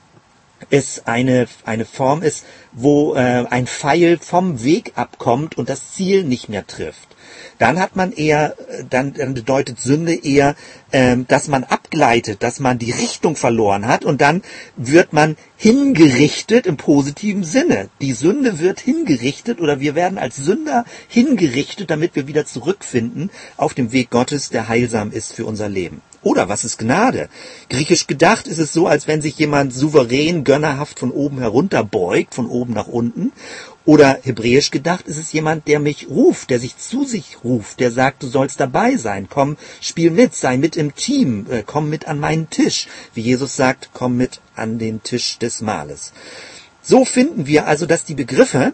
es 0.70 1.06
eine, 1.06 1.48
eine 1.66 1.84
Form 1.84 2.24
ist, 2.24 2.46
wo 2.72 3.16
äh, 3.16 3.46
ein 3.50 3.68
Pfeil 3.68 4.18
vom 4.20 4.64
Weg 4.64 4.94
abkommt 4.96 5.58
und 5.58 5.68
das 5.68 5.92
Ziel 5.92 6.24
nicht 6.24 6.48
mehr 6.48 6.66
trifft 6.66 7.15
dann 7.58 7.80
hat 7.80 7.96
man 7.96 8.12
eher, 8.12 8.56
dann, 8.90 9.14
dann 9.14 9.34
bedeutet 9.34 9.80
Sünde 9.80 10.14
eher, 10.14 10.56
ähm, 10.92 11.26
dass 11.28 11.48
man 11.48 11.64
abgleitet, 11.64 12.44
dass 12.44 12.60
man 12.60 12.80
die 12.80 12.92
Richtung 12.92 13.36
verloren 13.36 13.88
hat 13.88 14.06
und 14.06 14.22
dann 14.22 14.42
wird 14.76 15.14
man 15.14 15.38
hingerichtet 15.58 16.68
im 16.68 16.78
positiven 16.78 17.44
Sinne. 17.44 17.90
Die 18.02 18.14
Sünde 18.14 18.60
wird 18.60 18.80
hingerichtet 18.80 19.62
oder 19.62 19.80
wir 19.80 19.96
werden 19.96 20.18
als 20.18 20.36
Sünder 20.36 20.86
hingerichtet, 21.08 21.90
damit 21.90 22.16
wir 22.16 22.28
wieder 22.28 22.46
zurückfinden 22.46 23.30
auf 23.58 23.74
dem 23.74 23.92
Weg 23.92 24.10
Gottes, 24.10 24.50
der 24.50 24.68
heilsam 24.68 25.12
ist 25.12 25.34
für 25.34 25.46
unser 25.46 25.70
Leben. 25.70 26.02
Oder 26.26 26.50
was 26.50 26.66
ist 26.66 26.80
Gnade? 26.80 27.30
Griechisch 27.70 28.08
gedacht 28.08 28.48
ist 28.48 28.58
es 28.58 28.74
so, 28.74 28.88
als 28.88 29.08
wenn 29.08 29.22
sich 29.22 29.38
jemand 29.38 29.76
souverän, 29.76 30.44
gönnerhaft 30.44 30.98
von 30.98 31.12
oben 31.12 31.38
herunter 31.38 31.84
beugt, 31.84 32.34
von 32.34 32.48
oben 32.48 32.74
nach 32.74 32.88
unten. 32.88 33.32
Oder 33.86 34.20
hebräisch 34.24 34.72
gedacht 34.72 35.08
ist 35.08 35.18
es 35.18 35.32
jemand, 35.32 35.68
der 35.68 35.80
mich 35.80 36.08
ruft, 36.10 36.50
der 36.50 36.60
sich 36.60 36.78
zu 36.78 37.06
sich 37.06 37.38
ruft, 37.44 37.80
der 37.80 37.92
sagt, 37.92 38.24
du 38.24 38.28
sollst 38.28 38.60
dabei 38.60 38.98
sein, 38.98 39.28
komm, 39.30 39.58
spiel 39.80 40.10
mit, 40.10 40.34
sei 40.36 40.58
mit 40.58 40.76
im 40.76 40.96
Team, 40.96 41.46
äh, 41.52 41.62
komm 41.64 41.90
mit 41.90 42.08
an 42.08 42.20
meinen 42.20 42.50
Tisch. 42.50 42.88
Wie 43.14 43.22
Jesus 43.22 43.56
sagt, 43.56 43.92
komm 43.94 44.18
mit 44.18 44.42
an 44.56 44.80
den 44.80 45.04
Tisch 45.04 45.38
des 45.38 45.62
Mahles. 45.62 46.14
So 46.82 47.06
finden 47.06 47.46
wir 47.46 47.68
also, 47.68 47.86
dass 47.86 48.06
die 48.06 48.16
Begriffe 48.16 48.74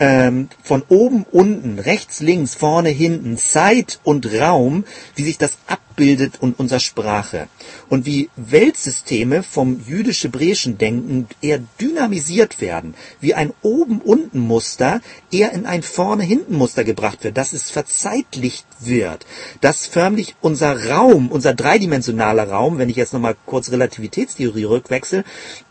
ähm, 0.00 0.48
von 0.62 0.82
oben, 0.88 1.26
unten, 1.30 1.78
rechts, 1.78 2.20
links, 2.20 2.54
vorne, 2.54 2.88
hinten, 2.88 3.36
Zeit 3.36 4.00
und 4.02 4.32
Raum, 4.32 4.84
wie 5.14 5.24
sich 5.24 5.36
das 5.36 5.58
abbildet 5.66 6.38
in 6.40 6.54
unserer 6.54 6.80
Sprache. 6.80 7.48
Und 7.90 8.06
wie 8.06 8.30
Weltsysteme 8.36 9.42
vom 9.42 9.82
jüdisch-hebräischen 9.86 10.78
Denken 10.78 11.28
eher 11.42 11.60
dynamisiert 11.78 12.62
werden, 12.62 12.94
wie 13.20 13.34
ein 13.34 13.52
oben-unten-Muster 13.60 15.02
eher 15.30 15.52
in 15.52 15.66
ein 15.66 15.82
vorne-hinten-Muster 15.82 16.84
gebracht 16.84 17.22
wird, 17.22 17.36
dass 17.36 17.52
es 17.52 17.70
verzeitlicht 17.70 18.66
wird, 18.80 19.26
dass 19.60 19.86
förmlich 19.86 20.34
unser 20.40 20.88
Raum, 20.88 21.28
unser 21.28 21.52
dreidimensionaler 21.52 22.48
Raum, 22.48 22.78
wenn 22.78 22.88
ich 22.88 22.96
jetzt 22.96 23.12
nochmal 23.12 23.36
kurz 23.44 23.70
Relativitätstheorie 23.70 24.64
rückwechsel, 24.64 25.24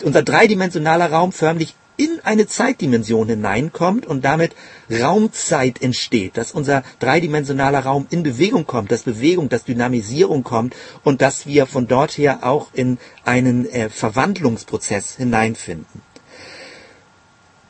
unser 0.03 0.21
dreidimensionaler 0.21 1.11
Raum 1.11 1.31
förmlich 1.31 1.73
in 1.99 2.21
eine 2.23 2.47
Zeitdimension 2.47 3.27
hineinkommt 3.27 4.05
und 4.05 4.23
damit 4.23 4.55
Raumzeit 4.89 5.81
entsteht, 5.81 6.37
dass 6.37 6.53
unser 6.53 6.83
dreidimensionaler 6.99 7.81
Raum 7.81 8.07
in 8.09 8.23
Bewegung 8.23 8.65
kommt, 8.65 8.89
dass 8.89 9.03
Bewegung, 9.03 9.49
dass 9.49 9.65
Dynamisierung 9.65 10.43
kommt 10.43 10.75
und 11.03 11.21
dass 11.21 11.45
wir 11.45 11.65
von 11.65 11.87
dort 11.87 12.17
her 12.17 12.39
auch 12.43 12.69
in 12.73 12.99
einen 13.25 13.69
äh, 13.69 13.89
Verwandlungsprozess 13.89 15.17
hineinfinden. 15.17 16.01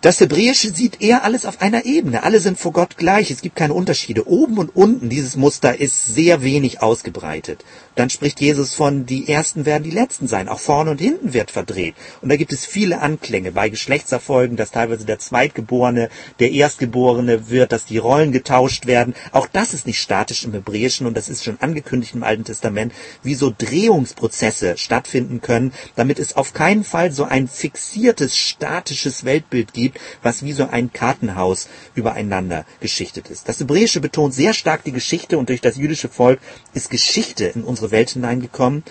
Das 0.01 0.21
Hebräische 0.21 0.73
sieht 0.73 1.01
eher 1.01 1.25
alles 1.25 1.45
auf 1.45 1.61
einer 1.61 1.84
Ebene. 1.86 2.23
Alle 2.23 2.39
sind 2.39 2.57
vor 2.57 2.71
Gott 2.71 2.95
gleich. 2.95 3.32
Es 3.32 3.41
gibt 3.41 3.57
keine 3.57 3.73
Unterschiede. 3.73 4.30
Oben 4.30 4.57
und 4.57 4.73
unten 4.73 5.09
dieses 5.09 5.36
Muster 5.36 5.77
ist 5.77 6.05
sehr 6.15 6.41
wenig 6.41 6.82
ausgebreitet. 6.82 7.65
Dann 8.00 8.10
spricht 8.10 8.39
Jesus 8.39 8.76
von, 8.76 9.06
die 9.06 9.28
Ersten 9.28 9.66
werden 9.66 9.84
die 9.84 9.91
Letzten 9.91 10.30
sein. 10.30 10.47
Auch 10.47 10.62
vorne 10.62 10.91
und 10.91 11.02
hinten 11.02 11.34
wird 11.34 11.52
verdreht. 11.52 11.95
Und 12.22 12.30
da 12.30 12.38
gibt 12.38 12.54
es 12.54 12.66
viele 12.66 13.02
Anklänge 13.02 13.52
bei 13.52 13.68
Geschlechtserfolgen, 13.68 14.56
dass 14.56 14.72
teilweise 14.72 15.06
der 15.06 15.20
Zweitgeborene, 15.20 16.08
der 16.39 16.52
Erstgeborene 16.54 17.50
wird, 17.50 17.74
dass 17.74 17.84
die 17.84 17.97
Rollen 17.97 18.32
getauscht 18.32 18.86
werden. 18.86 19.16
Auch 19.34 19.47
das 19.47 19.74
ist 19.74 19.86
nicht 19.86 20.00
statisch 20.00 20.45
im 20.45 20.54
Hebräischen 20.54 21.08
und 21.08 21.18
das 21.18 21.28
ist 21.28 21.43
schon 21.43 21.60
angekündigt 21.60 22.16
im 22.16 22.24
Alten 22.24 22.45
Testament, 22.45 22.93
wie 23.22 23.36
so 23.36 23.54
Drehungsprozesse 23.58 24.78
stattfinden 24.78 25.41
können, 25.41 25.74
damit 25.97 26.20
es 26.20 26.38
auf 26.38 26.54
keinen 26.54 26.86
Fall 26.86 27.12
so 27.12 27.26
ein 27.26 27.50
fixiertes, 27.50 28.38
statisches 28.38 29.26
Weltbild 29.26 29.74
gibt, 29.74 30.00
was 30.24 30.41
wie 30.41 30.54
so 30.54 30.70
ein 30.70 30.93
Kartenhaus 30.93 31.68
übereinander 31.95 32.66
geschichtet 32.80 33.30
ist. 33.30 33.50
Das 33.50 33.60
Hebräische 33.60 34.00
betont 34.00 34.34
sehr 34.34 34.54
stark 34.54 34.86
die 34.86 34.93
Geschichte 34.93 35.38
und 35.38 35.50
durch 35.50 35.60
das 35.60 35.76
jüdische 35.76 36.08
Volk 36.08 36.39
ist 36.74 36.89
Geschichte 36.89 37.43
in 37.43 37.66
unsere 37.66 37.88
Welt 37.91 38.11
hineingekommen. 38.11 38.83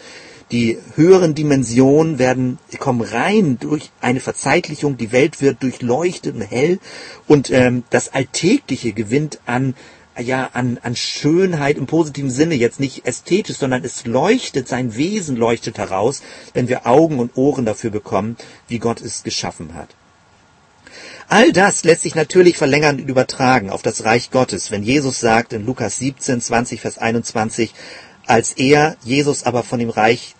Die 0.51 0.79
höheren 0.95 1.35
Dimensionen 1.35 2.19
werden 2.19 2.59
kommen 2.79 3.03
rein 3.03 3.59
durch 3.59 3.91
eine 4.01 4.21
Verzeitlichung. 4.21 4.97
Die 4.97 5.13
Welt 5.13 5.43
wird 5.43 5.63
durchleuchtet 5.63 6.37
und 6.37 6.43
hell 6.43 6.79
und 7.27 7.51
ähm, 7.51 7.85
das 7.91 8.15
Alltägliche 8.15 8.93
gewinnt 8.93 9.41
an 9.45 9.75
ja, 10.21 10.51
an, 10.53 10.79
an 10.83 10.97
Schönheit 10.97 11.77
im 11.77 11.87
positiven 11.87 12.31
Sinne, 12.31 12.55
jetzt 12.55 12.81
nicht 12.81 13.07
ästhetisch, 13.07 13.57
sondern 13.57 13.85
es 13.85 14.05
leuchtet, 14.05 14.69
sein 14.69 14.97
Wesen 14.97 15.37
leuchtet 15.37 15.79
heraus, 15.79 16.23
wenn 16.55 16.69
wir 16.69 16.87
Augen 16.87 17.21
und 17.21 17.37
Ohren 17.37 17.65
dafür 17.65 17.91
bekommen, 17.91 18.37
wie 18.67 18.79
Gott 18.79 19.01
es 19.01 19.23
geschaffen 19.23 19.75
hat. 19.75 19.91
All 21.29 21.53
das 21.53 21.85
lässt 21.85 22.03
sich 22.03 22.15
natürlich 22.15 22.57
verlängern 22.57 23.01
und 23.01 23.09
übertragen 23.09 23.69
auf 23.69 23.83
das 23.83 24.05
Reich 24.05 24.31
Gottes, 24.31 24.71
wenn 24.71 24.83
Jesus 24.83 25.21
sagt 25.21 25.53
in 25.53 25.67
Lukas 25.67 25.99
17, 25.99 26.41
20, 26.41 26.81
Vers 26.81 26.97
21, 26.97 27.75
als 28.29 28.53
er, 28.53 28.97
Jesus 29.03 29.45
aber 29.45 29.63
von 29.63 29.79
dem 29.79 29.91
Reich 29.91 30.35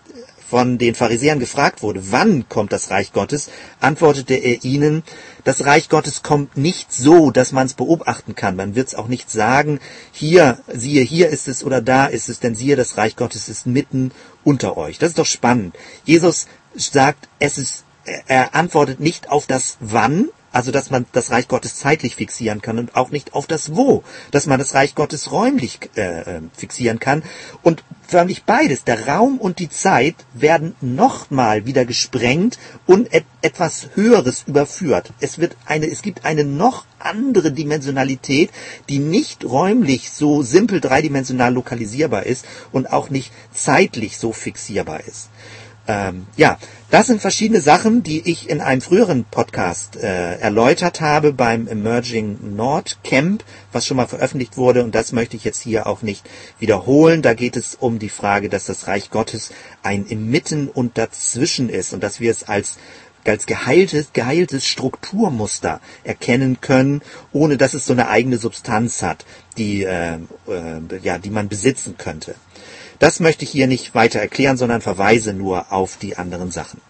von 0.49 0.79
den 0.79 0.95
Pharisäern 0.95 1.39
gefragt 1.39 1.83
wurde, 1.83 2.11
wann 2.11 2.49
kommt 2.49 2.73
das 2.73 2.89
Reich 2.89 3.13
Gottes, 3.13 3.51
antwortete 3.79 4.33
er 4.33 4.63
ihnen, 4.63 5.03
das 5.43 5.63
Reich 5.65 5.89
Gottes 5.89 6.23
kommt 6.23 6.57
nicht 6.57 6.91
so, 6.91 7.29
dass 7.29 7.51
man 7.51 7.67
es 7.67 7.75
beobachten 7.75 8.33
kann. 8.33 8.55
Man 8.55 8.73
wird 8.73 8.87
es 8.87 8.95
auch 8.95 9.07
nicht 9.07 9.29
sagen, 9.29 9.79
hier, 10.11 10.57
siehe, 10.67 11.03
hier 11.03 11.29
ist 11.29 11.47
es 11.47 11.63
oder 11.63 11.81
da 11.81 12.07
ist 12.07 12.29
es, 12.29 12.39
denn 12.39 12.55
siehe, 12.55 12.75
das 12.75 12.97
Reich 12.97 13.15
Gottes 13.15 13.47
ist 13.47 13.67
mitten 13.67 14.11
unter 14.43 14.75
euch. 14.75 14.97
Das 14.97 15.09
ist 15.09 15.19
doch 15.19 15.27
spannend. 15.27 15.75
Jesus 16.03 16.47
sagt, 16.73 17.29
es 17.37 17.59
ist, 17.59 17.83
er 18.25 18.55
antwortet 18.55 18.99
nicht 18.99 19.29
auf 19.29 19.45
das 19.45 19.77
Wann, 19.79 20.29
also 20.59 20.71
dass 20.71 20.89
man 20.89 21.05
das 21.13 21.31
Reich 21.31 21.47
Gottes 21.47 21.77
zeitlich 21.77 22.17
fixieren 22.17 22.61
kann 22.61 22.79
und 22.79 22.97
auch 22.97 23.11
nicht 23.11 23.33
auf 23.33 23.47
das 23.47 23.77
Wo, 23.77 24.03
dass 24.31 24.45
man 24.45 24.59
das 24.59 24.73
Reich 24.73 24.93
Gottes 24.93 25.31
räumlich 25.31 25.79
äh, 25.95 26.35
ähm, 26.35 26.51
fixieren 26.53 26.99
kann. 26.99 27.23
Und 27.63 27.85
förmlich 28.05 28.43
beides, 28.43 28.83
der 28.83 29.07
Raum 29.07 29.37
und 29.37 29.59
die 29.59 29.69
Zeit, 29.69 30.15
werden 30.33 30.75
nochmal 30.81 31.65
wieder 31.65 31.85
gesprengt 31.85 32.59
und 32.85 33.13
et 33.13 33.23
etwas 33.41 33.91
Höheres 33.93 34.43
überführt. 34.47 35.13
Es 35.21 35.39
wird 35.39 35.55
eine, 35.65 35.89
es 35.89 36.01
gibt 36.01 36.25
eine 36.25 36.43
noch 36.43 36.83
andere 36.99 37.53
Dimensionalität, 37.53 38.49
die 38.89 38.99
nicht 38.99 39.45
räumlich 39.45 40.11
so 40.11 40.41
simpel 40.43 40.81
dreidimensional 40.81 41.53
lokalisierbar 41.53 42.25
ist 42.25 42.45
und 42.73 42.91
auch 42.91 43.09
nicht 43.09 43.31
zeitlich 43.53 44.17
so 44.17 44.33
fixierbar 44.33 45.05
ist. 45.07 45.29
Ähm, 45.89 46.27
ja, 46.37 46.59
das 46.91 47.07
sind 47.07 47.19
verschiedene 47.19 47.61
Sachen, 47.61 48.03
die 48.03 48.29
ich 48.29 48.47
in 48.47 48.61
einem 48.61 48.79
früheren 48.79 49.25
Podcast 49.25 49.95
äh, 49.95 50.35
erläutert 50.35 51.01
habe 51.01 51.33
beim 51.33 51.67
Emerging 51.67 52.55
Nord 52.55 52.99
Camp, 53.03 53.43
was 53.71 53.87
schon 53.87 53.97
mal 53.97 54.05
veröffentlicht 54.05 54.55
wurde 54.55 54.83
und 54.83 54.93
das 54.93 55.13
möchte 55.13 55.35
ich 55.35 55.43
jetzt 55.43 55.61
hier 55.61 55.87
auch 55.87 56.03
nicht 56.03 56.29
wiederholen. 56.59 57.23
Da 57.23 57.33
geht 57.33 57.57
es 57.57 57.73
um 57.73 57.97
die 57.97 58.09
Frage, 58.09 58.49
dass 58.49 58.65
das 58.65 58.85
Reich 58.85 59.09
Gottes 59.09 59.51
ein 59.81 60.05
Immitten 60.05 60.67
und 60.67 60.99
Dazwischen 60.99 61.69
ist 61.69 61.91
und 61.91 62.03
dass 62.03 62.19
wir 62.19 62.29
es 62.29 62.43
als 62.43 62.77
als 63.25 63.45
geheiltes, 63.45 64.13
geheiltes 64.13 64.65
Strukturmuster 64.65 65.81
erkennen 66.03 66.61
können, 66.61 67.01
ohne 67.33 67.57
dass 67.57 67.73
es 67.73 67.85
so 67.85 67.93
eine 67.93 68.07
eigene 68.09 68.37
Substanz 68.37 69.03
hat, 69.03 69.25
die, 69.57 69.83
äh, 69.83 70.15
äh, 70.15 70.97
ja, 71.01 71.17
die 71.17 71.29
man 71.29 71.49
besitzen 71.49 71.95
könnte. 71.97 72.35
Das 72.99 73.19
möchte 73.19 73.45
ich 73.45 73.51
hier 73.51 73.67
nicht 73.67 73.95
weiter 73.95 74.19
erklären, 74.19 74.57
sondern 74.57 74.81
verweise 74.81 75.33
nur 75.33 75.71
auf 75.71 75.97
die 75.97 76.17
anderen 76.17 76.51
Sachen. 76.51 76.81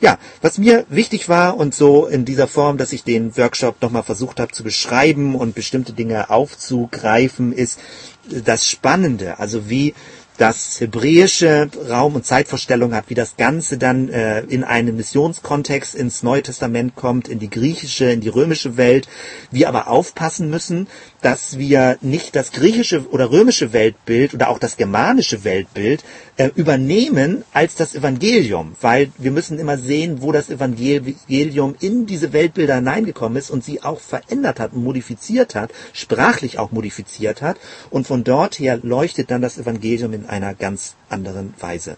Ja, 0.00 0.18
was 0.40 0.58
mir 0.58 0.86
wichtig 0.88 1.28
war 1.28 1.56
und 1.56 1.74
so 1.74 2.06
in 2.06 2.24
dieser 2.24 2.46
Form, 2.46 2.78
dass 2.78 2.92
ich 2.92 3.04
den 3.04 3.36
Workshop 3.36 3.82
nochmal 3.82 4.04
versucht 4.04 4.40
habe 4.40 4.52
zu 4.52 4.62
beschreiben 4.62 5.34
und 5.34 5.54
bestimmte 5.54 5.92
Dinge 5.92 6.30
aufzugreifen, 6.30 7.52
ist 7.52 7.80
das 8.28 8.68
Spannende, 8.68 9.38
also 9.38 9.68
wie 9.68 9.94
das 10.38 10.80
hebräische 10.80 11.68
Raum- 11.88 12.14
und 12.14 12.24
Zeitvorstellung 12.24 12.94
hat, 12.94 13.06
wie 13.08 13.14
das 13.14 13.36
Ganze 13.36 13.76
dann 13.76 14.08
äh, 14.08 14.42
in 14.42 14.62
einen 14.62 14.96
Missionskontext 14.96 15.96
ins 15.96 16.22
Neue 16.22 16.44
Testament 16.44 16.94
kommt, 16.94 17.26
in 17.26 17.40
die 17.40 17.50
griechische, 17.50 18.12
in 18.12 18.20
die 18.20 18.28
römische 18.28 18.76
Welt. 18.76 19.08
Wir 19.50 19.68
aber 19.68 19.88
aufpassen 19.88 20.48
müssen, 20.48 20.86
dass 21.20 21.58
wir 21.58 21.98
nicht 22.00 22.36
das 22.36 22.52
griechische 22.52 23.08
oder 23.10 23.30
römische 23.30 23.72
Weltbild 23.72 24.34
oder 24.34 24.48
auch 24.48 24.58
das 24.58 24.76
germanische 24.76 25.44
Weltbild 25.44 26.04
äh, 26.36 26.50
übernehmen 26.54 27.44
als 27.52 27.74
das 27.74 27.94
Evangelium, 27.94 28.76
weil 28.80 29.10
wir 29.18 29.32
müssen 29.32 29.58
immer 29.58 29.78
sehen, 29.78 30.22
wo 30.22 30.30
das 30.30 30.50
Evangelium 30.50 31.74
in 31.80 32.06
diese 32.06 32.32
Weltbilder 32.32 32.76
hineingekommen 32.76 33.36
ist 33.36 33.50
und 33.50 33.64
sie 33.64 33.82
auch 33.82 34.00
verändert 34.00 34.60
hat 34.60 34.74
modifiziert 34.74 35.54
hat, 35.54 35.70
sprachlich 35.92 36.58
auch 36.58 36.70
modifiziert 36.70 37.42
hat 37.42 37.56
und 37.90 38.06
von 38.06 38.22
dort 38.22 38.58
her 38.58 38.78
leuchtet 38.82 39.30
dann 39.30 39.42
das 39.42 39.58
Evangelium 39.58 40.12
in 40.12 40.26
einer 40.26 40.54
ganz 40.54 40.94
anderen 41.08 41.54
Weise. 41.58 41.96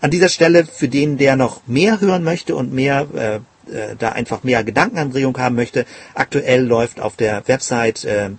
An 0.00 0.10
dieser 0.10 0.28
Stelle 0.28 0.66
für 0.66 0.88
den, 0.88 1.16
der 1.16 1.36
noch 1.36 1.62
mehr 1.66 2.00
hören 2.00 2.22
möchte 2.22 2.54
und 2.54 2.72
mehr 2.72 3.06
äh, 3.14 3.36
äh 3.36 3.96
da 3.98 4.10
einfach 4.10 4.44
mehr 4.44 4.64
Gedankenanregung 4.64 5.36
haben 5.38 5.56
möchte, 5.56 5.86
aktuell 6.14 6.64
läuft 6.64 7.00
auf 7.00 7.16
der 7.16 7.46
Website 7.48 8.04
äh, 8.04 8.30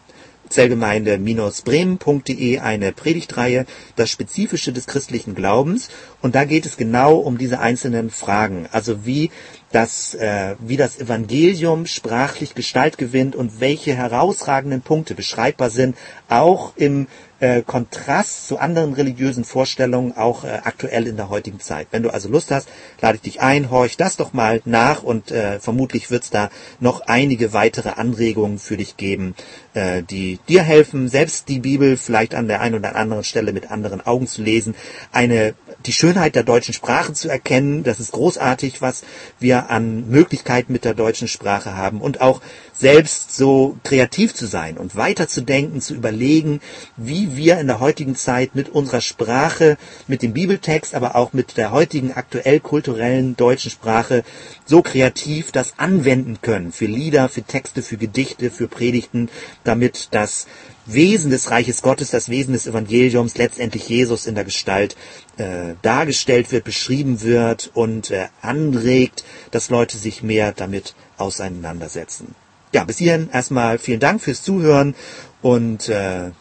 Zellgemeinde-bremen.de 0.50 2.60
eine 2.60 2.92
Predigtreihe, 2.92 3.66
das 3.96 4.10
Spezifische 4.10 4.74
des 4.74 4.88
christlichen 4.88 5.36
Glaubens. 5.36 5.90
Und 6.22 6.36
da 6.36 6.46
geht 6.46 6.66
es 6.66 6.78
genau 6.78 7.18
um 7.18 7.38
diese 7.38 7.60
einzelnen 7.60 8.10
Fragen. 8.10 8.68
Also 8.72 9.06
wie 9.06 9.30
das, 9.72 10.16
äh, 10.16 10.56
wie 10.60 10.78
das 10.78 11.00
Evangelium 11.00 11.86
sprachlich 11.86 12.56
Gestalt 12.56 12.98
gewinnt 12.98 13.36
und 13.36 13.60
welche 13.60 13.94
herausragenden 13.94 14.82
Punkte 14.82 15.16
beschreibbar 15.16 15.70
sind, 15.70 15.96
auch 16.28 16.74
im 16.76 17.08
äh, 17.40 17.62
Kontrast 17.62 18.48
zu 18.48 18.58
anderen 18.58 18.94
religiösen 18.94 19.44
Vorstellungen, 19.44 20.16
auch 20.16 20.44
äh, 20.44 20.60
aktuell 20.64 21.08
in 21.08 21.18
der 21.18 21.30
heutigen 21.30 21.60
Zeit. 21.60 21.88
Wenn 21.92 22.04
du 22.04 22.10
also 22.10 22.30
Lust 22.30 22.52
hast, 22.52 22.70
lade 23.02 23.16
ich 23.16 23.22
dich 23.22 23.42
ein, 23.42 23.70
horch 23.70 23.98
das 23.98 24.18
doch 24.18 24.34
mal 24.34 24.62
nach 24.66 25.04
und 25.04 25.32
äh, 25.32 25.60
vermutlich 25.60 26.12
wird 26.12 26.24
es 26.24 26.30
da 26.30 26.50
noch 26.80 27.02
einige 27.02 27.54
weitere 27.54 27.90
Anregungen 27.90 28.60
für 28.60 28.78
dich 28.78 28.98
geben, 28.98 29.36
äh, 29.74 30.04
die 30.04 30.40
dir 30.48 30.64
helfen, 30.64 31.08
selbst 31.08 31.50
die 31.50 31.60
Bibel 31.60 31.98
vielleicht 31.98 32.36
an 32.36 32.48
der 32.48 32.62
einen 32.62 32.76
oder 32.76 32.96
anderen 32.96 33.24
Stelle 33.24 33.54
mit 33.54 33.72
anderen 33.72 34.06
Augen 34.06 34.28
zu 34.28 34.42
lesen, 34.42 34.76
eine 35.12 35.54
die 35.86 35.94
Schönheit 35.94 36.36
der 36.36 36.44
deutschen 36.44 36.74
Sprache 36.74 37.14
zu 37.14 37.30
erkennen. 37.30 37.84
Das 37.84 38.00
ist 38.00 38.12
großartig, 38.12 38.82
was 38.82 39.04
wir 39.40 39.70
an 39.70 40.10
Möglichkeiten 40.10 40.74
mit 40.74 40.84
der 40.84 40.94
deutschen 40.94 41.28
Sprache 41.28 41.76
haben 41.76 42.02
und 42.02 42.22
auch 42.22 42.42
selbst 42.80 43.36
so 43.36 43.78
kreativ 43.84 44.34
zu 44.34 44.46
sein 44.46 44.78
und 44.78 44.96
weiterzudenken, 44.96 45.82
zu 45.82 45.94
überlegen, 45.94 46.62
wie 46.96 47.36
wir 47.36 47.60
in 47.60 47.68
der 47.68 47.82
heutigen 47.82 48.16
Zeit 48.16 48.56
mit 48.56 48.70
unserer 48.70 49.02
Sprache, 49.02 49.78
mit 50.08 50.22
dem 50.22 50.32
Bibeltext, 50.32 50.96
aber 50.96 51.18
auch 51.18 51.34
mit 51.34 51.58
der 51.58 51.72
heutigen 51.72 52.14
aktuell 52.14 52.62
kulturellen 52.62 53.36
deutschen 53.36 53.70
Sprache 53.70 54.24
so 54.66 54.82
kreativ 54.82 55.52
das 55.52 55.74
anwenden 55.78 56.40
können 56.42 56.72
für 56.72 56.86
Lieder, 56.86 57.28
für 57.28 57.44
Texte, 57.44 57.82
für 57.82 57.98
Gedichte, 57.98 58.50
für 58.50 58.70
Predigten, 58.70 59.30
damit 59.66 60.08
das 60.12 60.48
Wesen 60.86 61.32
des 61.32 61.52
Reiches 61.52 61.82
Gottes, 61.82 62.12
das 62.12 62.30
Wesen 62.30 62.54
des 62.54 62.66
Evangeliums, 62.66 63.38
letztendlich 63.38 63.90
Jesus 63.90 64.26
in 64.26 64.36
der 64.36 64.46
Gestalt 64.46 64.96
äh, 65.38 65.76
dargestellt 65.82 66.54
wird, 66.54 66.64
beschrieben 66.64 67.22
wird 67.22 67.72
und 67.74 68.10
äh, 68.10 68.28
anregt, 68.42 69.26
dass 69.52 69.70
Leute 69.70 69.98
sich 69.98 70.24
mehr 70.24 70.54
damit 70.54 70.96
auseinandersetzen. 71.18 72.36
Ja, 72.72 72.84
bis 72.84 72.98
hierhin 72.98 73.30
erstmal 73.32 73.80
vielen 73.80 74.00
Dank 74.00 74.22
fürs 74.22 74.44
Zuhören 74.44 74.96
und 75.42 75.90
äh, 75.90 76.32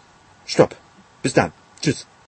stopp. 0.44 0.76
Bis 1.22 1.34
dann. 1.34 1.52
Tschüss. 1.80 2.08